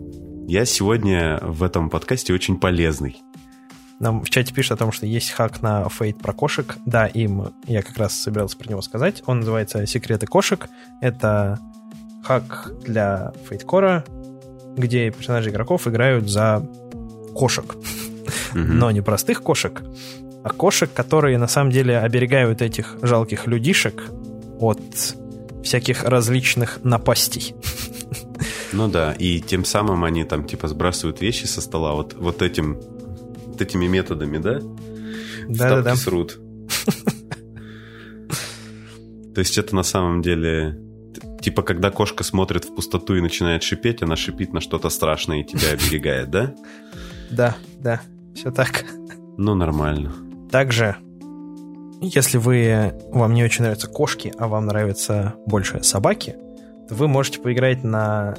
[0.47, 3.17] Я сегодня в этом подкасте очень полезный.
[4.01, 6.75] Нам в чате пишут о том, что есть хак на фейт про кошек.
[6.87, 9.21] Да, им я как раз собирался про него сказать.
[9.27, 10.67] Он называется «Секреты кошек».
[11.01, 11.59] Это
[12.23, 14.03] хак для фейткора,
[14.75, 16.67] где персонажи игроков играют за
[17.35, 17.75] кошек.
[18.55, 19.83] Но не простых кошек,
[20.43, 24.09] а кошек, которые на самом деле оберегают этих жалких людишек
[24.59, 24.81] от
[25.63, 27.53] всяких различных напастей.
[28.73, 32.79] Ну да, и тем самым они там типа сбрасывают вещи со стола вот, вот этим
[33.61, 34.59] вот этими методами, да?
[35.47, 35.95] Да, да, да.
[35.95, 36.39] срут.
[39.33, 40.77] То есть это на самом деле
[41.41, 45.43] Типа, когда кошка смотрит в пустоту и начинает шипеть, она шипит на что-то страшное и
[45.43, 46.53] тебя оберегает, да?
[47.31, 47.99] Да, да,
[48.35, 48.85] все так.
[49.37, 50.13] Ну, нормально.
[50.51, 50.97] Также,
[51.99, 56.35] если вы, вам не очень нравятся кошки, а вам нравятся больше собаки,
[56.87, 58.35] то вы можете поиграть на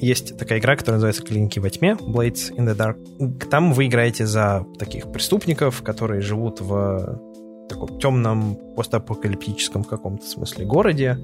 [0.00, 3.48] есть такая игра, которая называется «Клиники во тьме», Blades in the Dark.
[3.48, 7.20] Там вы играете за таких преступников, которые живут в
[7.68, 11.18] таком темном постапокалиптическом в каком-то смысле городе.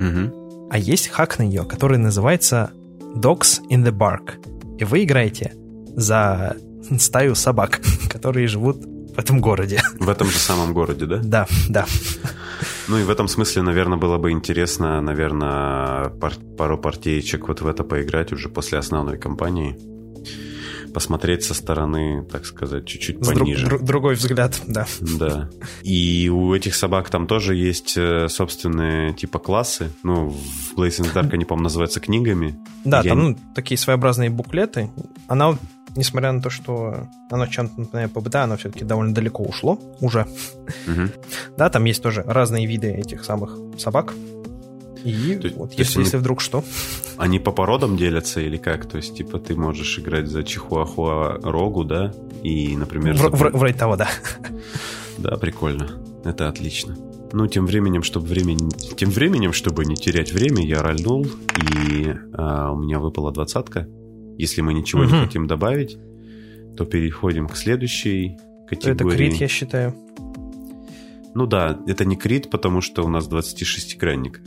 [0.00, 0.68] Угу.
[0.70, 4.34] А есть хак на нее, который называется Dogs in the Bark.
[4.78, 5.52] И вы играете
[5.94, 6.56] за
[6.98, 8.78] стаю собак, которые живут
[9.14, 9.80] в этом городе.
[10.00, 11.20] В этом же самом городе, да?
[11.22, 11.86] Да, да.
[12.88, 17.66] Ну и в этом смысле, наверное, было бы интересно, наверное, пар- пару партиечек вот в
[17.66, 19.76] это поиграть уже после основной кампании.
[20.92, 23.66] Посмотреть со стороны, так сказать, чуть-чуть друг- пониже.
[23.66, 24.86] дру- другой взгляд, да.
[25.00, 25.50] Да.
[25.82, 29.90] И у этих собак там тоже есть э, собственные типа классы.
[30.04, 32.56] Ну, в Blazing Dark они, по-моему, называются книгами.
[32.84, 34.90] Да, Я там не- ну, такие своеобразные буклеты.
[35.26, 35.58] Она,
[35.96, 40.26] несмотря на то, что оно чем-то напоминает ПБТ, оно все-таки довольно далеко ушло уже.
[40.86, 41.10] Мгм.
[41.56, 44.12] Да, там есть тоже разные виды этих самых собак.
[45.04, 46.64] И То вот то если, они- если вдруг что.
[47.18, 48.86] Они по породам делятся или как?
[48.86, 52.12] То есть, типа, ты можешь играть за чихуахуа рогу, да?
[52.42, 53.14] И, например...
[53.14, 54.08] В- за- в- Вроде того, да.
[55.18, 55.90] Да, прикольно.
[56.24, 56.96] Это отлично.
[57.32, 58.70] Ну, тем временем, чтобы времени...
[58.96, 61.26] Тем временем, чтобы не терять время, я рольнул,
[61.80, 63.86] и а, у меня выпала двадцатка.
[64.38, 65.26] Если мы ничего не Мгм.
[65.26, 65.96] хотим добавить,
[66.76, 68.36] то переходим к следующей
[68.70, 69.16] Это категории.
[69.30, 69.94] крит, я считаю.
[71.34, 74.40] Ну да, это не крит, потому что у нас 26-гранник.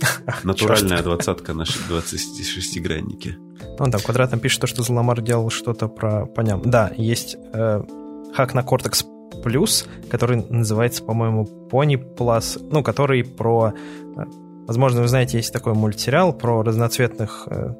[0.44, 3.36] Натуральная двадцатка наши 26-гранники.
[3.78, 6.62] Он там квадратно пишет то, что Зломар делал что-то про поням.
[6.64, 7.82] Да, есть э,
[8.34, 9.04] хак на Cortex
[9.44, 13.72] Plus, который называется, по-моему, Pony Plus, ну, который про...
[14.16, 14.24] э,
[14.66, 17.74] Возможно, вы знаете, есть такой мультсериал про разноцветных э,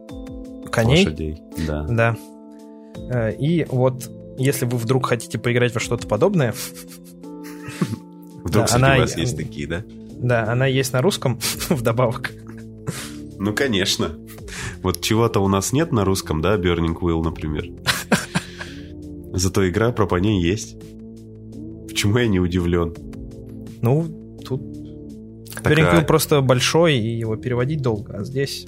[0.70, 1.04] коней.
[1.04, 1.82] Лошадей, да.
[1.84, 2.16] Да.
[3.10, 6.54] Э, И вот если вы вдруг хотите поиграть во что-то подобное,
[8.44, 9.84] Вдруг среди она- вас есть такие, да?
[10.18, 12.32] да, она есть на русском вдобавок.
[13.38, 14.16] Ну, конечно.
[14.82, 17.66] Вот чего-то у нас нет на русском, да, Burning Wheel, например.
[19.32, 20.76] Зато игра про коней есть.
[21.88, 22.94] Почему я не удивлен?
[23.82, 24.62] Ну, тут
[25.62, 28.66] Так, Беринг а- просто большой, и его переводить долго, а здесь...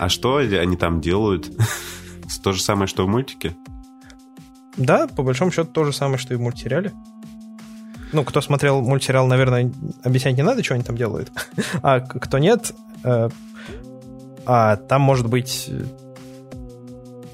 [0.00, 1.52] А что они там делают?
[2.42, 3.54] То же самое, что в мультике?
[4.78, 6.92] Да, по большому счету то же самое, что и в мультсериале.
[8.12, 9.70] Ну, кто смотрел мультсериал, наверное,
[10.02, 11.30] объяснять не надо, что они там делают.
[11.82, 12.72] А кто нет,
[13.04, 13.28] э,
[14.46, 15.70] а там может быть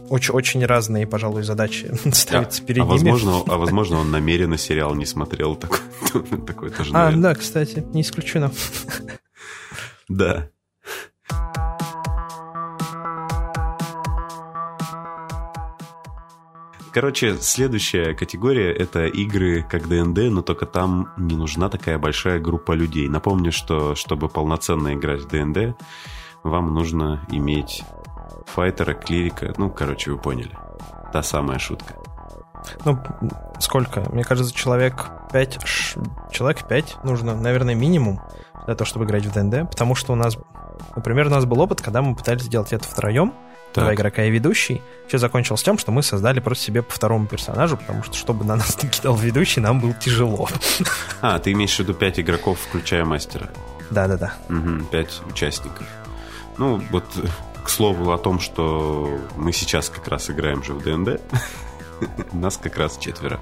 [0.08, 2.92] очень, очень разные, пожалуй, задачи ставятся перед а, ними.
[2.94, 5.54] возможно, а возможно, он намеренно сериал не смотрел.
[5.54, 5.78] Такой,
[6.46, 7.22] такой тоже, А, наверное.
[7.22, 8.50] да, кстати, не исключено.
[10.08, 10.48] Да.
[16.96, 22.72] Короче, следующая категория— это игры как ДНД, но только там не нужна такая большая группа
[22.72, 23.06] людей.
[23.06, 25.76] Напомню, что чтобы полноценно играть в ДНД,
[26.42, 27.84] вам нужно иметь
[28.46, 29.52] файтера, клирика.
[29.58, 30.56] Ну, короче, вы поняли.
[31.12, 31.96] Та самая шутка.
[32.86, 32.98] Ну,
[33.58, 34.00] сколько?
[34.10, 35.58] Мне кажется, человек 5,
[36.32, 38.22] человек 5 нужно, наверное, минимум
[38.64, 40.38] для того, чтобы играть в ДНД, потому что у нас,
[40.96, 43.34] например, у нас был опыт, когда мы пытались сделать это втроем,
[43.80, 43.98] два Так.
[43.98, 44.82] игрока и ведущий.
[45.08, 48.56] Все закончилось тем, что мы создали просто себе по второму персонажу, потому что, чтобы на
[48.56, 50.48] нас не кидал ведущий, нам было тяжело.
[51.20, 53.48] А, ты имеешь в виду 5 игроков, включая мастера.
[53.90, 54.34] Да-да-да.
[54.48, 55.86] Угу, пять участников.
[56.58, 57.26] Ну, вот э,
[57.62, 61.20] к слову о том, что мы сейчас как раз играем же в ДНД.
[62.32, 63.40] Нас как раз четверо.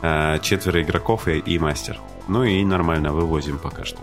[0.00, 2.00] А, Четверо игроков и, и мастер.
[2.28, 3.98] Ну и нормально, вывозим пока что.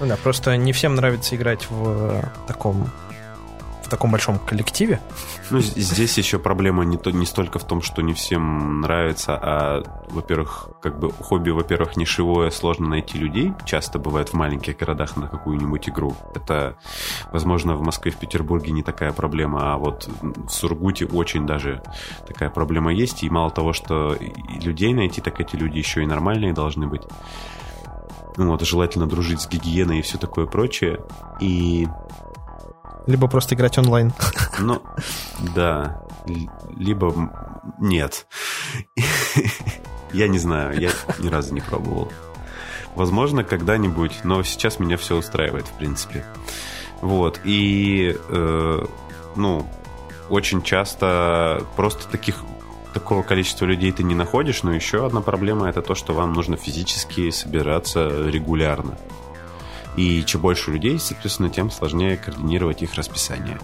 [0.00, 2.90] Ну да, просто не всем нравится играть в таком
[3.86, 5.00] в таком большом коллективе.
[5.50, 9.82] Ну, здесь еще проблема не, то, не столько в том, что не всем нравится, а,
[10.08, 13.52] во-первых, как бы хобби, во-первых, нишевое, сложно найти людей.
[13.64, 16.16] Часто бывает в маленьких городах на какую-нибудь игру.
[16.34, 16.76] Это,
[17.32, 21.80] возможно, в Москве, в Петербурге не такая проблема, а вот в Сургуте очень даже
[22.26, 23.22] такая проблема есть.
[23.22, 24.16] И мало того, что
[24.60, 27.02] людей найти, так эти люди еще и нормальные должны быть.
[28.36, 31.00] Ну, вот, желательно дружить с гигиеной и все такое прочее.
[31.40, 31.86] И
[33.06, 34.12] Либо просто играть онлайн.
[34.58, 34.82] ну,
[35.54, 36.02] да.
[36.76, 37.30] Либо
[37.78, 38.26] нет.
[40.12, 42.10] Я не знаю, я ни разу не пробовал.
[42.94, 46.24] Возможно, когда-нибудь, но сейчас меня все устраивает, в принципе.
[47.02, 48.84] Вот, и, э,
[49.34, 49.66] ну,
[50.30, 52.36] очень часто просто таких
[52.94, 56.56] такого количества людей ты не находишь, но еще одна проблема это то, что вам нужно
[56.56, 58.96] физически собираться регулярно.
[59.96, 63.58] И чем больше людей, соответственно, тем сложнее координировать их расписание.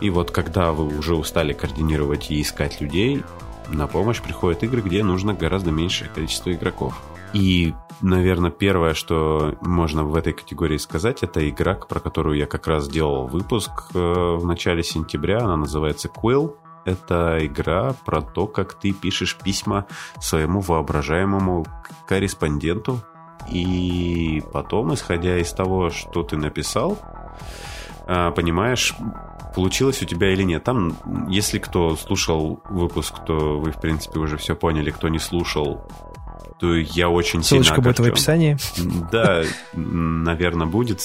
[0.00, 3.22] И вот когда вы уже устали координировать и искать людей,
[3.68, 7.00] на помощь приходят игры, где нужно гораздо меньшее количество игроков.
[7.32, 12.66] И, наверное, первое, что можно в этой категории сказать, это игра, про которую я как
[12.66, 15.38] раз делал выпуск э, в начале сентября.
[15.38, 16.54] Она называется Quill.
[16.84, 19.86] Это игра про то, как ты пишешь письма
[20.20, 21.66] своему воображаемому
[22.06, 23.02] корреспонденту.
[23.50, 26.98] И потом, исходя из того, что ты написал,
[28.06, 28.94] э, понимаешь,
[29.54, 30.64] получилось у тебя или нет.
[30.64, 30.96] Там,
[31.28, 34.90] если кто слушал выпуск, то вы, в принципе, уже все поняли.
[34.90, 35.82] Кто не слушал,
[36.58, 38.56] то я очень Ссылочка сильно будет в описании.
[39.12, 39.42] Да,
[39.74, 41.02] наверное, будет.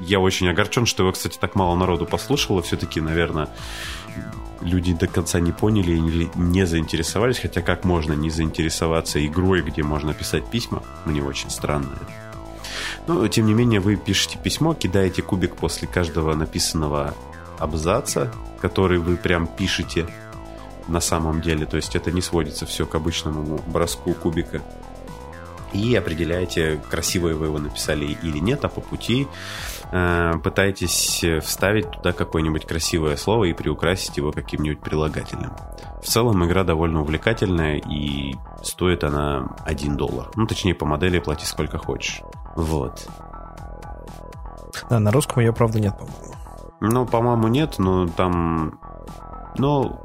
[0.00, 2.62] Я очень огорчен, что его, кстати, так мало народу послушало.
[2.62, 3.48] Все-таки, наверное,
[4.60, 7.38] люди до конца не поняли или не заинтересовались.
[7.38, 10.82] Хотя как можно не заинтересоваться игрой, где можно писать письма?
[11.04, 11.90] Мне очень странно
[13.06, 17.14] Но, тем не менее, вы пишете письмо, кидаете кубик после каждого написанного
[17.58, 20.06] абзаца, который вы прям пишете
[20.88, 21.66] на самом деле.
[21.66, 24.62] То есть это не сводится все к обычному броску кубика.
[25.72, 29.26] И определяете, красивое вы его написали или нет, а по пути
[30.42, 35.52] пытаетесь вставить туда какое-нибудь красивое слово и приукрасить его каким-нибудь прилагательным.
[36.02, 40.30] В целом игра довольно увлекательная и стоит она 1 доллар.
[40.34, 42.22] Ну, точнее, по модели плати сколько хочешь.
[42.56, 43.06] Вот.
[44.90, 46.34] Да, на русском ее, правда, нет, по-моему.
[46.80, 48.80] Ну, по-моему, нет, но там...
[49.56, 50.00] Ну,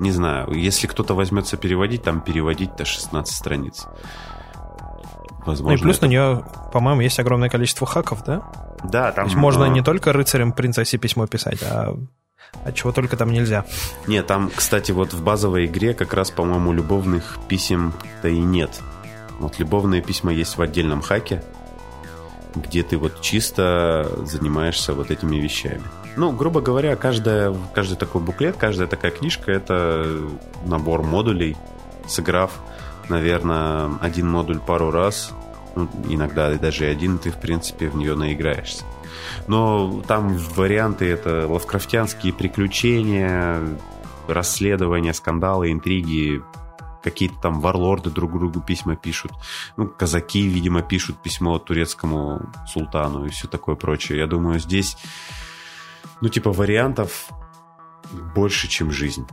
[0.00, 3.86] не знаю, если кто-то возьмется переводить, там переводить-то 16 страниц.
[5.46, 6.06] Возможно, ну и плюс это...
[6.06, 8.42] на нее, по-моему, есть огромное количество хаков, да?
[8.84, 9.24] Да, там...
[9.24, 11.96] То есть можно не только рыцарям принцессе письмо писать, а
[12.64, 13.64] а чего только там нельзя.
[14.06, 18.80] Нет, там, кстати, вот в базовой игре как раз, по-моему, любовных писем-то и нет.
[19.38, 21.42] Вот любовные письма есть в отдельном хаке,
[22.54, 25.82] где ты вот чисто занимаешься вот этими вещами.
[26.16, 30.18] Ну, грубо говоря, каждая, каждый такой буклет, каждая такая книжка— это
[30.66, 31.56] набор модулей.
[32.06, 32.50] Сыграв,
[33.08, 35.32] наверное, один модуль пару раз,
[35.76, 38.84] ну, иногда даже один, ты, в принципе, в нее наиграешься.
[39.46, 43.60] Но там варианты— это лавкрафтянские приключения,
[44.28, 46.42] расследования, скандалы, интриги,
[47.02, 49.32] какие-то там варлорды друг другу письма пишут.
[49.76, 54.18] Ну, казаки, видимо, пишут письмо турецкому султану и все такое прочее.
[54.18, 54.96] Я думаю, здесь,
[56.20, 57.28] ну, типа, вариантов
[58.34, 59.26] больше, чем жизнь.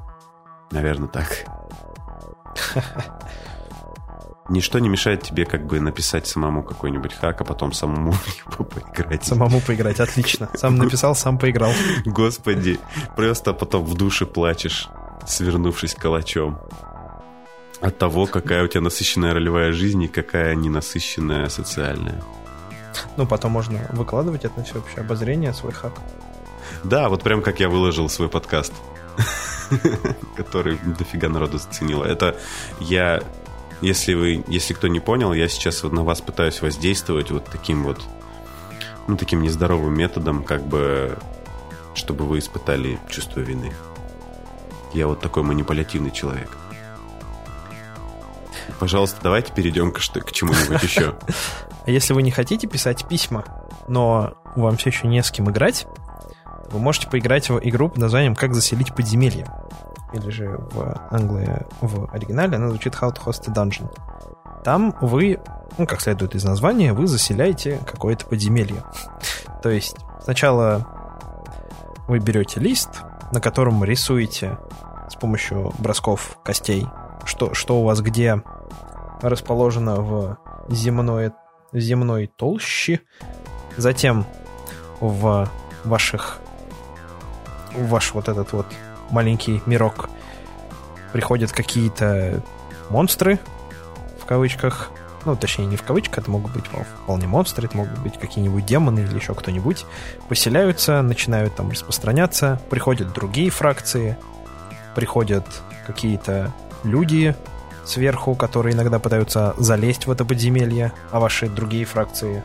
[0.72, 1.46] Наверное, так.
[4.50, 8.14] Ничто не мешает тебе как бы написать самому какой-нибудь хак, а потом самому
[8.52, 9.26] его поиграть.
[9.26, 10.50] Самому поиграть, отлично.
[10.56, 11.72] Сам написал, сам поиграл.
[12.06, 12.80] Господи,
[13.16, 14.88] просто потом в душе плачешь,
[15.26, 16.60] свернувшись калачом
[17.82, 22.24] от того, какая у тебя насыщенная ролевая жизнь и какая ненасыщенная социальная.
[23.18, 25.93] Ну, потом можно выкладывать это на всеобщее обозрение, свой хак.
[26.84, 28.74] Да, вот прям как я выложил свой подкаст,
[30.36, 32.04] который дофига народу заценило.
[32.04, 32.36] Это
[32.80, 33.22] я,
[33.82, 37.84] если вы, если кто не понял, я сейчас вот на вас пытаюсь воздействовать вот таким
[37.84, 38.02] вот,
[39.08, 41.18] ну, таким нездоровым методом, как бы,
[41.94, 43.74] чтобы вы испытали чувство вины.
[44.94, 46.50] Я вот такой манипулятивный человек.
[48.80, 51.16] Пожалуйста, давайте перейдем к, к чему-нибудь еще.
[51.86, 53.46] А если вы не хотите писать письма,
[53.88, 55.88] но вам все еще не с кем играть,
[56.70, 59.48] вы можете поиграть в игру под названием «Как заселить подземелье».
[60.14, 63.91] Или же в Англии, в оригинале она звучит «How to host a dungeon».
[64.64, 65.39] Там вы,
[65.78, 68.84] ну, как следует из названия, вы заселяете какое-то подземелье.
[69.62, 70.88] То есть сначала
[72.08, 73.01] вы берете лист,
[73.32, 74.58] на котором рисуете
[75.10, 76.88] с помощью бросков костей,
[77.26, 78.41] что, что у вас где
[79.22, 80.38] расположена в
[80.70, 81.32] земной,
[81.74, 83.01] земной толще.
[83.76, 84.26] Затем
[84.99, 85.49] в
[85.84, 86.39] ваших
[87.76, 88.66] ваш вот этот вот
[89.12, 90.10] маленький мирок.
[91.14, 92.43] Приходят какие-то
[92.89, 93.39] монстры,
[94.22, 94.91] в кавычках,
[95.26, 96.66] ну, точнее, не в кавычках, это могут быть
[97.03, 99.86] вполне монстры, это могут быть какие-нибудь демоны или еще кто-нибудь,
[100.28, 104.18] поселяются, начинают там распространяться, приходят другие фракции,
[104.95, 105.45] приходят
[105.86, 106.53] какие-то
[106.84, 107.36] люди,
[107.86, 112.43] сверху, которые иногда пытаются залезть в это подземелье, а ваши другие фракции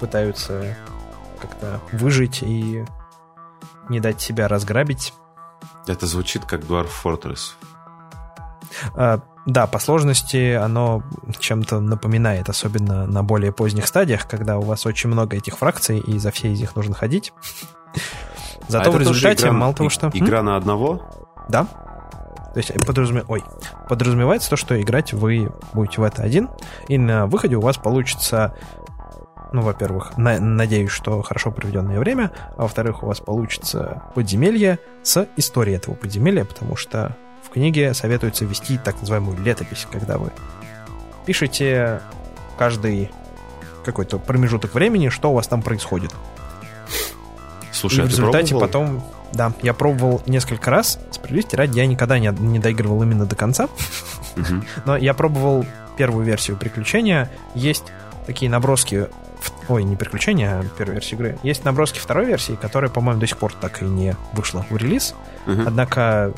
[0.00, 0.76] пытаются
[1.40, 2.84] как-то выжить и
[3.88, 5.12] не дать себя разграбить.
[5.86, 7.54] Это звучит как Dwarf Fortress.
[8.94, 11.02] А, да, по сложности оно
[11.38, 16.18] чем-то напоминает, особенно на более поздних стадиях, когда у вас очень много этих фракций, и
[16.18, 17.32] за все из них нужно ходить.
[18.68, 20.10] Зато а в результате, игра, мало того, что...
[20.12, 21.02] Игра на одного?
[21.48, 21.64] Да.
[22.52, 23.24] То есть подразуме...
[23.28, 23.42] Ой.
[23.88, 26.50] подразумевается то, что играть вы будете в это один,
[26.88, 28.54] и на выходе у вас получится
[29.52, 35.26] ну, во-первых, на, надеюсь, что хорошо проведенное время, а во-вторых, у вас получится подземелье с
[35.36, 40.30] историей этого подземелья, потому что в книге советуется вести так называемую летопись, когда вы
[41.24, 42.00] пишите
[42.58, 43.10] каждый
[43.84, 46.14] какой-то промежуток времени, что у вас там происходит.
[47.72, 48.66] Слушай, и а в результате пробовал?
[48.66, 49.04] потом...
[49.32, 50.98] Да, я пробовал несколько раз.
[51.10, 53.68] Справедливости ради, я никогда не, не доигрывал именно до конца.
[54.84, 55.64] Но я пробовал
[55.96, 57.30] первую версию приключения.
[57.54, 57.84] Есть
[58.26, 59.08] такие наброски...
[59.68, 61.38] Ой, не приключения, а первой версии игры.
[61.42, 65.14] Есть наброски второй версии, которая, по-моему, до сих пор так и не вышла в релиз.
[65.46, 65.64] Мгм.
[65.66, 66.32] Однако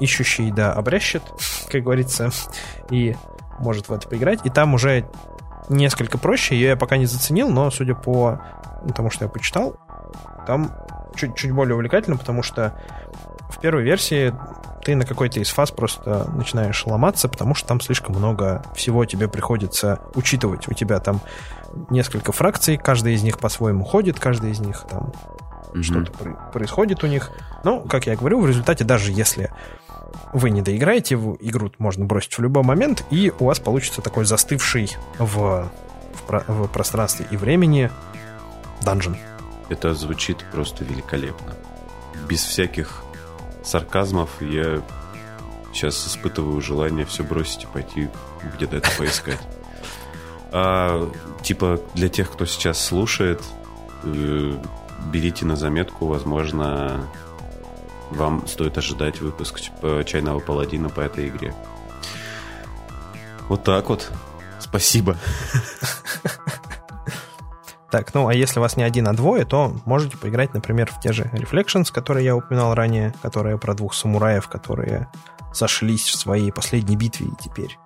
[0.00, 1.22] ищущий, да, обрящет,
[1.70, 2.30] как говорится,
[2.90, 3.16] и
[3.58, 4.40] может в это поиграть.
[4.44, 5.06] И там уже
[5.68, 6.54] несколько проще.
[6.56, 8.40] Ее я пока не заценил, но судя по
[8.94, 9.76] тому, что я почитал,
[10.46, 10.72] там
[11.14, 12.78] чуть-чуть более увлекательно, потому что
[13.50, 14.34] в первой версии
[14.90, 19.28] ты на какой-то из фаз просто начинаешь ломаться, потому что там слишком много всего тебе
[19.28, 20.66] приходится учитывать.
[20.66, 21.20] У тебя там
[21.90, 25.12] несколько фракций, каждая из них по-своему ходит, каждая из них там
[25.72, 25.82] Мгм.
[25.84, 27.30] что-то про- происходит у них.
[27.62, 29.52] Но, как я говорю, в результате, даже если
[30.32, 34.24] вы не доиграете, в игру можно бросить в любой момент, и у вас получится такой
[34.24, 35.70] застывший в,
[36.14, 37.92] в, про- в пространстве и времени
[38.82, 39.16] данжен.
[39.68, 41.52] Это звучит просто великолепно.
[42.28, 43.04] Без всяких
[43.70, 44.82] сарказмов я
[45.72, 48.08] сейчас испытываю желание все бросить и пойти
[48.54, 49.40] где-то это поискать.
[50.52, 51.08] А,
[51.42, 53.40] типа, для тех, кто сейчас слушает,
[54.02, 54.56] э,
[55.12, 57.08] берите на заметку, возможно,
[58.10, 61.54] вам стоит ожидать выпуск типа, «Чайного паладина» по этой игре.
[63.48, 64.10] Вот так вот.
[64.58, 65.16] Спасибо.
[67.90, 71.12] Так, ну а если вас не один, а двое, то можете поиграть, например, в те
[71.12, 75.08] же Reflections, которые я упоминал ранее, которые про двух самураев, которые
[75.52, 77.78] сошлись в своей последней битве и теперь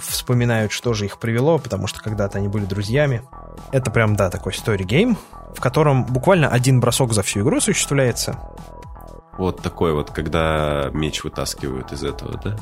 [0.00, 3.22] вспоминают, что же их привело, потому что когда-то они были друзьями.
[3.72, 5.16] Это прям, да, такой story game,
[5.54, 8.38] в котором буквально один бросок за всю игру осуществляется.
[9.36, 12.56] Вот такой вот, когда меч вытаскивают из этого, да?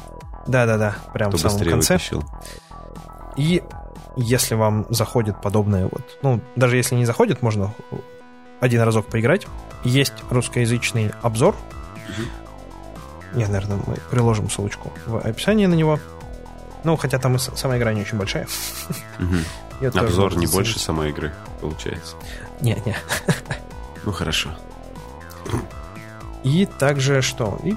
[0.47, 1.95] Да-да-да, прям Кто в самом конце.
[1.95, 2.25] вытащил.
[3.37, 3.63] И
[4.17, 7.75] если вам заходит подобное вот, ну, даже если не заходит, можно
[8.61, 9.47] один разок поиграть.
[9.85, 11.57] Есть русскоязычный обзор.
[13.35, 15.99] Я, наверное, мы приложим ссылочку в описании на него.
[16.85, 18.47] Ну, хотя там и сама игра не очень большая.
[19.81, 22.15] Тоже Обзор не больше самой игры, получается.
[22.61, 22.97] Не, не.
[24.05, 24.51] Ну хорошо.
[26.45, 27.59] И также что?
[27.65, 27.77] И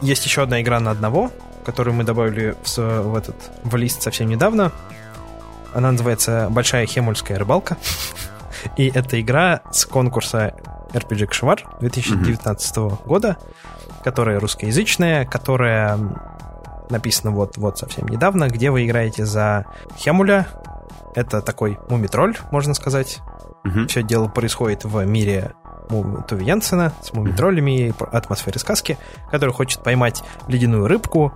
[0.00, 1.30] есть еще одна игра на одного,
[1.64, 4.72] которую мы добавили в, в этот в лист совсем недавно.
[5.76, 7.76] Она называется Большая Хемульская рыбалка.
[8.78, 10.54] И это игра с конкурса
[10.94, 13.36] RPG Кшевар 2019 года,
[14.02, 15.98] которая русскоязычная, которая
[16.88, 19.66] написана вот, вот совсем недавно, где вы играете за
[19.98, 20.46] Хемуля.
[21.14, 23.18] Это такой мумитроль, можно сказать.
[23.64, 23.86] Мгм.
[23.88, 25.52] Все дело происходит в мире
[26.26, 28.96] Туви Янсена с мумитроллями и атмосферой сказки,
[29.30, 31.34] который хочет поймать ледяную рыбку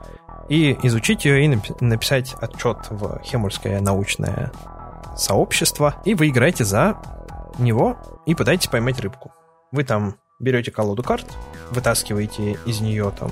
[0.50, 4.52] и изучить ее и напи- написать отчет в Хемульское научное
[5.16, 5.94] сообщество.
[6.04, 6.98] И вы играете за
[7.58, 7.96] него
[8.26, 9.32] и пытаетесь поймать рыбку.
[9.72, 11.26] Вы там берете колоду карт,
[11.70, 13.30] вытаскиваете из нее там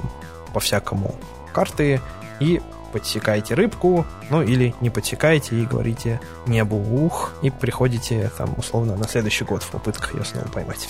[0.55, 1.15] по-всякому
[1.53, 2.01] карты
[2.39, 2.63] и
[2.93, 9.09] подсекаете рыбку, ну или не подсекаете и говорите небу ух, и приходите там условно на
[9.09, 10.89] следующий год в попытках ее снова поймать.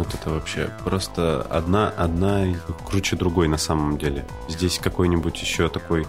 [0.00, 2.46] Вот это вообще просто одна, одна
[2.86, 4.24] круче другой на самом деле.
[4.48, 6.06] Здесь какой-нибудь еще такой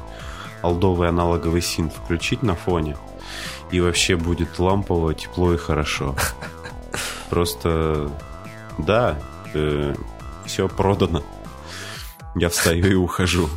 [0.61, 2.95] алдовый аналоговый синт включить на фоне,
[3.69, 6.15] и вообще будет лампово, тепло и хорошо.
[7.29, 8.09] Просто,
[8.77, 9.19] да,
[10.45, 11.21] все продано.
[12.35, 13.49] Я встаю и ухожу.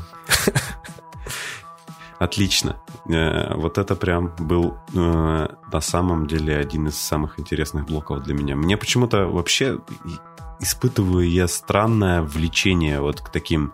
[2.19, 2.77] Отлично.
[3.09, 8.35] Э, Вот это прям был э, на самом деле один из самых интересных блоков для
[8.35, 8.57] меня.
[8.57, 9.79] Мне почему-то вообще
[10.61, 13.73] испытываю я странное влечение вот к таким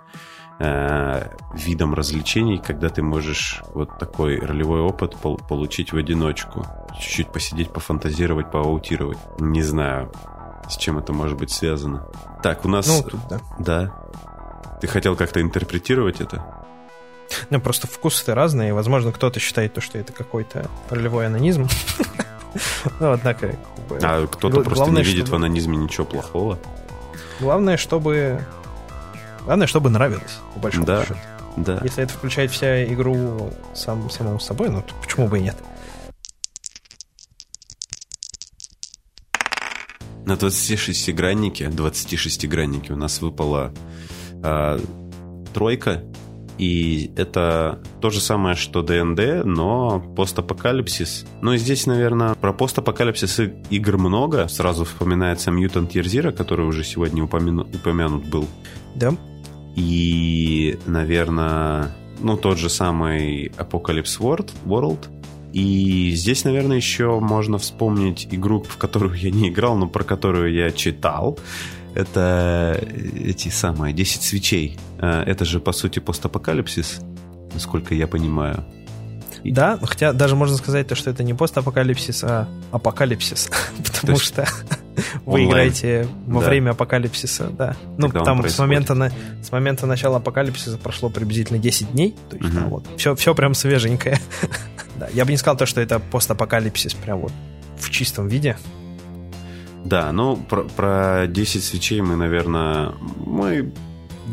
[0.59, 6.67] э, видам развлечений, когда ты можешь вот такой ролевой опыт пол- получить в одиночку.
[6.99, 9.19] Чуть-чуть посидеть, пофантазировать, поаутировать.
[9.39, 10.11] Не знаю,
[10.69, 12.07] с чем это может быть связано.
[12.43, 12.87] Так, у нас...
[12.89, 13.41] Ну, тут да.
[13.59, 14.05] Да.
[14.81, 16.60] Ты хотел как-то интерпретировать это?
[17.51, 18.75] Ну, просто вкусы разные.
[18.75, 21.69] Возможно, кто-то считает то, что это какой-то ролевой анонизм.
[22.99, 23.57] Ну, однако...
[24.03, 26.59] А кто-то просто не видит в анонизме ничего плохого.
[27.39, 28.45] Главное, чтобы...
[29.45, 31.03] Главное, чтобы нравилось, по большому Да.
[31.05, 31.17] счету.
[31.57, 31.81] Да.
[31.83, 35.57] Если это включает вся игру сам, самому собой, ну, то почему бы и нет?
[40.27, 43.73] На 26-граннике, 26-граннике у нас выпала
[44.43, 44.79] а,
[45.53, 46.05] тройка,
[46.61, 51.25] и это то же самое, что ДНД, но постапокалипсис.
[51.41, 53.41] Ну и здесь, наверное, про постапокалипсис
[53.71, 54.47] игр много.
[54.47, 58.47] Сразу вспоминается Mutant Year Zero, который уже сегодня упомяну- упомянут был.
[58.95, 59.17] Да.
[59.75, 65.09] И, наверное, ну, тот же самый Apocalypse World, World.
[65.55, 70.53] И здесь, наверное, еще можно вспомнить игру, в которую я не играл, но про которую
[70.53, 71.39] я читал.
[71.95, 72.81] Это
[73.15, 74.79] эти самые 10 свечей.
[74.99, 77.01] Э, это же, по сути, постапокалипсис,
[77.53, 78.65] насколько я понимаю.
[79.45, 83.51] Да, хотя даже можно сказать, то, что это не постапокалипсис, а апокалипсис.
[83.85, 84.47] Потому что
[85.27, 87.77] вы играете во время апокалипсиса, да.
[87.97, 89.11] Ну, там с момента, на,
[89.43, 92.15] с момента начала апокалипсиса прошло приблизительно 10 дней.
[92.29, 92.69] То есть, угу.
[92.69, 94.19] вот, все, все прям свеженькое.
[94.97, 97.33] да, я бы не сказал то, что это постапокалипсис прям вот
[97.79, 98.57] в чистом виде.
[99.85, 102.93] Да, ну, про, про 10 свечей мы, наверное,
[103.25, 103.73] мы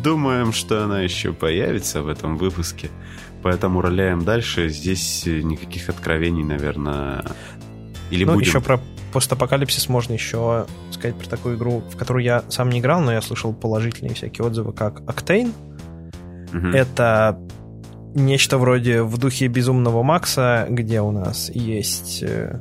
[0.04, 2.90] думаем, что она еще появится в этом выпуске.
[3.44, 4.70] Поэтому роляем дальше.
[4.70, 7.24] Здесь никаких откровений, наверное,
[8.10, 8.48] или ну, будем...
[8.48, 8.80] еще про
[9.14, 13.22] постапокалипсис можно еще сказать про такую игру, в которую я сам не играл, но я
[13.22, 15.54] слышал положительные всякие отзывы, как Octane.
[16.54, 16.68] Угу.
[16.68, 17.40] Это
[18.16, 22.60] нечто вроде в духе Безумного Макса, где у нас есть э,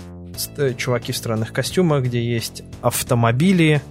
[0.77, 3.83] чуваки в странных костюмах, где есть автомобили,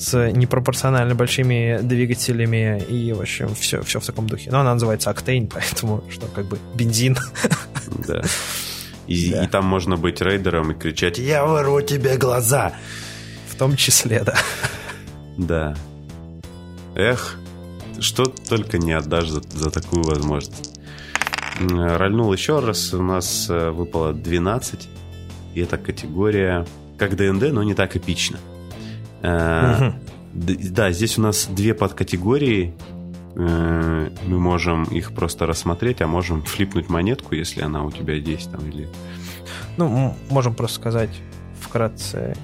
[0.00, 4.50] с непропорционально большими двигателями и, в общем, все, все в таком духе.
[4.50, 7.16] Но она называется Octane, поэтому что, как бы бензин.
[8.06, 8.22] Да.
[9.08, 9.44] И, да.
[9.44, 12.72] и там можно быть рейдером и кричать «Я вырву тебе глаза!»
[13.48, 14.38] В том числе, да.
[15.36, 15.76] Да.
[16.94, 17.36] Эх,
[17.98, 20.78] что только не отдашь за, за такую возможность.
[21.58, 24.88] Рольнул еще раз, у нас э, выпало 12,
[25.54, 26.66] и эта категория
[26.98, 28.38] как ДНД, но не так эпично.
[29.22, 29.94] Угу.
[30.32, 32.74] Да, здесь у нас две подкатегории.
[33.36, 38.50] Э, мы можем их просто рассмотреть, а можем флипнуть монетку, если она у тебя есть
[38.50, 38.88] там или.
[39.76, 41.10] Ну, можем просто сказать
[41.60, 42.36] вкратце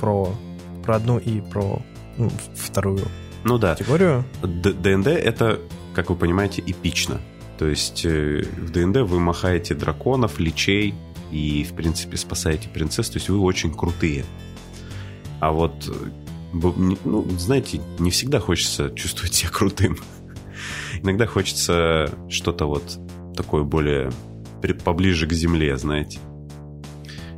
[0.00, 0.34] про,
[0.82, 1.82] про одну и про
[2.16, 3.06] ну, вторую
[3.44, 3.74] ну, да.
[3.74, 4.24] категорию.
[4.42, 5.60] ДНД это,
[5.94, 7.20] как вы понимаете, эпично.
[7.58, 10.94] То есть э, в ДНД вы махаете драконов, личей
[11.30, 13.10] и, в принципе, спасаете принцесс.
[13.10, 14.24] То есть вы очень крутые.
[15.40, 15.90] А вот,
[16.52, 19.96] ну, знаете, не всегда хочется чувствовать себя крутым.
[21.02, 22.98] Иногда хочется что-то вот
[23.36, 24.10] такое более
[24.84, 26.18] поближе к земле, знаете.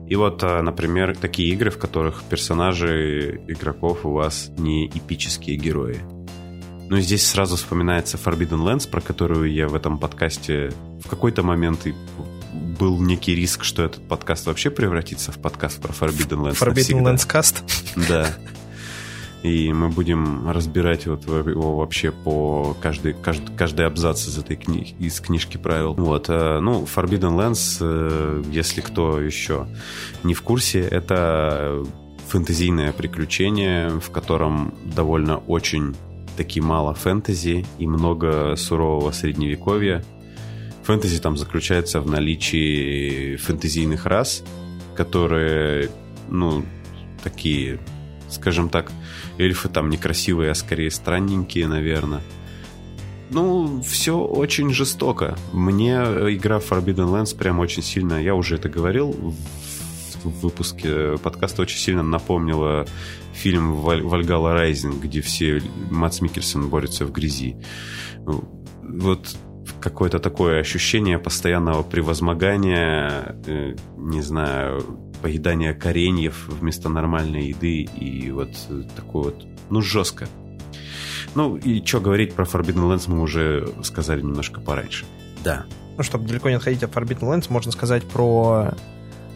[0.08, 6.00] И вот, а, например, такие игры, в которых персонажи игроков у вас не эпические герои.
[6.88, 10.70] Ну, здесь сразу вспоминается Forbidden Lands, про которую я в этом подкасте
[11.04, 11.94] в какой-то момент и
[12.56, 17.12] был некий риск, что этот подкаст вообще превратится в подкаст про Forbidden Lands Forbidden навсегда.
[17.12, 18.08] Lands Cast?
[18.08, 18.36] Да.
[19.42, 24.94] И мы будем разбирать вот его вообще по каждый, каждый, каждый абзац из этой книги,
[24.98, 25.94] из книжки правил.
[25.94, 26.26] Вот.
[26.28, 29.68] Э, ну, Forbidden Lands, э, если кто еще
[30.24, 31.84] не в курсе, это
[32.28, 35.94] фэнтезийное приключение, в котором довольно очень
[36.36, 40.04] таки мало фэнтези и много сурового средневековья.
[40.86, 44.44] Фэнтези там заключается в наличии фэнтезийных рас,
[44.94, 45.90] которые,
[46.30, 46.64] ну,
[47.24, 47.80] такие,
[48.28, 48.92] скажем так,
[49.36, 52.22] эльфы там некрасивые, а скорее странненькие, наверное.
[53.30, 55.36] Ну, все очень жестоко.
[55.52, 59.34] Мне игра Forbidden Lands прям очень сильно, я уже это говорил в,
[60.22, 62.86] в выпуске подкаста, очень сильно напомнила
[63.34, 65.60] фильм «Вальгала Райзинг», где все
[65.90, 67.56] Мац Микельсон борются в грязи.
[68.24, 69.36] Вот
[69.80, 74.82] какое-то такое ощущение постоянного превозмогания, э, не знаю,
[75.22, 78.50] поедания кореньев вместо нормальной еды и вот
[78.94, 80.28] такое вот, ну, жестко.
[81.34, 85.04] Ну, и что говорить про Forbidden Lands мы уже сказали немножко пораньше.
[85.44, 85.66] Да.
[85.96, 88.74] Ну, чтобы далеко не отходить от Forbidden Lands, можно сказать про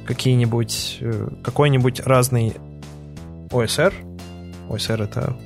[0.06, 2.54] какие-нибудь, э, какой-нибудь разный
[3.50, 3.92] OSR.
[4.68, 5.36] OSR— это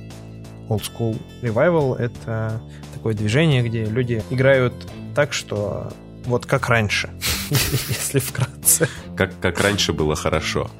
[0.69, 2.61] Old School Revival— это
[3.05, 4.73] такое движение, где люди играют
[5.13, 5.93] так, что
[6.25, 7.11] вот как раньше,
[7.51, 8.89] если вкратце.
[9.15, 10.71] Как, как раньше было хорошо.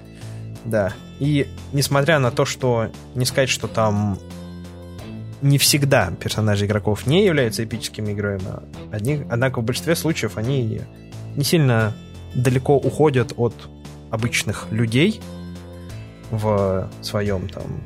[0.65, 0.91] Да.
[1.19, 4.17] И несмотря на то, что не сказать, что там
[5.43, 8.41] не всегда персонажи игроков не являются эпическими героями,
[8.91, 10.81] одни, однако в большинстве случаев они
[11.35, 11.95] не сильно
[12.33, 13.53] далеко уходят от
[14.09, 15.21] обычных людей
[16.31, 17.83] в своем там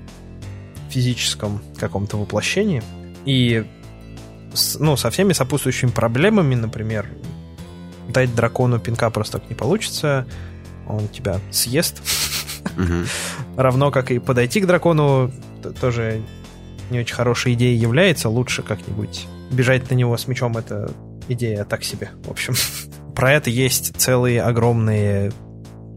[0.90, 2.82] физическом каком-то воплощении.
[3.26, 3.66] И
[4.54, 7.08] с, ну, со всеми сопутствующими проблемами, например,
[8.08, 10.26] дать дракону пинка просто так не получится,
[10.88, 12.02] он тебя съест.
[13.58, 15.32] Равно как и подойти к дракону
[15.80, 16.22] тоже
[16.90, 18.30] не очень хорошей идеей является.
[18.30, 20.92] Лучше как-нибудь бежать на него с мечом это
[21.28, 22.10] идея так себе.
[22.24, 22.56] В общем,
[23.16, 25.32] про это есть целые огромные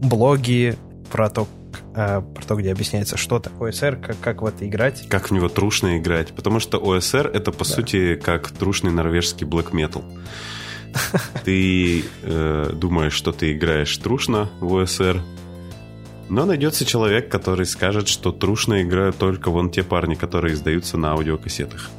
[0.01, 0.75] блоги
[1.11, 1.47] про то,
[1.95, 5.07] а, про то, где объясняется, что такое ОСР, как, как в это играть.
[5.09, 6.33] Как в него трушно играть.
[6.33, 7.65] Потому что ОСР— это, по да.
[7.65, 10.03] сути, как трушный норвежский black metal.
[11.43, 15.21] Ты э, думаешь, что ты играешь трушно в ОСР,
[16.29, 21.11] но найдется человек, который скажет, что трушно играют только вон те парни, которые издаются на
[21.11, 21.89] аудиокассетах.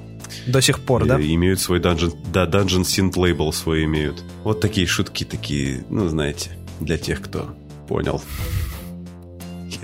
[0.47, 1.21] До сих пор, да?
[1.21, 4.23] И имеют свой Dungeon, да, Dungeon Synth лейбл свой имеют.
[4.43, 7.55] Вот такие шутки такие, ну, знаете, для тех, кто
[7.89, 8.23] понял.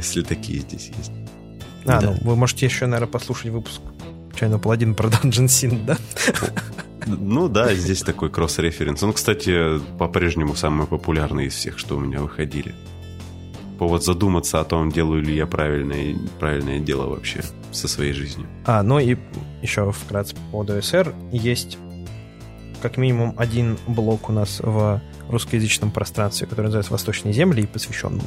[0.00, 1.12] Если такие здесь есть.
[1.84, 2.10] А, да.
[2.10, 3.82] ну, вы можете еще, наверное, послушать выпуск
[4.34, 5.98] Чайно Паладин про Dungeon Synth, да?
[7.06, 9.02] Ну да, здесь такой кросс-референс.
[9.02, 12.74] Он, кстати, по-прежнему самый популярный из всех, что у меня выходили.
[13.78, 18.46] Повод задуматься о том, делаю ли я правильное, правильное дело вообще со своей жизнью.
[18.64, 19.18] А, ну и
[19.60, 21.14] еще вкратце по поводу СР.
[21.32, 21.76] Есть
[22.80, 28.20] как минимум один блок у нас в русскоязычном пространстве, который называется «Восточные земли» и посвящен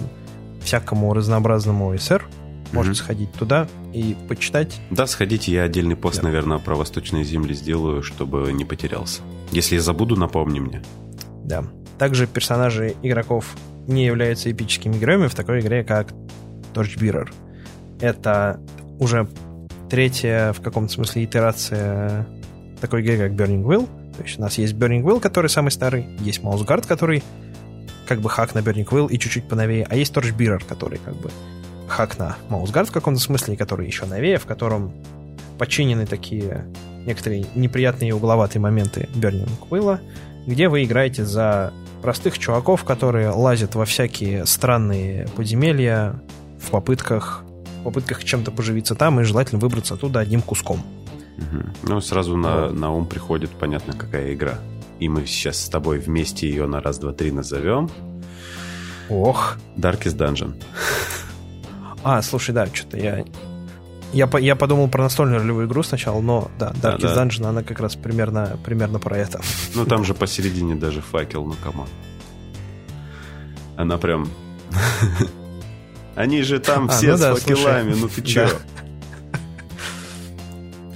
[0.64, 2.26] всякому разнообразному ОСР.
[2.72, 3.04] Можете mm-hmm.
[3.04, 4.80] сходить туда и почитать.
[4.90, 6.24] Да, сходите, я отдельный пост, да.
[6.24, 9.22] наверное, про восточные земли сделаю, чтобы не потерялся.
[9.52, 10.82] Если я забуду, напомни мне.
[11.44, 11.64] Да.
[12.00, 13.56] Также персонажи игроков
[13.88, 16.14] не являются эпическими героями в такой игре, как
[16.74, 17.30] Torchbearer.
[18.00, 18.60] Это
[19.00, 19.28] уже
[19.90, 22.28] третья, в каком-то смысле, итерация
[22.82, 23.88] такой игры, как Burning Wheel.
[24.18, 27.24] То есть у нас есть Burning Wheel, который самый старый, есть Mouse Guard, который
[28.08, 31.32] как бы хак на Burning Wheel и чуть-чуть поновее, а есть Torchbearer, который как бы
[31.88, 34.94] хак на Маусгард в каком-то смысле, который еще новее, в котором
[35.58, 36.66] подчинены такие
[37.06, 40.00] некоторые неприятные и угловатые моменты Burning Wheel,
[40.48, 46.22] где вы играете за простых чуваков, которые лазят во всякие странные подземелья
[46.60, 47.44] в попытках,
[47.80, 50.82] в попытках чем-то поживиться там и желательно выбраться оттуда одним куском.
[51.38, 51.90] Угу.
[51.90, 54.60] Ну, сразу на, на ум приходит, понятно, какая игра.
[55.00, 57.90] И мы сейчас с тобой вместе ее на раз, два, три назовем.
[59.10, 59.58] Ох.
[59.78, 60.62] Darkest Dungeon.
[62.04, 63.24] А, слушай, да, что-то я...
[64.14, 67.26] Я, я подумал про настольную ролевую игру сначала, но да, Darkest да, да.
[67.26, 69.42] Dungeon, она как раз примерно, примерно про это.
[69.74, 71.88] Ну, там же посередине даже факел, ну, кому.
[73.76, 74.30] Она прям...
[76.16, 78.48] Они же там а, все ну, с да, факелами, слушай, ну ты чё?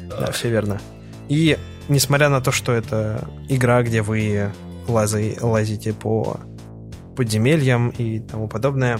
[0.09, 0.17] Да.
[0.19, 0.79] да, все верно.
[1.27, 1.57] И
[1.89, 4.51] несмотря на то, что это игра, где вы
[4.87, 6.39] лази, лазите по
[7.15, 8.99] подземельям и тому подобное,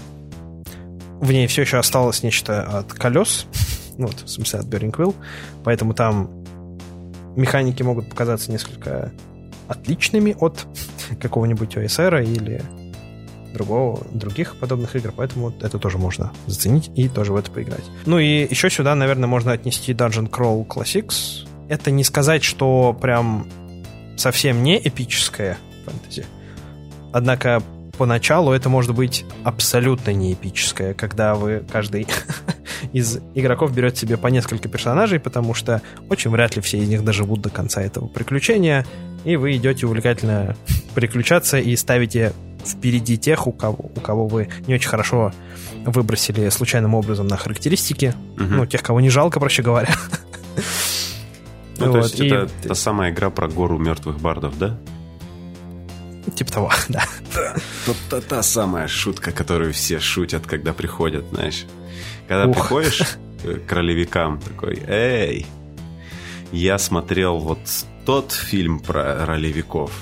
[1.20, 3.46] в ней все еще осталось нечто от колес,
[3.98, 5.14] вот, в смысле от Bearing Wheel,
[5.64, 6.30] поэтому там
[7.36, 9.12] механики могут показаться несколько
[9.68, 10.66] отличными от
[11.20, 12.62] какого-нибудь OSR или
[13.52, 17.84] другого, других подобных игр, поэтому это тоже можно заценить и тоже в это поиграть.
[18.06, 21.47] Ну и еще сюда, наверное, можно отнести Dungeon Crawl Classics.
[21.68, 23.46] Это не сказать, что прям
[24.16, 26.24] совсем не эпическое фэнтези.
[27.12, 27.62] Однако
[27.96, 32.06] поначалу это может быть абсолютно не эпическое, когда вы каждый
[32.92, 37.04] из игроков берет себе по несколько персонажей, потому что очень вряд ли все из них
[37.04, 38.86] доживут до конца этого приключения,
[39.24, 40.56] и вы идете увлекательно
[40.94, 42.32] приключаться и ставите
[42.64, 45.32] впереди тех, у кого, у кого вы не очень хорошо
[45.84, 48.14] выбросили случайным образом на характеристики.
[48.36, 48.44] Угу.
[48.44, 49.88] Ну, тех, кого не жалко, проще говоря.
[51.78, 52.26] Ну, вот, то есть и...
[52.26, 54.78] это та самая игра про гору мертвых бардов, да?
[56.34, 57.04] Типа того, да.
[57.86, 61.64] Вот та, та самая шутка, которую все шутят, когда приходят, знаешь.
[62.26, 62.56] Когда Ух.
[62.56, 63.02] приходишь
[63.66, 65.46] к ролевикам, такой, эй,
[66.52, 67.58] я смотрел вот
[68.04, 69.92] тот фильм про ролевиков.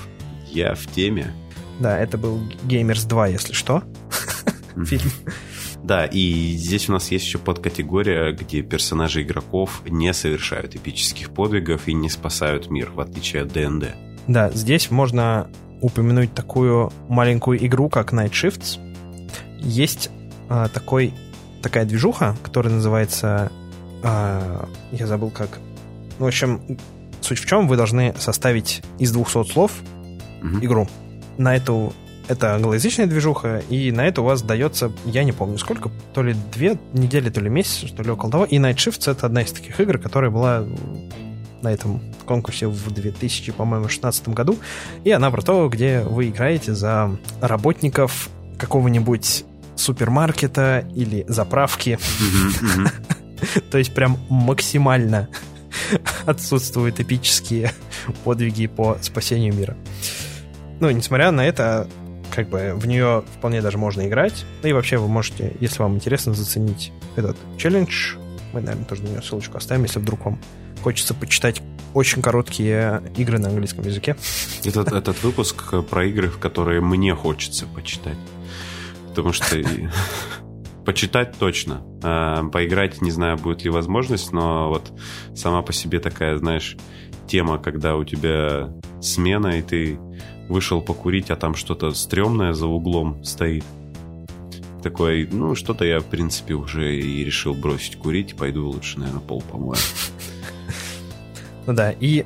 [0.47, 1.33] Я в теме.
[1.79, 3.83] Да, это был Gamers 2, если что.
[4.85, 5.11] Фильм.
[5.87, 11.87] Да, и здесь у нас есть еще подкатегория, где персонажи игроков не совершают эпических подвигов
[11.87, 13.95] и не спасают мир, в отличие от ДНД.
[14.27, 18.79] Да, здесь можно упомянуть такую маленькую игру, как Night Shifts.
[19.59, 20.09] Есть
[20.49, 21.13] а, такой,
[21.61, 23.49] такая движуха, которая называется...
[24.03, 25.59] А, я забыл как...
[26.19, 26.77] Ну, в общем,
[27.21, 29.71] суть в чем, вы должны составить из 200 слов
[30.41, 30.65] mm-hmm.
[30.65, 30.87] игру.
[31.37, 31.93] На эту
[32.27, 36.35] это англоязычная движуха, и на это у вас дается, я не помню сколько, то ли
[36.53, 38.45] две недели, то ли месяц, то ли около того.
[38.45, 40.65] И Night Shifts— это одна из таких игр, которая была
[41.61, 44.57] на этом конкурсе в 2000, по-моему, 16 году.
[45.03, 49.45] И она про то, где вы играете за работников какого-нибудь
[49.75, 51.97] супермаркета или заправки.
[53.71, 55.29] То есть прям максимально
[56.25, 57.71] отсутствуют эпические
[58.23, 59.77] подвиги по спасению мира.
[60.79, 61.87] Ну, несмотря на это,
[62.37, 64.45] как бы в нее вполне даже можно играть.
[64.61, 68.13] Ну и вообще вы можете, если вам интересно, заценить этот челлендж.
[68.53, 70.39] Мы, наверное, тоже на нее ссылочку оставим, если вдруг вам
[70.83, 71.63] хочется почитать
[71.95, 74.15] очень короткие игры на английском языке.
[74.63, 78.19] Этот, этот выпуск про игры, которые мне хочется почитать.
[79.09, 79.59] Потому что
[80.85, 81.81] почитать точно.
[82.03, 84.93] Э, поиграть, не знаю, будет ли возможность, но вот
[85.33, 86.77] сама по себе такая, знаешь,
[87.25, 88.69] тема, когда у тебя
[89.01, 89.97] смена, и ты
[90.47, 93.63] вышел покурить, а там что-то стрёмное за углом стоит.
[94.83, 99.41] Такой, ну, что-то я, в принципе, уже и решил бросить курить, пойду лучше, наверное, пол
[99.41, 99.79] помою.
[101.65, 102.25] Ну да, и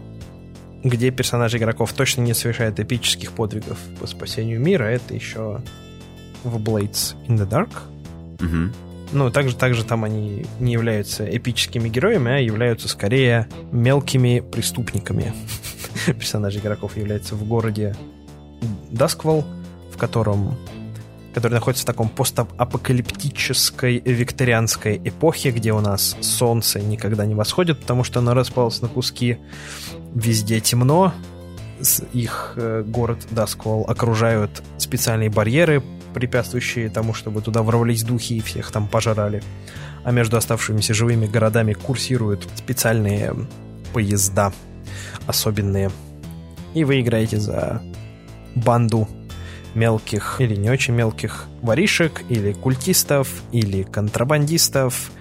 [0.83, 5.61] где персонажи игроков точно не совершают эпических подвигов по спасению мира, это еще
[6.43, 7.69] в Blades in the Dark.
[8.43, 8.73] Угу.
[9.13, 15.33] Ну, также, также там они не являются эпическими героями, а являются скорее мелкими преступниками.
[16.05, 17.95] Персонажи игроков являются в городе
[18.91, 19.45] Дасквал,
[19.93, 20.57] в котором
[21.33, 28.03] который находится в таком постапокалиптической викторианской эпохе, где у нас солнце никогда не восходит, потому
[28.03, 29.37] что оно распалось на куски.
[30.13, 31.13] Везде темно.
[32.13, 35.81] Их э, город Дасквал окружают специальные барьеры,
[36.13, 39.41] препятствующие тому, чтобы туда ворвались духи и всех там пожрали.
[40.03, 43.33] А между оставшимися живыми городами курсируют специальные
[43.93, 44.51] поезда
[45.27, 45.91] особенные.
[46.73, 47.81] И вы играете за
[48.55, 49.07] банду
[49.73, 55.11] мелких или не очень мелких воришек, или культистов, или контрабандистов,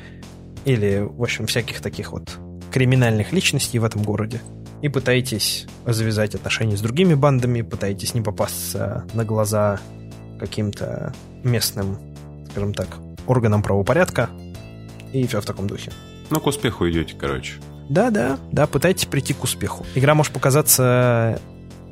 [0.64, 2.39] или, в общем, всяких таких вот
[2.70, 4.40] криминальных личностей в этом городе.
[4.82, 9.78] И пытаетесь завязать отношения с другими бандами, пытаетесь не попасться на глаза
[10.39, 11.12] каким-то
[11.44, 11.98] местным,
[12.51, 12.89] скажем так,
[13.27, 14.31] органам правопорядка,
[15.12, 15.93] и все в таком духе.
[16.31, 17.55] Ну, к успеху идете, короче.
[17.91, 19.85] Да, да, да, пытайтесь прийти к успеху.
[19.97, 21.41] Игра может показаться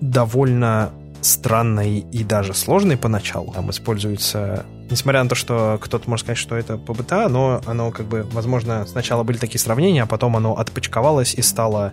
[0.01, 3.53] довольно странной и даже сложной поначалу.
[3.53, 8.07] Там используется Несмотря на то, что кто-то может сказать, что это ПБТА, но оно как
[8.07, 11.93] бы, возможно, сначала были такие сравнения, а потом оно отпочковалось и стало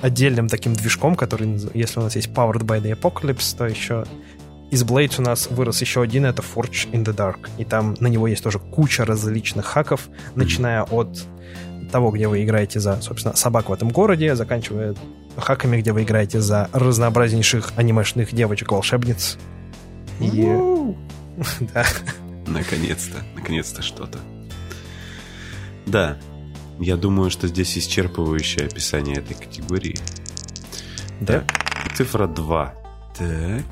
[0.00, 4.06] отдельным таким движком, который, если у нас есть Powered by the Apocalypse, то еще
[4.70, 7.48] из Blades у нас вырос еще один, это Forge in the Dark.
[7.58, 11.26] И там на него есть тоже куча различных хаков, начиная от
[11.90, 14.94] того, где вы играете за, собственно, собак в этом городе, заканчивая
[15.36, 19.38] хаками, где вы играете за разнообразнейших анимешных девочек-волшебниц.
[20.20, 20.56] И...
[21.74, 21.84] да.
[22.46, 24.18] Наконец-то, наконец-то что-то.
[25.86, 26.16] Да,
[26.78, 29.96] я думаю, что здесь исчерпывающее описание этой категории.
[31.20, 31.44] Да?
[31.94, 32.74] Цифра 2.
[33.18, 33.64] Так,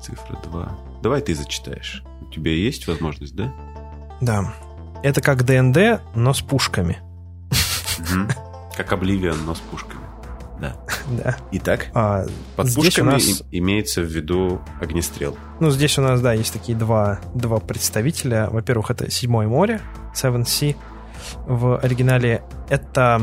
[0.00, 0.78] цифра 2.
[1.02, 2.02] Давай ты зачитаешь.
[2.20, 3.52] У тебя есть возможность, да?
[4.20, 4.54] Да.
[5.02, 6.98] Это как ДНД, но с пушками.
[8.76, 10.02] Как Обливион, но с пушками.
[10.60, 10.76] Да.
[11.08, 11.36] Да.
[11.52, 13.42] Итак, а, под пушками нас...
[13.52, 15.36] имеется в виду огнестрел.
[15.60, 18.48] Ну, здесь у нас, да, есть такие два, два представителя.
[18.50, 19.80] Во-первых, это Седьмое море,
[20.14, 20.74] Seven Sea.
[21.46, 23.22] В оригинале это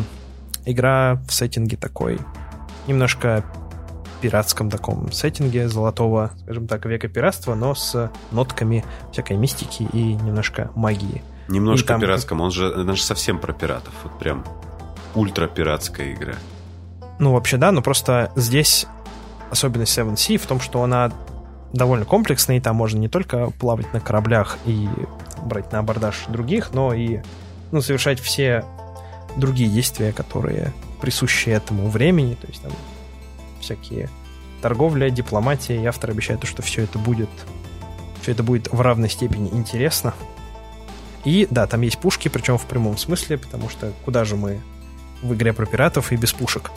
[0.65, 2.19] игра в сеттинге такой,
[2.87, 3.43] немножко
[4.21, 10.71] пиратском таком сеттинге золотого, скажем так, века пиратства, но с нотками всякой мистики и немножко
[10.75, 11.21] магии.
[11.47, 12.01] Немножко там...
[12.01, 14.45] пиратском, он же, он же совсем про пиратов, вот прям
[15.15, 16.35] ультра пиратская игра.
[17.19, 18.87] Ну, вообще, да, но просто здесь
[19.51, 21.11] особенность Seven Sea в том, что она
[21.73, 24.87] довольно комплексная, и там можно не только плавать на кораблях и
[25.43, 27.21] брать на абордаж других, но и
[27.71, 28.63] ну, совершать все
[29.35, 32.71] другие действия, которые присущи этому времени, то есть там
[33.59, 34.09] всякие
[34.61, 37.29] торговля, дипломатия, и автор обещает, что все это будет
[38.23, 40.13] все это будет в равной степени интересно.
[41.25, 44.61] И да, там есть пушки, причем в прямом смысле, потому что куда же мы
[45.21, 46.71] в игре про пиратов и без пушек.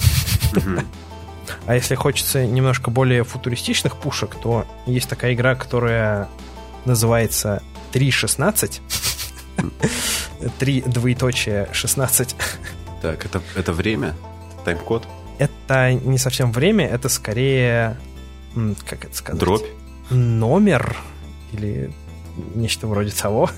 [1.67, 6.29] А если хочется немножко более футуристичных пушек, то есть такая игра, которая
[6.85, 7.63] называется
[7.93, 8.81] 3.16.
[10.59, 12.37] 3 двоеточие 16.
[13.03, 14.15] Так, это, это время?
[14.65, 15.07] Тайм-код?
[15.39, 17.99] Это не совсем время, это скорее...
[18.87, 19.41] Как это сказать?
[19.41, 19.67] Дробь?
[20.11, 20.97] Номер
[21.53, 21.93] или
[22.55, 23.51] нечто вроде того.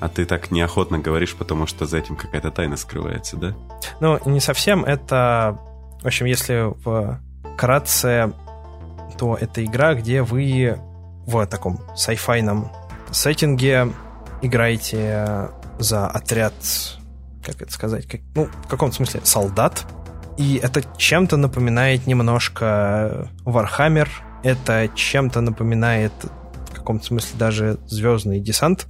[0.00, 3.54] А ты так неохотно говоришь, потому что за этим какая-то тайна скрывается, да?
[4.00, 4.84] Ну, не совсем.
[4.84, 5.58] Это,
[6.02, 7.20] в общем, если в
[7.56, 8.32] кратце,
[9.18, 10.78] то это игра, где вы
[11.26, 12.70] в таком сайфайном
[13.10, 13.92] сеттинге
[14.42, 16.54] играете за отряд,
[17.44, 19.84] как это сказать, как, ну, в каком смысле, солдат.
[20.36, 24.08] И это чем-то напоминает немножко Warhammer,
[24.44, 26.12] это чем-то напоминает
[26.88, 28.86] каком-то смысле даже Звездный десант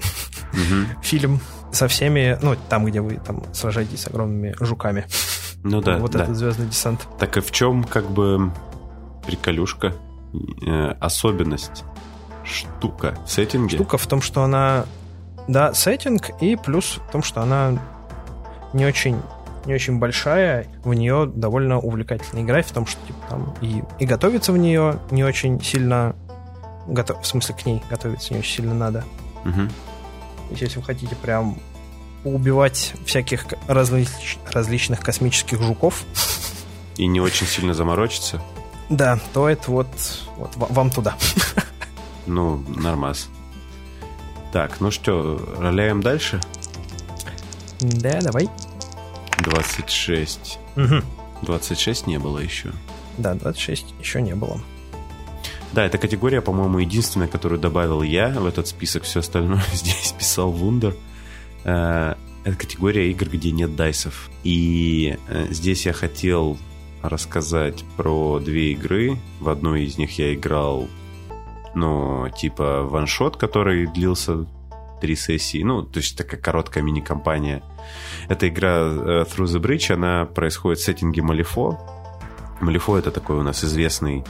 [0.52, 1.00] угу.
[1.02, 1.40] фильм
[1.72, 5.06] со всеми, ну, там, где вы там сражаетесь с огромными жуками.
[5.64, 5.98] Ну да.
[5.98, 6.22] Вот да.
[6.22, 7.00] этот Звездный десант.
[7.18, 8.52] Так и в чем, как бы,
[9.26, 9.94] приколюшка,
[10.64, 11.82] э, особенность,
[12.44, 13.74] штука в сеттинге?
[13.74, 14.86] Штука в том, что она
[15.48, 17.82] да, сеттинг, и плюс в том, что она
[18.72, 19.16] не очень
[19.66, 24.06] не очень большая, в нее довольно увлекательно играть, в том, что типа, там и, и
[24.06, 26.14] готовиться в нее не очень сильно
[26.88, 29.04] готов, в смысле к ней готовиться не очень сильно надо.
[29.44, 29.68] Угу.
[30.50, 31.58] Если вы хотите прям
[32.24, 34.38] убивать всяких различ...
[34.50, 36.04] различных космических жуков.
[36.96, 38.42] И не очень сильно заморочиться.
[38.90, 39.88] Да, то это вот,
[40.36, 41.16] вот вам туда.
[42.26, 43.28] Ну, нормас.
[44.52, 46.40] Так, ну что, роляем дальше?
[47.80, 48.48] Да, давай.
[49.38, 50.58] 26.
[50.76, 51.02] Угу.
[51.42, 52.72] 26 не было еще.
[53.16, 54.60] Да, 26 еще не было.
[55.72, 59.02] Да, эта категория, по-моему, единственная, которую добавил я в этот список.
[59.02, 60.94] Все остальное здесь писал Вундер.
[61.64, 62.14] Э,
[62.44, 64.30] это категория игр, где нет дайсов.
[64.44, 66.56] И э, здесь я хотел
[67.02, 69.18] рассказать про две игры.
[69.40, 70.88] В одной из них я играл,
[71.74, 74.46] ну, типа ваншот, который длился
[75.00, 75.62] три сессии.
[75.62, 77.62] Ну, то есть такая короткая мини-компания.
[78.28, 81.78] Эта игра uh, Through the Bridge, она происходит в сеттинге Малифо.
[82.60, 84.24] Малифо это такой у нас известный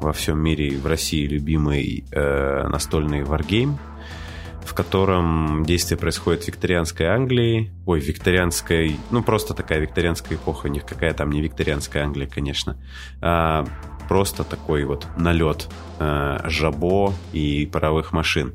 [0.00, 3.78] во всем мире и в России любимый э, настольный варгейм,
[4.64, 11.14] в котором действие происходит в викторианской Англии, ой, викторианской, ну просто такая викторианская эпоха, никакая
[11.14, 12.76] там не викторианская Англия, конечно,
[13.20, 13.66] а
[14.08, 15.68] просто такой вот налет
[15.98, 18.54] э, жабо и паровых машин.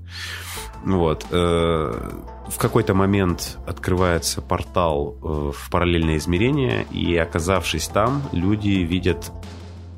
[0.84, 1.26] Вот.
[1.32, 2.12] Э,
[2.48, 9.32] в какой-то момент открывается портал э, в параллельное измерение, и оказавшись там, люди видят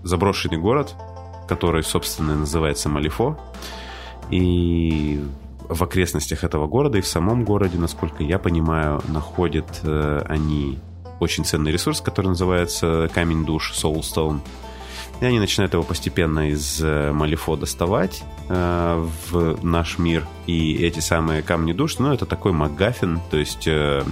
[0.03, 0.93] заброшенный город,
[1.47, 3.37] который, собственно, называется Малифо.
[4.29, 5.23] И
[5.69, 10.79] в окрестностях этого города и в самом городе, насколько я понимаю, находят э, они
[11.19, 14.39] очень ценный ресурс, который называется камень душ Soulstone.
[15.21, 20.27] И они начинают его постепенно из э, Малифо доставать э, в наш мир.
[20.47, 24.03] И эти самые камни душ, ну, это такой МакГаффин, то есть э,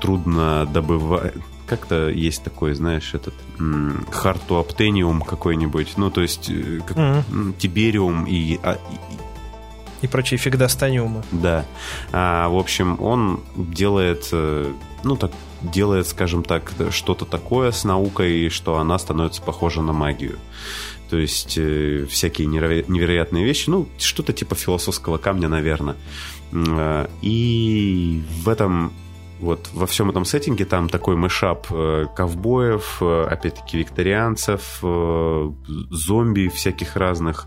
[0.00, 1.34] трудно добывать
[1.68, 3.34] как-то есть такой, знаешь, этот
[4.10, 7.58] харту аптениум какой-нибудь, ну, то есть э, как, mm-hmm.
[7.58, 8.78] тибериум и, а,
[10.00, 11.22] и, и прочие фигдостаниумы.
[11.30, 11.64] Да.
[12.12, 14.72] А, в общем, он делает, э,
[15.04, 15.32] ну, так,
[15.62, 20.38] делает, скажем так, что-то такое с наукой, что она становится похожа на магию.
[21.10, 25.96] То есть э, всякие невероятные вещи, ну, что-то типа философского камня, наверное.
[26.52, 28.92] Э, и в этом
[29.38, 35.50] вот во всем этом сеттинге там такой мышап э, ковбоев, э, опять-таки викторианцев, э,
[35.90, 37.46] зомби всяких разных.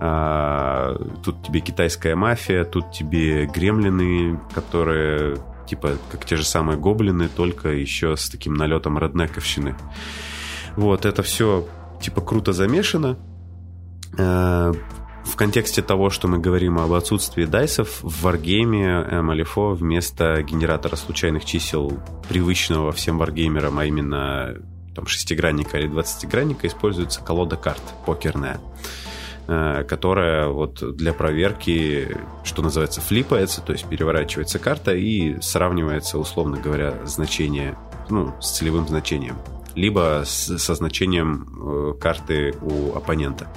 [0.00, 5.36] Э, тут тебе китайская мафия, тут тебе гремлины, которые
[5.66, 9.76] типа как те же самые гоблины, только еще с таким налетом реднековщины.
[10.76, 11.66] Вот, это все
[12.00, 13.18] типа круто замешано.
[15.28, 20.96] Э, в контексте того, что мы говорим об отсутствии дайсов, в Wargame Малифо вместо генератора
[20.96, 21.98] случайных чисел,
[22.28, 24.56] привычного всем варгеймерам, а именно
[24.94, 28.60] там, шестигранника или двадцатигранника, используется колода карт покерная
[29.46, 36.58] э, которая вот для проверки, что называется, флипается, то есть переворачивается карта и сравнивается, условно
[36.58, 37.78] говоря, значение,
[38.10, 39.36] ну, с целевым значением
[39.78, 43.48] либо с, со значением э, карты у оппонента.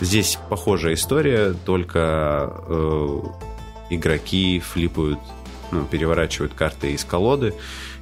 [0.00, 3.20] Здесь похожая история, только э,
[3.90, 5.18] игроки флипают,
[5.70, 7.54] ну, переворачивают карты из колоды.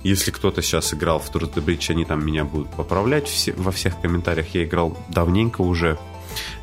[0.03, 3.71] Если кто-то сейчас играл в Tour de Bridge, они там меня будут поправлять все, во
[3.71, 4.55] всех комментариях.
[4.55, 5.99] Я играл давненько уже.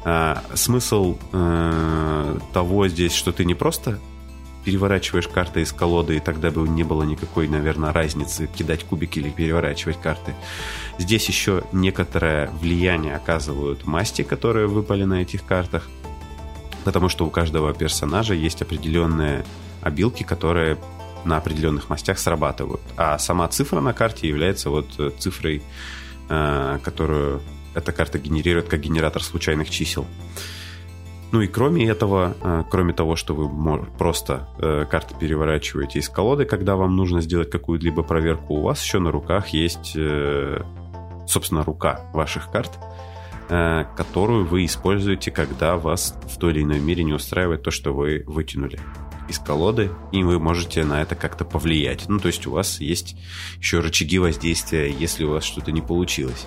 [0.03, 3.99] А, смысл э, того здесь, что ты не просто
[4.67, 9.29] переворачиваешь карты из колоды, и тогда бы не было никакой, наверное, разницы кидать кубики или
[9.29, 10.35] переворачивать карты.
[10.97, 15.87] Здесь еще некоторое влияние оказывают масти, которые выпали на этих картах,
[16.83, 19.45] потому что у каждого персонажа есть определенные
[19.81, 20.77] обилки, которые
[21.23, 22.81] на определенных мастях срабатывают.
[22.97, 25.63] А сама цифра на карте является вот э, цифрой,
[26.27, 27.41] э, которую
[27.73, 30.05] эта карта генерирует как генератор случайных чисел.
[31.31, 36.45] Ну и кроме этого, э, кроме того, что вы просто э, карты переворачиваете из колоды,
[36.45, 40.61] когда вам нужно сделать какую-либо проверку, у вас еще на руках есть, э,
[41.27, 42.71] собственно, рука ваших карт,
[43.49, 48.25] которую вы используете, когда вас в той или иной мере не устраивает то, что вы
[48.27, 48.77] вытянули
[49.29, 52.09] из колоды, и вы можете на это как-то повлиять.
[52.09, 53.15] Ну, то есть у вас есть
[53.59, 56.45] еще рычаги воздействия, если у вас что-то не получилось.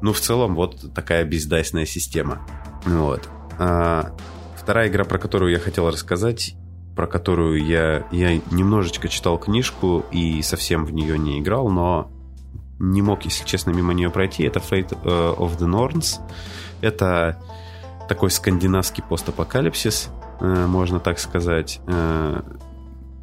[0.00, 2.46] Ну, в целом, вот такая бездайсная система.
[2.86, 3.28] Вот.
[3.58, 4.12] А,
[4.56, 6.54] вторая игра, про которую я хотел рассказать,
[6.94, 12.10] про которую я, я немножечко читал книжку и совсем в нее не играл, но
[12.78, 14.42] не мог, если честно, мимо нее пройти.
[14.42, 16.20] Это Fate э, of the Norns.
[16.80, 17.40] Это
[18.08, 20.10] такой скандинавский постапокалипсис,
[20.40, 21.80] э, можно так сказать.
[21.86, 22.42] Э,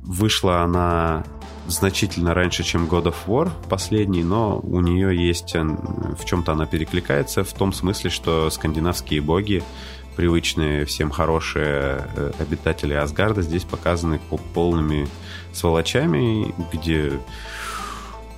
[0.01, 1.23] вышла она
[1.67, 7.43] значительно раньше, чем God of War последний, но у нее есть в чем-то она перекликается
[7.43, 9.61] в том смысле, что скандинавские боги
[10.19, 14.19] привычные всем хорошие э, обитатели Асгарда здесь показаны
[14.53, 15.07] полными
[15.53, 17.13] сволочами, где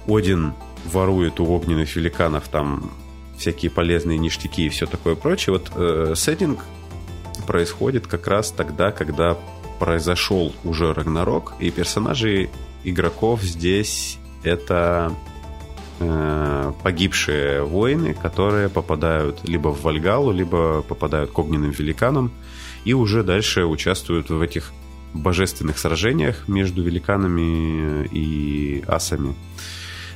[0.08, 0.54] Один
[0.86, 2.92] ворует у огненных великанов там
[3.36, 5.54] всякие полезные ништяки и все такое прочее.
[5.54, 6.64] Вот э, сеттинг
[7.48, 9.36] происходит как раз тогда, когда
[9.80, 12.52] произошел уже Рагнарок, и персонажи
[12.84, 15.16] игроков здесь это
[16.84, 22.32] погибшие воины, которые попадают либо в Вальгалу, либо попадают к огненным великанам,
[22.86, 24.72] и уже дальше участвуют в этих
[25.14, 29.36] божественных сражениях между великанами и асами.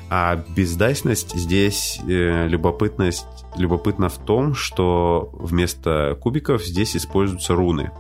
[0.10, 3.26] А бездайсность здесь э, любопытность
[3.58, 7.92] любопытна в том, что вместо кубиков здесь используются руны.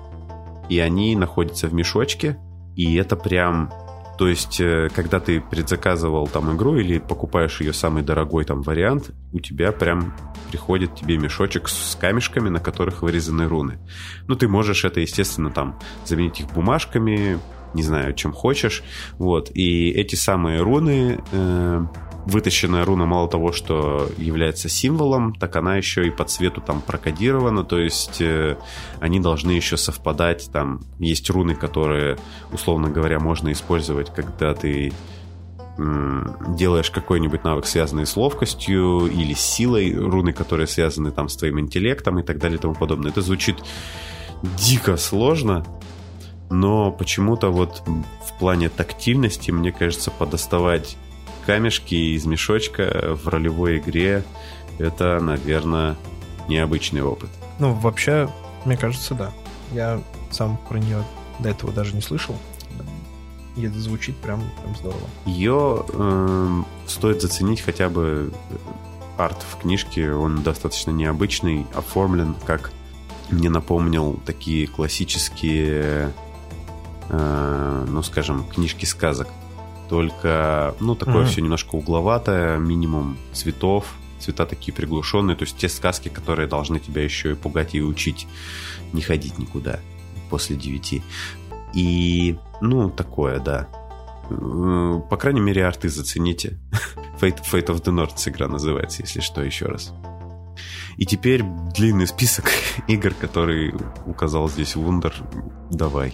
[0.69, 2.37] И они находятся в мешочке,
[2.75, 3.71] и это прям
[4.17, 9.11] то есть, э, когда ты предзаказывал там игру или покупаешь ее самый дорогой там вариант,
[9.33, 10.13] у тебя прям
[10.49, 13.79] приходит тебе мешочек с камешками, на которых вырезаны руны.
[14.27, 17.39] Ну, ты можешь это, естественно, там заменить их бумажками,
[17.73, 18.83] не знаю, чем хочешь.
[19.17, 19.51] Вот.
[19.53, 21.85] И эти самые руны э,
[22.25, 27.63] вытащенная руна мало того, что является символом, так она еще и по цвету там прокодирована,
[27.63, 28.57] то есть э,
[28.99, 32.17] они должны еще совпадать, там есть руны, которые,
[32.51, 34.91] условно говоря, можно использовать, когда ты
[35.77, 41.59] делаешь какой-нибудь навык, связанный с ловкостью или с силой, руны, которые связаны там с твоим
[41.59, 43.11] интеллектом и так далее и тому подобное.
[43.11, 43.57] Это звучит
[44.57, 45.65] дико сложно,
[46.49, 47.83] но почему-то вот
[48.25, 50.95] в плане тактильности, мне кажется, подоставать
[51.45, 54.23] камешки из мешочка в ролевой игре
[54.77, 55.95] это, наверное,
[56.47, 57.29] необычный опыт.
[57.59, 58.29] Ну, вообще,
[58.65, 59.33] мне кажется, да.
[59.71, 60.01] Я
[60.31, 61.03] сам про нее
[61.39, 62.35] до этого даже не слышал.
[63.55, 65.07] И это звучит прям, прям здорово.
[65.25, 68.55] Ее э, эм, стоит заценить хотя бы э,
[69.17, 70.11] арт в книжке.
[70.11, 72.71] Он достаточно необычный, оформлен, как
[73.29, 76.11] мне напомнил такие классические,
[77.09, 79.29] э, ну, скажем, книжки сказок
[79.89, 81.25] только, ну, такое mm-hmm.
[81.25, 87.03] все немножко угловатое, минимум цветов, цвета такие приглушенные, то есть те сказки, которые должны тебя
[87.03, 88.27] еще и пугать и учить
[88.93, 89.79] не ходить никуда
[90.29, 91.03] после девяти.
[91.73, 93.67] И, ну, такое, да.
[94.29, 96.57] По крайней мере, арты зацените.
[97.21, 99.93] Fate, Fate of the North игра называется, если что, еще раз.
[100.97, 101.43] И теперь
[101.75, 102.49] длинный список
[102.87, 103.73] игр, который
[104.05, 105.13] указал здесь Вундер.
[105.69, 106.13] Давай.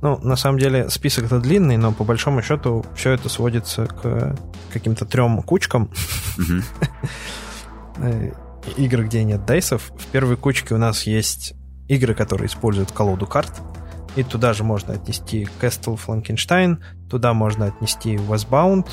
[0.00, 4.36] Ну, на самом деле, список-то длинный, но по большому счету все это сводится к
[4.72, 5.90] каким-то трем кучкам.
[8.02, 8.32] Э,
[8.78, 9.92] игры, где нет дайсов.
[9.98, 11.52] В первой кучке у нас есть
[11.88, 13.60] игры, которые используют колоду карт.
[14.16, 16.78] И туда же можно отнести Castle Frankenstein,
[17.10, 18.86] туда можно отнести Westbound,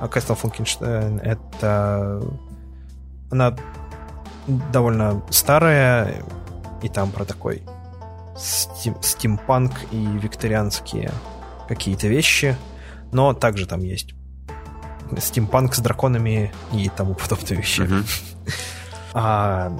[0.00, 2.22] а Castle Frankenstein это...
[3.30, 3.56] Она
[4.72, 6.22] довольно старая,
[6.82, 7.62] и там про такой
[8.36, 11.12] стим, стимпанк и викторианские
[11.68, 12.56] какие-то вещи,
[13.12, 14.14] но также там есть
[15.18, 17.82] стимпанк с драконами и тому подобные вещи.
[17.82, 18.52] Mm-hmm.
[19.14, 19.72] А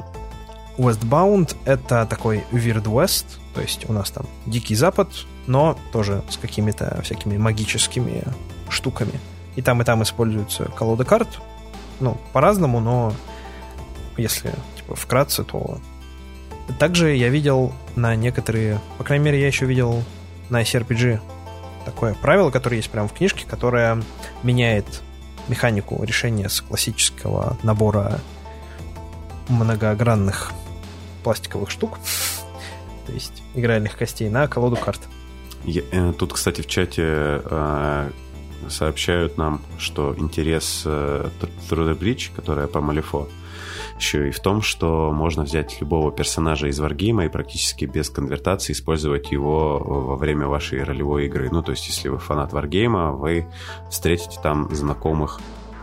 [0.79, 5.09] Westbound— это такой Weird West, то есть у нас там Дикий Запад,
[5.47, 8.25] но тоже с какими-то всякими магическими
[8.69, 9.13] штуками.
[9.57, 11.29] И там, и там используются колоды карт,
[12.01, 13.13] ну, по-разному, но
[14.17, 15.79] если типа вкратце, то
[16.79, 18.81] также я видел на некоторые...
[18.99, 20.03] По крайней мере, я еще видел
[20.51, 21.21] на SRPG
[21.85, 24.03] такое правило, которое есть прямо в книжке, которое
[24.43, 25.03] меняет
[25.49, 28.21] механику решения с классического набора
[29.49, 30.53] многогранных
[31.25, 31.99] пластиковых штук,
[33.07, 35.01] то есть игральных костей, на колоду карт.
[35.65, 38.11] Я, э, тут, кстати, в чате э,
[38.69, 41.29] сообщают нам, что интерес э,
[41.71, 43.29] Bridge, которая по Малифо,
[44.03, 48.73] еще и в том, что можно взять любого персонажа из варгейма и практически без конвертации
[48.73, 51.49] использовать его во время вашей ролевой игры.
[51.51, 53.47] Ну, то есть, если вы фанат варгейма, вы
[53.91, 55.41] встретите там знакомых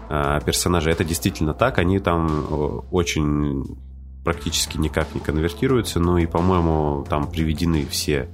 [0.10, 0.91] э, персонажей.
[0.91, 2.54] Это действительно так, они там э,
[2.91, 3.78] очень
[4.26, 8.30] практически никак не конвертируются, ну и, по-моему, там приведены все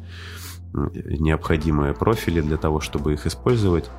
[0.73, 3.89] необходимые профили для того, чтобы их использовать.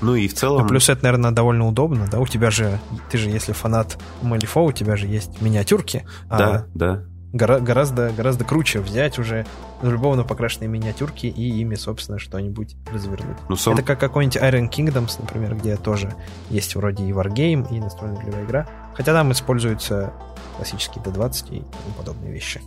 [0.00, 0.62] Ну и в целом...
[0.62, 2.18] Ну, плюс это, наверное, довольно удобно, да?
[2.20, 2.78] У тебя же,
[3.10, 6.06] ты же, если фанат Малифо, у тебя же есть миниатюрки.
[6.28, 7.04] Да, а да.
[7.32, 9.46] Гора- гораздо, гораздо круче взять уже
[9.82, 13.36] любовно покрашенные миниатюрки и ими, собственно, что-нибудь развернуть.
[13.48, 13.74] Ну, сам...
[13.74, 16.12] Это как какой-нибудь Iron Kingdoms, например, где тоже
[16.48, 18.66] есть вроде и Wargame, и настольная игровая игра.
[18.96, 20.12] Хотя там используются
[20.56, 22.60] классические D20 и тому подобные вещи.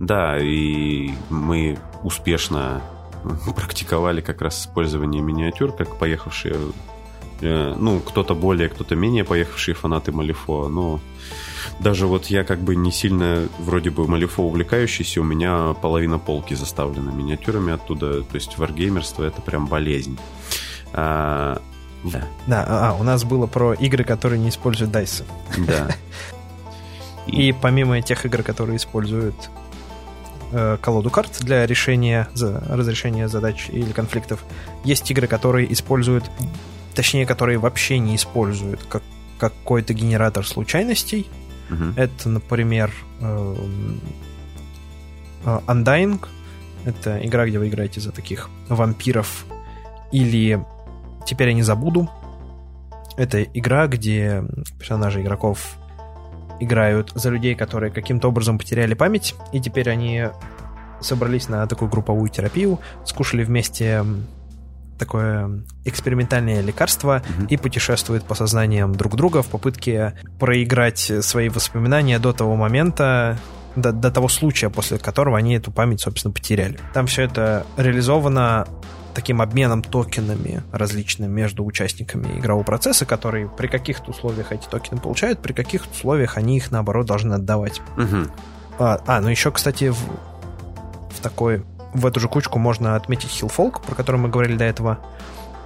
[0.00, 2.80] Да, и мы успешно
[3.56, 6.56] практиковали как раз использование миниатюр, как поехавшие
[7.42, 11.00] Э, ну, кто-то более, кто-то менее поехавшие фанаты Малифо, но
[11.80, 16.54] даже вот я как бы не сильно вроде бы Малифо увлекающийся, у меня половина полки
[16.54, 20.18] заставлена миниатюрами оттуда, то есть варгеймерство это прям болезнь.
[20.92, 21.60] А,
[22.04, 22.22] да.
[22.46, 25.24] Да, а, у нас было про игры, которые не используют дайсы.
[25.58, 25.88] Да.
[27.26, 29.34] И помимо тех игр, которые используют
[30.52, 34.44] э, колоду карт для решения, за, разрешения задач или конфликтов,
[34.84, 36.24] есть игры, которые используют,
[36.94, 39.02] точнее, которые вообще не используют как,
[39.38, 41.26] какой-то генератор случайностей.
[41.70, 41.94] Угу.
[41.96, 43.56] Это, например, э,
[45.44, 46.24] э, Undying.
[46.84, 49.44] Это игра, где вы играете за таких вампиров.
[50.10, 50.60] Или
[51.24, 52.10] Теперь я не забуду.
[53.16, 54.44] Это игра, где
[54.78, 55.76] персонажи игроков
[56.60, 60.28] играют за людей, которые каким-то образом потеряли память, и теперь они
[61.00, 64.04] собрались на такую групповую терапию, скушали вместе
[64.98, 67.48] такое экспериментальное лекарство mm-hmm.
[67.48, 73.36] и путешествуют по сознаниям друг друга в попытке проиграть свои воспоминания до того момента,
[73.74, 76.78] до, до того случая, после которого они эту память, собственно, потеряли.
[76.94, 78.68] Там все это реализовано
[79.14, 85.40] таким обменом токенами различным между участниками игрового процесса, которые при каких-то условиях эти токены получают,
[85.40, 87.80] при каких-то условиях они их, наоборот, должны отдавать.
[87.96, 88.30] Угу.
[88.78, 91.64] А, а, ну еще, кстати, в, в такой...
[91.94, 94.98] В эту же кучку можно отметить Hillfolk, про который мы говорили до этого.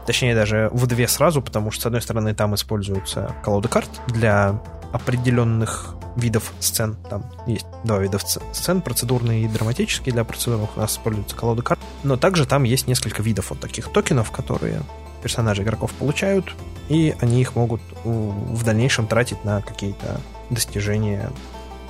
[0.06, 4.60] Точнее, даже в две сразу, потому что, с одной стороны, там используются колоды карт для
[4.93, 6.97] определенных видов сцен.
[7.09, 10.13] Там есть два вида сцен, процедурные и драматические.
[10.13, 11.81] Для процедурных у нас используются колоды карт.
[12.03, 14.83] Но также там есть несколько видов вот таких токенов, которые
[15.23, 16.55] персонажи игроков получают,
[16.89, 21.31] и они их могут в дальнейшем тратить на какие-то достижения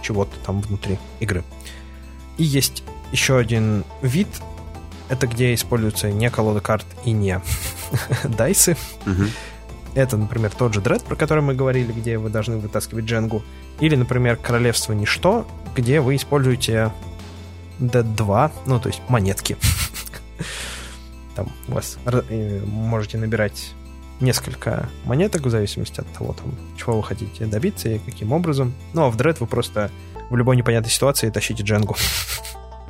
[0.02, 1.44] чего-то там внутри игры.
[2.38, 2.82] И есть
[3.12, 4.28] еще один вид,
[5.08, 7.40] это где используются не колоды карт и не
[8.24, 8.76] дайсы.
[9.04, 9.28] Uh-huh.
[9.96, 13.42] Это, например, тот же Дред, про который мы говорили, где вы должны вытаскивать дженгу.
[13.80, 16.92] Или, например, Королевство Ничто, где вы используете
[17.80, 19.56] D2, ну, то есть монетки.
[21.34, 23.72] Там у вас э, можете набирать
[24.20, 28.74] несколько монеток в зависимости от того, там, чего вы хотите добиться и каким образом.
[28.92, 29.90] Ну, а в Дред вы просто
[30.28, 31.96] в любой непонятной ситуации тащите дженгу.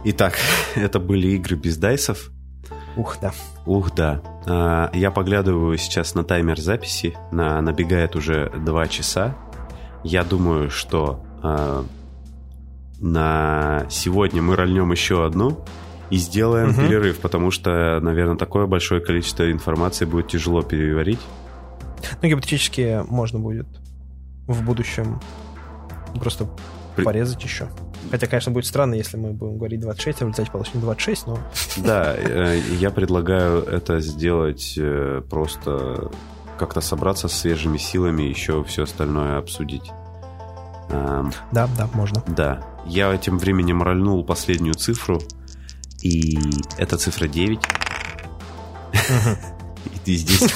[0.05, 0.35] Итак,
[0.75, 2.31] это были игры без дайсов.
[2.97, 3.33] Ух, да.
[3.67, 4.23] Ух, да.
[4.47, 7.17] А, я поглядываю сейчас на таймер записи.
[7.31, 9.37] На, набегает уже 2 часа.
[10.03, 11.85] Я думаю, что а,
[12.99, 15.65] на сегодня мы рольнем еще одну
[16.11, 16.81] и сделаем угу.
[16.81, 21.21] перерыв, потому что, наверное, такое большое количество информации будет тяжело переварить.
[22.23, 23.67] Ну, гипотетически можно будет
[24.47, 25.21] в будущем
[26.21, 26.49] просто
[26.97, 27.05] При...
[27.05, 27.69] порезать еще.
[28.11, 31.39] Хотя, конечно, будет странно, если мы будем говорить 26, а в результате получим 26, но...
[31.77, 36.11] Да, э, я предлагаю это сделать э, просто
[36.59, 39.93] как-то собраться с свежими силами еще все остальное обсудить.
[40.89, 42.23] Эм, да, да, можно.
[42.27, 42.63] Да.
[42.87, 45.21] Я тем временем рольнул последнюю цифру,
[46.03, 46.39] и
[46.79, 47.59] это цифра 9.
[50.05, 50.53] И здесь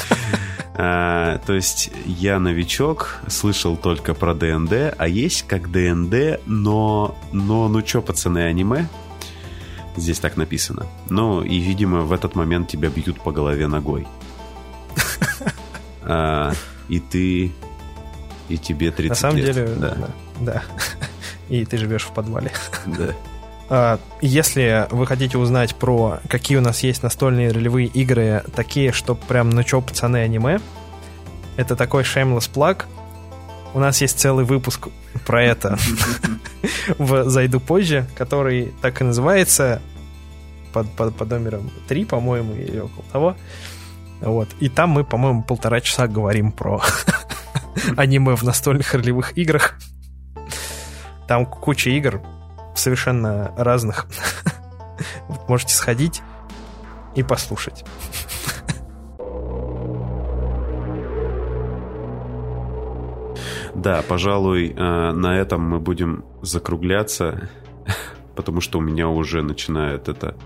[0.83, 7.69] а, то есть я новичок, слышал только про ДНД, а есть как ДНД, но, но
[7.69, 8.89] ну чё, пацаны, аниме?
[9.97, 10.87] Здесь так написано.
[11.11, 14.09] Ну, и, видимо, в этот момент тебя бьют по голове ногой.
[16.03, 16.55] А,
[16.89, 17.53] и ты...
[18.49, 19.55] И тебе 30 На самом лет.
[19.55, 19.95] деле, да.
[19.95, 20.09] да.
[20.41, 20.63] да.
[21.51, 22.53] И ты живешь в подвале.
[22.87, 23.15] Да.
[23.71, 29.15] А, если вы хотите узнать про какие у нас есть настольные ролевые игры, такие, что
[29.15, 30.59] прям ну чё, пацаны, аниме,
[31.57, 32.85] это такой shameless plug.
[33.73, 34.89] У нас есть целый выпуск
[35.25, 35.79] про это
[36.99, 39.81] в «Зайду позже», который так и называется
[40.73, 43.37] под, под, под номером 3, по-моему, или около того.
[44.21, 44.49] Вот.
[44.59, 46.83] И там мы, по-моему, полтора часа говорим про
[47.97, 49.77] аниме в настольных ролевых играх.
[51.29, 52.21] Там куча игр,
[52.75, 54.07] совершенно разных.
[55.49, 56.23] Можете сходить
[57.15, 57.85] и послушать.
[63.75, 67.49] Да, пожалуй, э, на этом мы будем закругляться,
[68.37, 70.37] потому что у меня уже начинает это...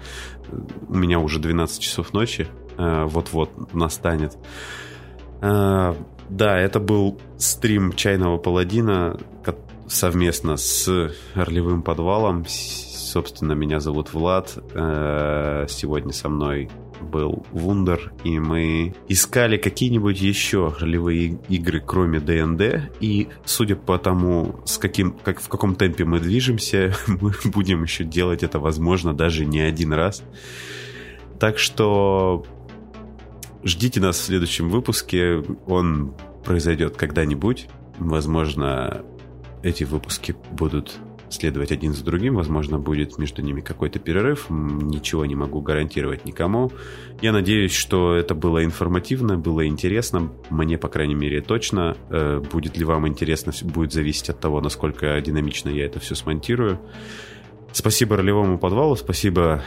[0.88, 2.46] У меня уже 12 часов ночи,
[2.78, 4.36] э, вот-вот настанет.
[5.40, 5.94] Э,
[6.28, 9.18] да, это был стрим «Чайного паладина»,
[9.88, 12.44] совместно с Орлевым подвалом.
[12.48, 14.58] Собственно, меня зовут Влад.
[14.74, 16.70] Э, сегодня со мной
[17.00, 24.60] был Вундер, и мы искали какие-нибудь еще ролевые игры, кроме ДНД, и судя по тому,
[24.64, 29.44] с каким, как, в каком темпе мы движемся, мы будем еще делать это, возможно, даже
[29.44, 30.22] не один раз.
[31.38, 32.44] Так что
[33.64, 35.42] ждите нас в следующем выпуске.
[35.66, 37.68] Он произойдет когда-нибудь.
[37.98, 39.04] Возможно,
[39.64, 40.98] эти выпуски будут
[41.30, 42.36] следовать один за другим.
[42.36, 44.46] Возможно, будет между ними какой-то перерыв.
[44.50, 46.70] Ничего не могу гарантировать никому.
[47.20, 50.30] Я надеюсь, что это было информативно, было интересно.
[50.50, 51.96] Мне, по крайней мере, точно.
[52.10, 56.78] Э, будет ли вам интересно, будет зависеть от того, насколько динамично я это все смонтирую.
[57.72, 59.64] Спасибо ролевому подвалу, спасибо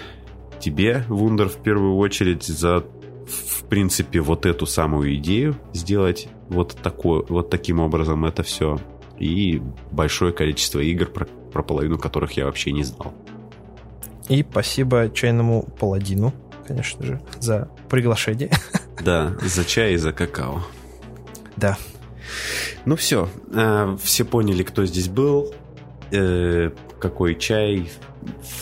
[0.62, 2.86] тебе, Вундер, в первую очередь, за,
[3.28, 8.80] в принципе, вот эту самую идею сделать вот, такой, вот таким образом это все.
[9.20, 9.62] И
[9.92, 13.14] большое количество игр, про, про половину которых я вообще не знал.
[14.30, 16.34] И спасибо чайному паладину,
[16.68, 18.52] конечно же, за приглашение.
[19.00, 20.64] Да, за чай и за какао.
[21.56, 21.78] Да.
[22.86, 25.54] Ну все, э, все поняли, кто здесь был,
[26.12, 27.92] э, какой чай,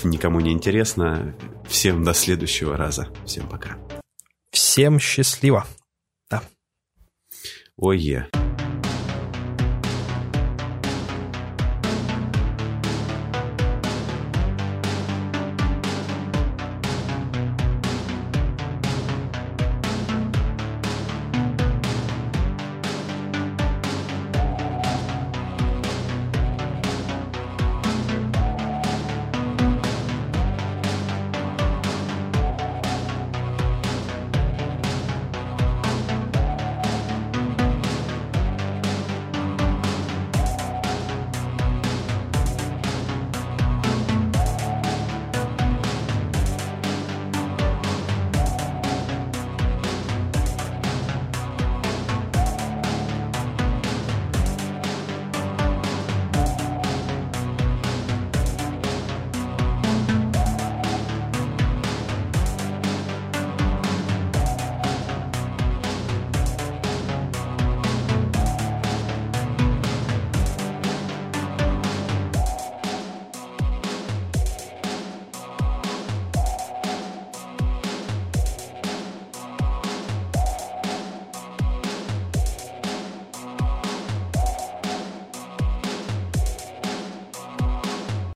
[0.04, 1.34] никому не интересно.
[1.68, 3.08] Всем до следующего раза.
[3.26, 3.78] Всем пока.
[4.52, 5.66] Всем счастливо.
[6.30, 6.44] Да.
[7.78, 8.45] Ой, yeah.